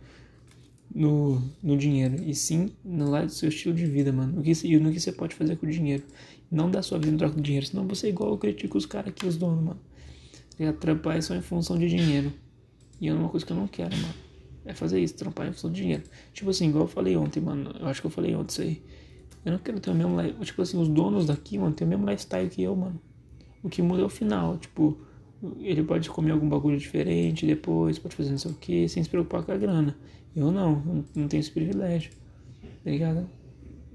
no, 0.94 1.42
no 1.62 1.78
dinheiro. 1.78 2.22
E 2.26 2.34
sim 2.34 2.72
no 2.84 3.10
lado 3.10 3.28
do 3.28 3.32
seu 3.32 3.50
estilo 3.50 3.76
de 3.76 3.86
vida, 3.86 4.12
mano. 4.12 4.38
No 4.38 4.44
que, 4.44 4.80
no 4.80 4.92
que 4.92 5.00
você 5.00 5.12
pode 5.12 5.36
fazer 5.36 5.56
com 5.58 5.66
o 5.66 5.70
dinheiro. 5.70 6.04
Não 6.52 6.70
dar 6.70 6.82
sua 6.82 6.98
vida 6.98 7.14
em 7.14 7.18
troca 7.18 7.36
de 7.36 7.42
dinheiro. 7.42 7.66
Senão 7.66 7.88
você 7.88 8.08
é 8.08 8.10
igual 8.10 8.32
eu 8.32 8.38
critico 8.38 8.78
os 8.78 8.86
caras 8.86 9.10
aqui, 9.10 9.26
os 9.26 9.38
donos, 9.38 9.64
mano. 9.64 9.80
E 10.60 10.72
trampar 10.74 11.18
é 11.18 11.22
só 11.22 11.36
em 11.36 11.42
função 11.42 11.78
de 11.78 11.88
dinheiro. 11.88 12.34
E 13.00 13.08
é 13.08 13.14
uma 13.14 13.30
coisa 13.30 13.46
que 13.46 13.52
eu 13.52 13.58
não 13.58 13.68
quero, 13.68 13.96
mano. 13.96 14.14
É 14.66 14.74
fazer 14.74 15.00
isso, 15.00 15.16
trampar 15.16 15.48
em 15.48 15.54
função 15.54 15.70
do 15.70 15.76
dinheiro. 15.76 16.04
Tipo 16.34 16.50
assim, 16.50 16.68
igual 16.68 16.84
eu 16.84 16.88
falei 16.88 17.16
ontem, 17.16 17.40
mano. 17.40 17.74
Eu 17.80 17.88
acho 17.88 18.02
que 18.02 18.08
eu 18.08 18.12
falei 18.12 18.36
ontem 18.36 18.52
isso 18.52 18.62
aí. 18.62 18.84
Eu 19.46 19.54
não 19.54 19.60
quero 19.60 19.80
ter 19.80 19.90
o 19.90 19.96
mesmo. 19.96 20.44
Tipo 20.44 20.62
assim, 20.62 20.78
os 20.82 20.90
donos 20.90 21.26
daqui, 21.26 21.58
mano, 21.58 21.74
tem 21.74 21.88
o 21.88 21.90
mesmo 21.90 22.06
lifestyle 22.06 22.50
que 22.50 22.62
eu, 22.62 22.76
mano. 22.76 23.02
O 23.64 23.70
que 23.70 23.82
muda 23.82 24.02
é 24.02 24.06
o 24.06 24.10
final. 24.10 24.58
Tipo, 24.58 24.98
ele 25.60 25.84
pode 25.84 26.10
comer 26.10 26.32
algum 26.32 26.50
bagulho 26.50 26.78
diferente 26.78 27.46
depois, 27.46 27.98
pode 27.98 28.16
fazer 28.16 28.32
não 28.32 28.38
sei 28.38 28.52
o 28.52 28.56
que, 28.56 28.90
sem 28.90 29.04
se 29.04 29.10
preocupar 29.10 29.44
com 29.44 29.52
a 29.52 29.58
grana. 29.58 29.96
Eu 30.36 30.52
não, 30.52 31.06
não 31.16 31.28
tenho 31.28 31.40
esse 31.40 31.52
privilégio. 31.52 32.12
Tá 32.84 32.92
ligado? 32.92 33.30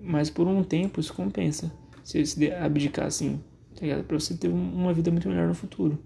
Mas 0.01 0.31
por 0.31 0.47
um 0.47 0.63
tempo 0.63 1.01
isso 1.01 1.13
compensa. 1.13 1.73
Se 2.03 2.25
se 2.27 2.53
abdicar 2.53 3.07
assim, 3.07 3.41
tá 3.75 3.83
ligado? 3.83 4.05
Pra 4.05 4.19
você 4.19 4.35
ter 4.35 4.49
uma 4.49 4.93
vida 4.93 5.11
muito 5.11 5.29
melhor 5.29 5.49
no 5.49 5.55
futuro. 5.55 5.99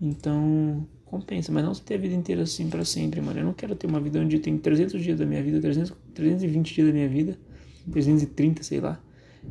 Então, 0.00 0.86
compensa, 1.04 1.52
mas 1.52 1.64
não 1.64 1.74
você 1.74 1.82
ter 1.82 1.94
a 1.94 1.98
vida 1.98 2.14
inteira 2.14 2.42
assim 2.42 2.68
para 2.68 2.84
sempre, 2.84 3.20
mano. 3.20 3.40
Eu 3.40 3.44
não 3.44 3.52
quero 3.52 3.74
ter 3.74 3.86
uma 3.86 4.00
vida 4.00 4.18
onde 4.18 4.38
tem 4.38 4.58
300 4.58 5.02
dias 5.02 5.18
da 5.18 5.24
minha 5.24 5.42
vida, 5.42 5.60
300, 5.60 5.92
320 6.14 6.74
dias 6.74 6.86
da 6.86 6.92
minha 6.92 7.08
vida, 7.08 7.38
330, 7.90 8.62
sei 8.62 8.80
lá, 8.80 9.00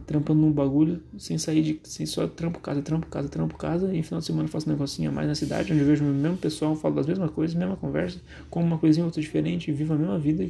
trampando 0.06 0.42
num 0.42 0.52
bagulho, 0.52 1.02
sem 1.18 1.38
sair 1.38 1.62
de. 1.62 1.80
sem 1.84 2.06
só 2.06 2.28
trampo 2.28 2.60
casa, 2.60 2.82
trampo 2.82 3.08
casa, 3.08 3.30
trampo 3.30 3.58
casa, 3.58 3.94
e 3.94 3.98
no 3.98 4.04
final 4.04 4.20
de 4.20 4.26
semana 4.26 4.48
faço 4.48 4.70
um 4.70 4.74
negocinho 4.74 5.10
a 5.10 5.14
mais 5.14 5.28
na 5.28 5.36
cidade, 5.36 5.72
onde 5.72 5.82
eu 5.82 5.88
vejo 5.88 6.04
o 6.04 6.08
mesmo 6.08 6.38
pessoal, 6.38 6.76
falo 6.76 6.96
das 6.96 7.08
mesmas 7.08 7.32
coisas, 7.32 7.56
mesma 7.56 7.76
conversa, 7.76 8.20
como 8.50 8.66
uma 8.66 8.78
coisinha 8.78 9.06
outra 9.06 9.22
diferente, 9.22 9.72
vivo 9.72 9.94
a 9.94 9.98
mesma 9.98 10.20
vida 10.20 10.50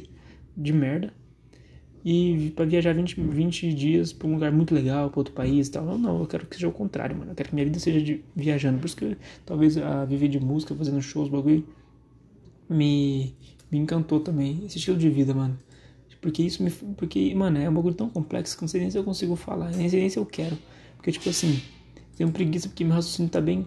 de 0.56 0.72
merda 0.72 1.12
e 2.04 2.52
para 2.54 2.66
viajar 2.66 2.94
20, 2.94 3.18
20 3.18 3.72
dias 3.72 4.12
para 4.12 4.28
um 4.28 4.34
lugar 4.34 4.52
muito 4.52 4.74
legal, 4.74 5.08
para 5.08 5.20
outro 5.20 5.32
país 5.32 5.68
e 5.68 5.70
tal. 5.70 5.86
Não, 5.86 5.96
não, 5.96 6.20
eu 6.20 6.26
quero 6.26 6.46
que 6.46 6.54
seja 6.54 6.68
o 6.68 6.72
contrário, 6.72 7.16
mano. 7.16 7.30
Eu 7.30 7.34
quero 7.34 7.48
que 7.48 7.54
minha 7.54 7.64
vida 7.64 7.78
seja 7.78 8.00
de 8.00 8.22
viajando. 8.36 8.78
Por 8.78 8.86
isso 8.86 8.96
que 8.96 9.16
talvez 9.46 9.78
a 9.78 10.04
viver 10.04 10.28
de 10.28 10.38
música, 10.38 10.74
fazendo 10.74 11.00
shows, 11.00 11.30
bagulho, 11.30 11.66
me, 12.68 13.34
me 13.70 13.78
encantou 13.78 14.20
também. 14.20 14.62
Esse 14.66 14.76
estilo 14.76 14.98
de 14.98 15.08
vida, 15.08 15.32
mano. 15.32 15.58
Porque 16.24 16.42
isso 16.42 16.62
me. 16.62 16.70
Porque, 16.70 17.34
mano, 17.34 17.58
é 17.58 17.68
um 17.68 17.74
bagulho 17.74 17.94
tão 17.94 18.08
complexo 18.08 18.56
que 18.56 18.62
não 18.62 18.68
sei 18.68 18.80
nem 18.80 18.90
se 18.90 18.96
eu 18.96 19.04
consigo 19.04 19.36
falar, 19.36 19.70
nem 19.72 19.90
sei 19.90 20.00
nem 20.00 20.08
se 20.08 20.18
eu 20.18 20.24
quero. 20.24 20.56
Porque, 20.96 21.12
tipo 21.12 21.28
assim, 21.28 21.60
tenho 22.16 22.32
preguiça 22.32 22.66
porque 22.66 22.82
meu 22.82 22.94
raciocínio 22.94 23.30
tá 23.30 23.42
bem 23.42 23.66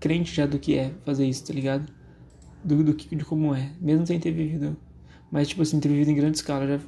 crente 0.00 0.34
já 0.34 0.44
do 0.44 0.58
que 0.58 0.76
é 0.76 0.92
fazer 1.04 1.24
isso, 1.24 1.46
tá 1.46 1.54
ligado? 1.54 1.88
Do, 2.64 2.82
do 2.82 2.94
que, 2.94 3.14
de 3.14 3.24
como 3.24 3.54
é, 3.54 3.70
mesmo 3.80 4.04
sem 4.04 4.18
ter 4.18 4.32
vivido 4.32 4.76
mas, 5.30 5.48
tipo 5.48 5.62
assim, 5.62 5.80
ter 5.80 5.88
vivido 5.88 6.10
em 6.10 6.14
grande 6.14 6.36
escala. 6.36 6.66
Já, 6.66 6.78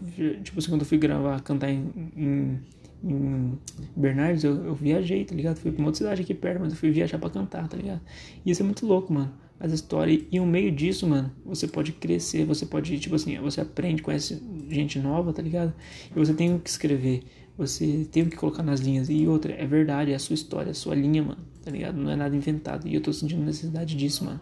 tipo 0.43 0.59
assim, 0.59 0.71
quando 0.71 0.83
eu 0.83 0.87
fui 0.87 0.99
gravar, 0.99 1.41
cantar 1.41 1.69
em, 1.69 1.93
em, 2.17 2.61
em 3.05 3.59
Bernardes, 3.97 4.45
eu, 4.45 4.65
eu, 4.65 4.75
viajei, 4.75 5.25
tá 5.25 5.35
ligado? 5.35 5.57
Fui 5.59 5.73
pra 5.73 5.81
uma 5.81 5.89
outra 5.89 5.99
cidade 5.99 6.23
aqui 6.23 6.33
perto, 6.33 6.61
mas 6.61 6.73
eu 6.73 6.79
fui 6.79 6.93
viajar 6.93 7.19
pra 7.19 7.29
cantar, 7.29 7.67
tá 7.69 7.77
ligado? 7.77 8.01
E 8.45 8.51
isso 8.53 8.63
é 8.63 8.65
muito 8.65 8.87
louco, 8.87 9.13
mano. 9.13 9.33
As 9.59 9.73
histórias. 9.73 10.23
E 10.31 10.39
no 10.39 10.47
meio 10.47 10.71
disso, 10.71 11.07
mano, 11.07 11.33
você 11.45 11.67
pode 11.67 11.93
crescer, 11.93 12.45
você 12.45 12.67
pode, 12.67 12.99
tipo 12.99 13.15
assim, 13.15 13.39
você 13.39 13.61
aprende, 13.61 14.03
conhece 14.03 14.43
gente 14.69 14.99
nova, 14.99 15.33
tá 15.33 15.41
ligado? 15.41 15.73
E 16.15 16.19
você 16.19 16.35
tem 16.35 16.59
que 16.59 16.69
escrever. 16.69 17.23
Você 17.57 18.07
tem 18.13 18.27
que 18.27 18.37
colocar 18.37 18.63
nas 18.63 18.81
linhas. 18.81 19.09
E 19.09 19.27
outra, 19.27 19.53
é 19.53 19.67
verdade, 19.67 20.13
é 20.13 20.15
a 20.15 20.19
sua 20.19 20.35
história, 20.35 20.69
é 20.69 20.73
a 20.73 20.75
sua 20.75 20.95
linha, 20.95 21.23
mano, 21.23 21.41
tá 21.65 21.71
ligado? 21.71 21.97
Não 21.97 22.11
é 22.11 22.17
nada 22.17 22.37
inventado. 22.37 22.87
E 22.87 22.95
eu 22.95 23.01
tô 23.01 23.13
sentindo 23.13 23.43
necessidade 23.43 23.97
disso, 23.97 24.25
mano 24.25 24.41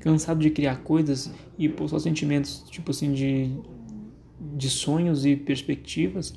cansado 0.00 0.40
de 0.40 0.50
criar 0.50 0.76
coisas 0.76 1.30
e 1.58 1.68
pôr 1.68 1.88
só 1.88 1.98
sentimentos, 1.98 2.64
tipo 2.70 2.90
assim, 2.90 3.12
de, 3.12 3.50
de 4.56 4.68
sonhos 4.68 5.24
e 5.24 5.36
perspectivas, 5.36 6.34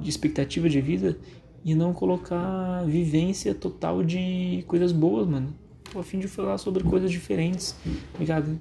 de 0.00 0.10
expectativa 0.10 0.68
de 0.68 0.80
vida 0.80 1.18
e 1.64 1.74
não 1.74 1.92
colocar 1.92 2.84
vivência 2.84 3.54
total 3.54 4.02
de 4.02 4.64
coisas 4.66 4.92
boas, 4.92 5.26
mano. 5.26 5.54
Tô 5.96 6.00
a 6.00 6.04
fim 6.04 6.18
de 6.18 6.28
falar 6.28 6.58
sobre 6.58 6.84
coisas 6.84 7.10
diferentes, 7.10 7.74
ligado? 8.18 8.60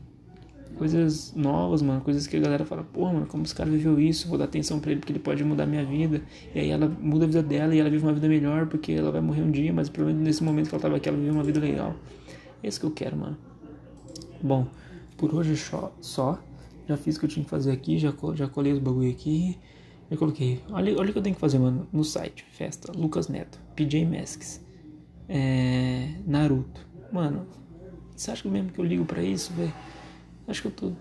Coisas 0.77 1.33
novas, 1.35 1.81
mano, 1.81 1.99
coisas 1.99 2.25
que 2.25 2.37
a 2.37 2.39
galera 2.39 2.63
fala, 2.63 2.81
porra, 2.81 3.11
mano, 3.11 3.25
como 3.25 3.43
esse 3.43 3.53
cara 3.53 3.69
viveu 3.69 3.99
isso, 3.99 4.29
vou 4.29 4.37
dar 4.37 4.45
atenção 4.45 4.79
pra 4.79 4.91
ele 4.91 5.01
porque 5.01 5.11
ele 5.11 5.19
pode 5.19 5.43
mudar 5.43 5.65
minha 5.65 5.83
vida. 5.83 6.21
E 6.53 6.59
aí 6.61 6.69
ela 6.69 6.87
muda 6.87 7.25
a 7.25 7.27
vida 7.27 7.43
dela 7.43 7.75
e 7.75 7.79
ela 7.79 7.89
vive 7.89 8.05
uma 8.05 8.13
vida 8.13 8.29
melhor 8.29 8.67
porque 8.67 8.93
ela 8.93 9.11
vai 9.11 9.19
morrer 9.19 9.41
um 9.41 9.51
dia, 9.51 9.73
mas 9.73 9.89
pelo 9.89 10.07
menos 10.07 10.21
nesse 10.21 10.41
momento 10.45 10.69
que 10.69 10.75
ela 10.75 10.81
tava 10.81 10.95
aqui, 10.95 11.09
ela 11.09 11.17
viveu 11.17 11.33
uma 11.33 11.43
vida 11.43 11.59
legal. 11.59 11.93
É 12.63 12.69
isso 12.69 12.79
que 12.79 12.85
eu 12.85 12.91
quero, 12.91 13.17
mano. 13.17 13.37
Bom, 14.41 14.65
por 15.17 15.35
hoje 15.35 15.57
só. 15.99 16.41
Já 16.87 16.95
fiz 16.95 17.17
o 17.17 17.19
que 17.19 17.25
eu 17.25 17.29
tinha 17.29 17.43
que 17.43 17.49
fazer 17.49 17.73
aqui, 17.73 17.97
já, 17.97 18.13
já 18.33 18.47
colei 18.47 18.71
os 18.71 18.79
bagulho 18.79 19.11
aqui. 19.11 19.57
Já 20.09 20.15
coloquei. 20.15 20.61
Olha, 20.71 20.97
olha 20.97 21.09
o 21.09 21.11
que 21.11 21.19
eu 21.19 21.23
tenho 21.23 21.35
que 21.35 21.41
fazer, 21.41 21.59
mano. 21.59 21.85
No 21.91 22.05
site, 22.05 22.45
festa, 22.49 22.93
Lucas 22.97 23.27
Neto, 23.27 23.59
PJ 23.75 24.05
Masks, 24.05 24.65
é, 25.27 26.13
Naruto. 26.25 26.94
Mano, 27.11 27.45
você 28.15 28.31
acha 28.31 28.47
mesmo 28.49 28.71
que 28.71 28.79
eu 28.79 28.85
ligo 28.85 29.05
pra 29.05 29.21
isso, 29.21 29.53
velho? 29.53 29.73
Acho 30.47 30.61
que 30.61 30.67
eu 30.67 30.71
tô 30.71 30.91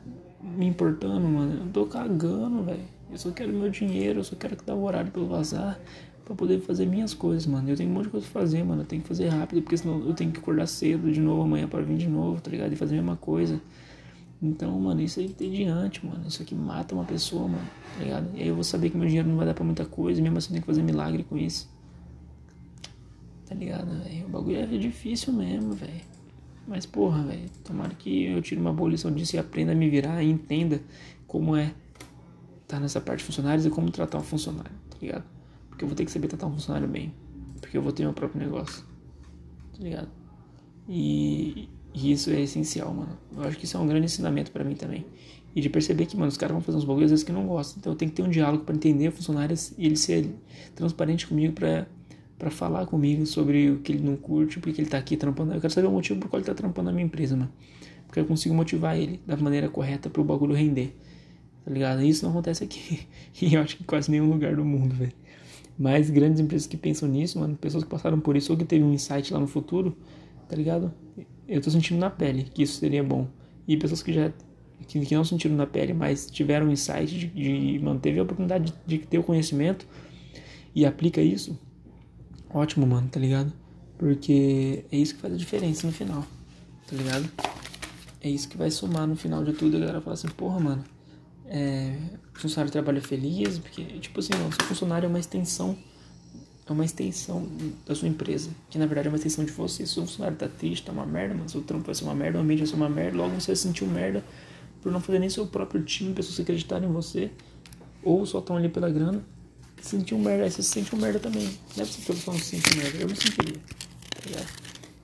me 0.42 0.66
importando, 0.66 1.20
mano. 1.20 1.64
Eu 1.66 1.72
tô 1.72 1.86
cagando, 1.86 2.62
velho. 2.62 2.84
Eu 3.10 3.18
só 3.18 3.30
quero 3.30 3.52
meu 3.52 3.70
dinheiro, 3.70 4.20
eu 4.20 4.24
só 4.24 4.36
quero 4.36 4.56
que 4.56 4.64
dá 4.64 4.74
o 4.74 4.82
horário 4.84 5.10
pra 5.10 5.20
eu 5.20 5.26
vazar 5.26 5.78
pra 6.24 6.34
poder 6.34 6.60
fazer 6.60 6.86
minhas 6.86 7.12
coisas, 7.12 7.46
mano. 7.46 7.68
Eu 7.68 7.76
tenho 7.76 7.90
um 7.90 7.92
monte 7.92 8.04
de 8.04 8.10
coisa 8.10 8.26
pra 8.30 8.40
fazer, 8.40 8.64
mano. 8.64 8.82
Eu 8.82 8.86
tenho 8.86 9.02
que 9.02 9.08
fazer 9.08 9.28
rápido, 9.28 9.60
porque 9.62 9.76
senão 9.76 10.00
eu 10.00 10.14
tenho 10.14 10.32
que 10.32 10.38
acordar 10.38 10.66
cedo 10.66 11.12
de 11.12 11.20
novo 11.20 11.42
amanhã 11.42 11.68
para 11.68 11.82
vir 11.82 11.98
de 11.98 12.08
novo, 12.08 12.40
tá 12.40 12.50
ligado? 12.50 12.72
E 12.72 12.76
fazer 12.76 12.94
a 12.94 12.96
mesma 12.96 13.16
coisa. 13.16 13.60
Então, 14.42 14.78
mano, 14.78 15.00
isso 15.00 15.20
aí 15.20 15.28
tem 15.28 15.50
diante, 15.50 16.04
mano. 16.04 16.24
Isso 16.26 16.42
aqui 16.42 16.54
mata 16.54 16.94
uma 16.94 17.04
pessoa, 17.04 17.48
mano, 17.48 17.66
tá 17.96 18.02
ligado? 18.02 18.28
E 18.34 18.42
aí 18.42 18.48
eu 18.48 18.54
vou 18.54 18.64
saber 18.64 18.90
que 18.90 18.96
meu 18.96 19.06
dinheiro 19.06 19.28
não 19.28 19.36
vai 19.36 19.46
dar 19.46 19.54
pra 19.54 19.64
muita 19.64 19.84
coisa, 19.84 20.20
mesmo 20.20 20.38
assim 20.38 20.48
eu 20.48 20.52
tenho 20.52 20.62
que 20.62 20.66
fazer 20.66 20.82
milagre 20.82 21.24
com 21.24 21.36
isso. 21.36 21.68
Tá 23.46 23.54
ligado, 23.54 23.90
velho? 24.02 24.26
O 24.26 24.28
bagulho 24.28 24.56
é 24.56 24.66
difícil 24.66 25.32
mesmo, 25.32 25.72
velho. 25.72 26.00
Mas, 26.66 26.86
porra, 26.86 27.22
velho, 27.24 27.48
tomara 27.62 27.94
que 27.94 28.24
eu 28.24 28.40
tire 28.40 28.60
uma 28.60 28.72
boa 28.72 28.90
lição 28.90 29.12
disso 29.12 29.36
e 29.36 29.38
aprenda 29.38 29.72
a 29.72 29.74
me 29.74 29.88
virar 29.90 30.22
e 30.22 30.30
entenda 30.30 30.80
como 31.26 31.54
é 31.54 31.64
estar 31.64 32.76
tá 32.76 32.80
nessa 32.80 33.00
parte 33.00 33.18
de 33.18 33.24
funcionários 33.24 33.66
e 33.66 33.70
como 33.70 33.90
tratar 33.90 34.18
um 34.18 34.22
funcionário, 34.22 34.72
tá 34.88 34.96
ligado? 35.00 35.24
Porque 35.68 35.84
eu 35.84 35.88
vou 35.88 35.96
ter 35.96 36.04
que 36.04 36.10
saber 36.10 36.28
tratar 36.28 36.46
um 36.46 36.52
funcionário 36.52 36.88
bem. 36.88 37.12
Porque 37.60 37.76
eu 37.76 37.82
vou 37.82 37.92
ter 37.92 38.02
meu 38.02 38.14
próprio 38.14 38.40
negócio. 38.40 38.84
Tá 39.76 39.82
ligado? 39.82 40.08
E, 40.88 41.68
e 41.92 42.12
isso 42.12 42.30
é 42.30 42.40
essencial, 42.40 42.94
mano. 42.94 43.18
Eu 43.36 43.42
acho 43.42 43.58
que 43.58 43.64
isso 43.64 43.76
é 43.76 43.80
um 43.80 43.86
grande 43.86 44.06
ensinamento 44.06 44.50
para 44.50 44.64
mim 44.64 44.74
também. 44.74 45.04
E 45.54 45.60
de 45.60 45.68
perceber 45.68 46.06
que, 46.06 46.16
mano, 46.16 46.28
os 46.28 46.36
caras 46.36 46.52
vão 46.52 46.62
fazer 46.62 46.78
uns 46.78 46.84
bagulhos 46.84 47.06
às 47.06 47.10
vezes 47.10 47.24
que 47.24 47.32
não 47.32 47.46
gostam. 47.46 47.78
Então 47.78 47.92
eu 47.92 47.96
tenho 47.96 48.10
que 48.10 48.16
ter 48.16 48.22
um 48.22 48.30
diálogo 48.30 48.64
para 48.64 48.74
entender 48.74 49.08
o 49.08 49.12
funcionário 49.12 49.56
e 49.76 49.86
ele 49.86 49.96
ser 49.96 50.34
transparente 50.74 51.26
comigo 51.26 51.52
pra, 51.52 51.86
pra 52.38 52.50
falar 52.50 52.86
comigo 52.86 53.26
sobre 53.26 53.70
o 53.70 53.78
que 53.78 53.92
ele 53.92 54.02
não 54.02 54.16
curte, 54.16 54.58
porque 54.58 54.80
ele 54.80 54.88
tá 54.88 54.98
aqui 54.98 55.16
trampando. 55.16 55.54
Eu 55.54 55.60
quero 55.60 55.72
saber 55.72 55.86
o 55.86 55.92
motivo 55.92 56.20
por 56.20 56.28
qual 56.28 56.40
ele 56.40 56.46
tá 56.46 56.54
trampando 56.54 56.86
na 56.86 56.92
minha 56.92 57.06
empresa, 57.06 57.36
mano. 57.36 57.52
Porque 58.06 58.20
eu 58.20 58.24
consigo 58.24 58.54
motivar 58.54 58.96
ele 58.96 59.20
da 59.26 59.36
maneira 59.36 59.68
correta 59.68 60.10
pro 60.10 60.24
bagulho 60.24 60.54
render. 60.54 60.96
Tá 61.64 61.70
ligado? 61.70 62.02
Isso 62.02 62.24
não 62.24 62.32
acontece 62.32 62.64
aqui. 62.64 63.06
E 63.40 63.54
eu 63.54 63.60
acho 63.60 63.76
que 63.76 63.82
em 63.82 63.86
quase 63.86 64.10
nenhum 64.10 64.30
lugar 64.30 64.54
do 64.54 64.64
mundo, 64.64 64.94
velho. 64.94 65.12
Mas 65.76 66.08
grandes 66.08 66.40
empresas 66.40 66.68
que 66.68 66.76
pensam 66.76 67.08
nisso, 67.08 67.38
mano, 67.40 67.56
pessoas 67.56 67.82
que 67.82 67.90
passaram 67.90 68.20
por 68.20 68.36
isso 68.36 68.52
ou 68.52 68.58
que 68.58 68.64
teve 68.64 68.84
um 68.84 68.92
insight 68.92 69.32
lá 69.32 69.40
no 69.40 69.46
futuro, 69.48 69.96
tá 70.48 70.54
ligado? 70.54 70.94
Eu 71.48 71.60
tô 71.60 71.68
sentindo 71.70 71.98
na 71.98 72.10
pele 72.10 72.44
que 72.44 72.62
isso 72.62 72.78
seria 72.78 73.02
bom. 73.02 73.26
E 73.66 73.76
pessoas 73.76 74.02
que 74.02 74.12
já 74.12 74.32
que, 74.86 75.00
que 75.00 75.14
não 75.14 75.24
sentiram 75.24 75.56
na 75.56 75.66
pele, 75.66 75.92
mas 75.92 76.30
tiveram 76.30 76.66
um 76.66 76.70
insight 76.70 77.06
de, 77.06 77.26
de 77.26 77.78
manteve 77.80 78.18
a 78.18 78.22
oportunidade 78.22 78.72
de, 78.86 78.98
de 78.98 79.06
ter 79.06 79.18
o 79.18 79.22
conhecimento 79.22 79.86
e 80.74 80.84
aplica 80.84 81.20
isso, 81.20 81.58
ótimo, 82.54 82.86
mano, 82.86 83.08
tá 83.08 83.20
ligado? 83.20 83.52
Porque 83.98 84.84
é 84.90 84.96
isso 84.96 85.14
que 85.14 85.20
faz 85.20 85.34
a 85.34 85.36
diferença 85.36 85.86
no 85.86 85.92
final, 85.92 86.24
tá 86.86 86.96
ligado? 86.96 87.28
É 88.20 88.30
isso 88.30 88.48
que 88.48 88.56
vai 88.56 88.70
somar 88.70 89.06
no 89.06 89.16
final 89.16 89.44
de 89.44 89.52
tudo. 89.52 89.76
A 89.76 89.80
galera 89.80 90.00
fala 90.00 90.14
assim, 90.14 90.28
porra, 90.28 90.58
mano, 90.58 90.84
é, 91.46 91.94
o 92.34 92.38
funcionário 92.38 92.72
trabalha 92.72 93.02
feliz, 93.02 93.58
porque, 93.58 93.84
tipo 94.00 94.20
assim, 94.20 94.32
não, 94.32 94.50
seu 94.50 94.64
funcionário 94.66 95.06
é 95.06 95.08
uma 95.08 95.18
extensão, 95.18 95.76
é 96.66 96.72
uma 96.72 96.84
extensão 96.84 97.46
da 97.86 97.94
sua 97.94 98.08
empresa, 98.08 98.50
que 98.70 98.78
na 98.78 98.86
verdade 98.86 99.08
é 99.08 99.10
uma 99.10 99.16
extensão 99.16 99.44
de 99.44 99.52
você. 99.52 99.86
Se 99.86 99.98
o 99.98 100.02
funcionário 100.02 100.36
tá 100.36 100.48
triste, 100.48 100.86
tá 100.86 100.92
uma 100.92 101.04
merda, 101.04 101.34
mas 101.34 101.54
o 101.54 101.60
trampo 101.60 101.84
vai 101.84 101.94
ser 101.94 102.04
uma 102.04 102.14
merda, 102.14 102.38
o 102.38 102.40
ambiente 102.40 102.60
vai 102.60 102.68
ser 102.68 102.76
uma 102.76 102.88
merda, 102.88 103.16
logo 103.18 103.34
você 103.38 103.52
uma 103.82 103.92
merda 103.92 104.24
por 104.80 104.92
não 104.92 105.00
fazer 105.00 105.18
nem 105.18 105.30
seu 105.30 105.46
próprio 105.46 105.82
time, 105.82 106.12
pessoas 106.12 106.38
acreditarem 106.40 106.88
em 106.88 106.92
você, 106.92 107.30
ou 108.02 108.24
só 108.26 108.38
estão 108.38 108.56
ali 108.56 108.68
pela 108.68 108.90
grana, 108.90 109.24
sentir 109.88 110.14
um 110.14 110.22
merda, 110.22 110.50
você 110.50 110.62
se 110.62 110.70
sente 110.70 110.94
um 110.94 110.98
merda 110.98 111.18
também. 111.18 111.46
Não 111.76 111.84
é 111.84 111.86
possível 111.86 112.14
que 112.14 112.28
eu 112.28 112.32
não 112.32 112.40
se 112.40 112.44
sente 112.46 112.74
um 112.74 112.82
merda, 112.82 112.98
eu 112.98 113.08
me 113.08 113.16
sentiria, 113.16 113.60
tá 114.14 114.20
ligado? 114.26 114.48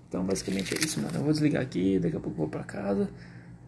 Então 0.09 0.25
basicamente 0.25 0.75
é 0.75 0.79
isso, 0.79 1.01
mano. 1.01 1.17
Eu 1.17 1.23
vou 1.23 1.33
desligar 1.33 1.63
aqui, 1.63 1.99
daqui 1.99 2.17
a 2.17 2.21
pouco 2.21 2.37
eu 2.37 2.39
vou 2.45 2.49
pra 2.49 2.65
casa. 2.65 3.09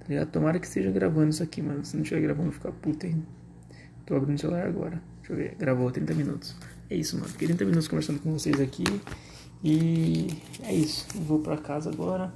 Tá 0.01 0.07
ligado? 0.09 0.31
Tomara 0.31 0.59
que 0.59 0.66
esteja 0.66 0.90
gravando 0.90 1.31
isso 1.31 1.42
aqui, 1.42 1.62
mano. 1.62 1.85
Se 1.85 1.94
não 1.94 2.03
estiver 2.03 2.20
gravando, 2.20 2.48
eu 2.48 2.51
vou 2.51 2.61
ficar 2.61 2.72
puto, 2.72 3.07
hein? 3.07 3.25
Tô 4.05 4.16
abrindo 4.16 4.37
o 4.37 4.40
celular 4.40 4.66
agora. 4.66 5.01
Deixa 5.18 5.33
eu 5.33 5.37
ver. 5.37 5.55
Gravou 5.57 5.88
30 5.88 6.12
minutos. 6.14 6.57
É 6.90 6.96
isso, 6.96 7.16
mano. 7.16 7.29
Fiquei 7.29 7.46
30 7.46 7.64
minutos 7.64 7.87
conversando 7.87 8.18
com 8.18 8.33
vocês 8.33 8.61
aqui. 8.61 8.83
E 9.62 10.27
é 10.64 10.75
isso. 10.75 11.07
Eu 11.14 11.20
vou 11.20 11.38
pra 11.38 11.57
casa 11.57 11.88
agora. 11.90 12.35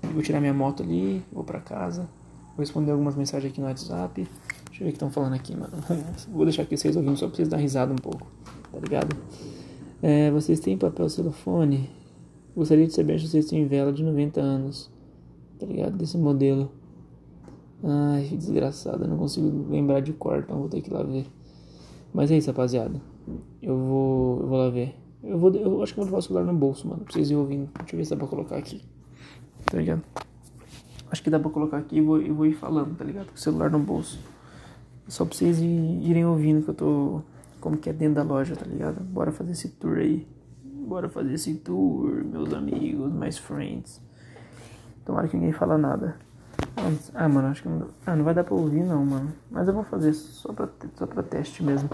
Vou 0.00 0.22
tirar 0.22 0.40
minha 0.40 0.54
moto 0.54 0.84
ali. 0.84 1.24
Vou 1.32 1.42
pra 1.42 1.58
casa. 1.58 2.02
Vou 2.50 2.60
responder 2.60 2.92
algumas 2.92 3.16
mensagens 3.16 3.50
aqui 3.50 3.60
no 3.60 3.66
WhatsApp. 3.66 4.28
Deixa 4.82 4.84
eu 4.84 4.84
ver 4.84 4.88
o 4.88 4.92
que 4.92 4.96
estão 4.96 5.10
falando 5.10 5.34
aqui, 5.34 5.56
mano. 5.56 5.72
vou 6.32 6.44
deixar 6.44 6.62
aqui 6.62 6.76
vocês 6.76 6.96
ouvindo 6.96 7.16
só 7.16 7.28
vocês 7.28 7.48
dar 7.48 7.58
risada 7.58 7.92
um 7.92 7.96
pouco. 7.96 8.26
Tá 8.72 8.80
ligado? 8.80 9.16
É, 10.02 10.30
vocês 10.32 10.58
têm 10.58 10.76
papel 10.76 11.08
celofone? 11.08 11.88
Gostaria 12.56 12.86
de 12.86 12.92
saber 12.92 13.20
se 13.20 13.28
vocês 13.28 13.46
têm 13.46 13.66
vela 13.66 13.92
de 13.92 14.02
90 14.02 14.40
anos. 14.40 14.90
Tá 15.58 15.66
ligado? 15.66 15.96
Desse 15.96 16.18
modelo. 16.18 16.72
Ai, 17.84 18.24
desgraçado, 18.36 19.04
eu 19.04 19.08
não 19.08 19.18
consigo 19.18 19.70
lembrar 19.70 20.00
de 20.00 20.12
cor, 20.12 20.38
então 20.38 20.58
vou 20.58 20.68
ter 20.68 20.80
que 20.80 20.90
ir 20.90 20.92
lá 20.92 21.02
ver. 21.02 21.26
Mas 22.12 22.30
é 22.30 22.36
isso, 22.36 22.48
rapaziada. 22.48 23.00
Eu 23.60 23.76
vou, 23.76 24.40
eu 24.40 24.46
vou 24.48 24.58
lá 24.58 24.70
ver. 24.70 24.94
Eu, 25.22 25.38
vou, 25.38 25.52
eu 25.54 25.82
acho 25.82 25.94
que 25.94 26.00
eu 26.00 26.04
vou 26.04 26.10
levar 26.10 26.18
o 26.18 26.22
celular 26.22 26.44
no 26.44 26.54
bolso, 26.54 26.88
mano. 26.88 27.04
Pra 27.04 27.12
vocês 27.12 27.30
irem 27.30 27.40
ouvindo. 27.40 27.70
Deixa 27.78 27.94
eu 27.94 27.98
ver 27.98 28.04
se 28.04 28.10
dá 28.10 28.16
pra 28.16 28.26
colocar 28.26 28.56
aqui. 28.56 28.82
Tá 29.64 29.78
ligado? 29.78 30.02
Acho 31.08 31.22
que 31.22 31.30
dá 31.30 31.38
pra 31.38 31.50
colocar 31.50 31.78
aqui 31.78 31.98
e 31.98 32.00
vou, 32.00 32.20
vou 32.34 32.46
ir 32.46 32.54
falando, 32.54 32.96
tá 32.96 33.04
ligado? 33.04 33.28
Com 33.28 33.34
o 33.34 33.38
celular 33.38 33.70
no 33.70 33.78
bolso. 33.78 34.18
Só 35.08 35.24
pra 35.24 35.36
vocês 35.36 35.58
irem 35.60 36.24
ouvindo 36.24 36.62
que 36.62 36.70
eu 36.70 36.74
tô. 36.74 37.22
Como 37.60 37.76
que 37.76 37.90
é 37.90 37.92
dentro 37.92 38.16
da 38.16 38.22
loja, 38.22 38.56
tá 38.56 38.66
ligado? 38.66 39.00
Bora 39.00 39.30
fazer 39.30 39.52
esse 39.52 39.68
tour 39.68 39.98
aí. 39.98 40.26
Bora 40.64 41.08
fazer 41.08 41.34
esse 41.34 41.54
tour, 41.54 42.24
meus 42.24 42.52
amigos, 42.52 43.12
mais 43.12 43.38
friends. 43.38 44.00
Tomara 45.04 45.28
que 45.28 45.36
ninguém 45.36 45.52
fala 45.52 45.78
nada. 45.78 46.16
Ah, 47.14 47.28
mano, 47.28 47.48
acho 47.48 47.62
que 47.62 47.68
não, 47.68 47.88
ah, 48.06 48.16
não 48.16 48.24
vai 48.24 48.34
dar 48.34 48.44
pra 48.44 48.54
ouvir 48.54 48.82
não, 48.82 49.04
mano. 49.04 49.32
Mas 49.50 49.68
eu 49.68 49.74
vou 49.74 49.84
fazer 49.84 50.12
só 50.12 50.52
pra, 50.52 50.68
só 50.96 51.06
pra 51.06 51.22
teste 51.22 51.62
mesmo. 51.62 51.88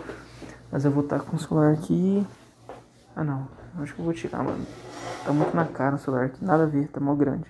Mas 0.70 0.84
eu 0.84 0.90
vou 0.90 1.02
estar 1.02 1.20
com 1.20 1.36
o 1.36 1.38
celular 1.38 1.72
aqui. 1.72 2.26
Ah, 3.14 3.24
não. 3.24 3.48
Acho 3.78 3.94
que 3.94 4.00
eu 4.00 4.04
vou 4.04 4.14
tirar, 4.14 4.42
mano. 4.42 4.64
Tá 5.24 5.32
muito 5.32 5.54
na 5.54 5.64
cara 5.64 5.96
o 5.96 5.98
celular 5.98 6.26
aqui. 6.26 6.44
Nada 6.44 6.64
a 6.64 6.66
ver, 6.66 6.88
tá 6.88 7.00
mal 7.00 7.16
grande. 7.16 7.46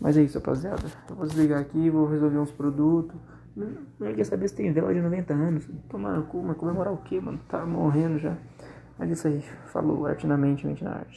Mas 0.00 0.16
é 0.16 0.22
isso, 0.22 0.38
rapaziada. 0.38 0.82
Eu 1.08 1.16
vou 1.16 1.26
desligar 1.26 1.60
aqui, 1.60 1.90
vou 1.90 2.06
resolver 2.06 2.38
uns 2.38 2.50
produtos. 2.50 3.18
Não 3.56 4.14
quer 4.14 4.24
saber 4.24 4.48
se 4.48 4.54
tem 4.54 4.72
vela 4.72 4.92
de 4.94 5.00
90 5.00 5.32
anos. 5.34 5.68
Tomar 5.88 6.16
no 6.16 6.24
cu, 6.24 6.42
comemorar 6.54 6.92
o 6.92 6.98
quê, 6.98 7.20
mano? 7.20 7.40
Tá 7.48 7.64
morrendo 7.66 8.18
já. 8.18 8.36
Mas 8.98 9.10
isso 9.10 9.26
aí. 9.26 9.42
Falou, 9.66 10.06
arte 10.06 10.26
na 10.26 10.36
mente, 10.36 10.66
mente 10.66 10.84
na 10.84 10.92
arte. 10.92 11.08